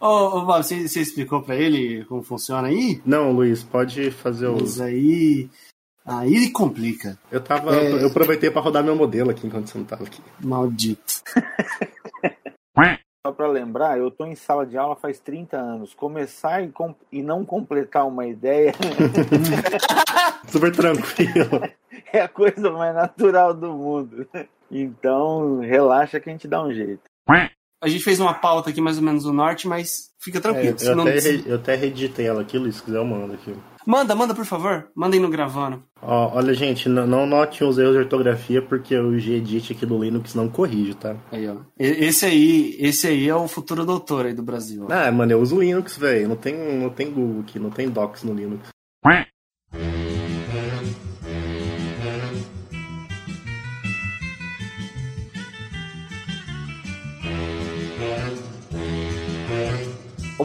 Ô, 0.00 0.38
ô 0.38 0.44
Bob, 0.44 0.62
você, 0.62 0.86
você 0.86 1.00
explicou 1.00 1.42
pra 1.42 1.56
ele 1.56 2.04
como 2.04 2.22
funciona 2.22 2.68
aí? 2.68 3.02
Não, 3.04 3.32
Luiz, 3.32 3.64
pode 3.64 4.12
fazer 4.12 4.46
o. 4.46 4.60
Mas 4.60 4.80
aí. 4.80 5.50
Aí 6.08 6.50
complica. 6.50 7.18
Eu 7.30 7.40
tava. 7.40 7.74
É. 7.76 8.02
Eu 8.02 8.08
aproveitei 8.08 8.50
pra 8.50 8.60
rodar 8.62 8.82
meu 8.82 8.96
modelo 8.96 9.30
aqui 9.30 9.46
enquanto 9.46 9.68
você 9.68 9.78
não 9.78 9.84
tava 9.84 10.04
aqui. 10.04 10.20
Maldito. 10.42 11.22
Só 13.26 13.32
pra 13.32 13.46
lembrar, 13.48 13.98
eu 13.98 14.10
tô 14.10 14.24
em 14.24 14.34
sala 14.36 14.64
de 14.64 14.78
aula 14.78 14.96
faz 14.96 15.18
30 15.18 15.56
anos. 15.56 15.92
Começar 15.92 16.62
e, 16.62 16.68
com- 16.70 16.94
e 17.12 17.20
não 17.22 17.44
completar 17.44 18.06
uma 18.06 18.26
ideia 18.26 18.72
Super 20.48 20.74
tranquilo. 20.74 21.68
é 22.12 22.20
a 22.22 22.28
coisa 22.28 22.70
mais 22.70 22.94
natural 22.94 23.52
do 23.52 23.72
mundo. 23.74 24.26
Então, 24.70 25.58
relaxa 25.60 26.20
que 26.20 26.30
a 26.30 26.32
gente 26.32 26.48
dá 26.48 26.62
um 26.62 26.72
jeito. 26.72 27.02
A 27.80 27.88
gente 27.88 28.02
fez 28.02 28.18
uma 28.18 28.34
pauta 28.34 28.70
aqui 28.70 28.80
mais 28.80 28.96
ou 28.98 29.04
menos 29.04 29.24
no 29.24 29.32
norte, 29.32 29.68
mas 29.68 30.10
fica 30.20 30.38
É, 30.38 30.40
tranquilo. 30.40 30.68
eu, 30.70 30.78
você 30.78 30.94
não- 30.94 31.04
até, 31.06 31.18
re- 31.20 31.42
eu 31.46 31.54
até 31.56 31.74
reeditei 31.76 32.26
ela 32.26 32.40
aqui, 32.42 32.58
Luiz, 32.58 32.76
se 32.76 32.82
quiser 32.82 32.98
eu 32.98 33.04
mando 33.04 33.34
aqui. 33.34 33.54
Manda, 33.86 34.14
manda, 34.14 34.34
por 34.34 34.44
favor. 34.44 34.88
Mandem 34.94 35.18
no 35.20 35.30
gravando. 35.30 35.82
Olha, 36.02 36.52
gente, 36.52 36.88
não, 36.88 37.06
não 37.06 37.26
os 37.64 37.78
erros 37.78 37.92
de 37.94 37.98
ortografia, 38.00 38.60
porque 38.60 38.94
o 38.98 39.18
Gedit 39.18 39.72
aqui 39.72 39.86
do 39.86 39.98
Linux 40.02 40.34
não 40.34 40.48
corrige, 40.48 40.94
tá? 40.94 41.16
Aí, 41.32 41.48
ó. 41.48 41.56
Esse 41.78 42.26
aí, 42.26 42.76
esse 42.78 43.06
aí 43.06 43.28
é 43.28 43.34
o 43.34 43.48
futuro 43.48 43.86
doutor 43.86 44.26
aí 44.26 44.34
do 44.34 44.42
Brasil. 44.42 44.86
ó. 44.88 44.92
Ah, 44.92 45.10
mano, 45.10 45.32
eu 45.32 45.40
uso 45.40 45.58
Linux, 45.60 45.96
velho. 45.96 46.28
Não 46.28 46.36
tem, 46.36 46.54
não 46.78 46.90
tem 46.90 47.10
Google 47.10 47.40
aqui, 47.40 47.58
não 47.58 47.70
tem 47.70 47.88
Docs 47.88 48.24
no 48.24 48.34
Linux. 48.34 48.68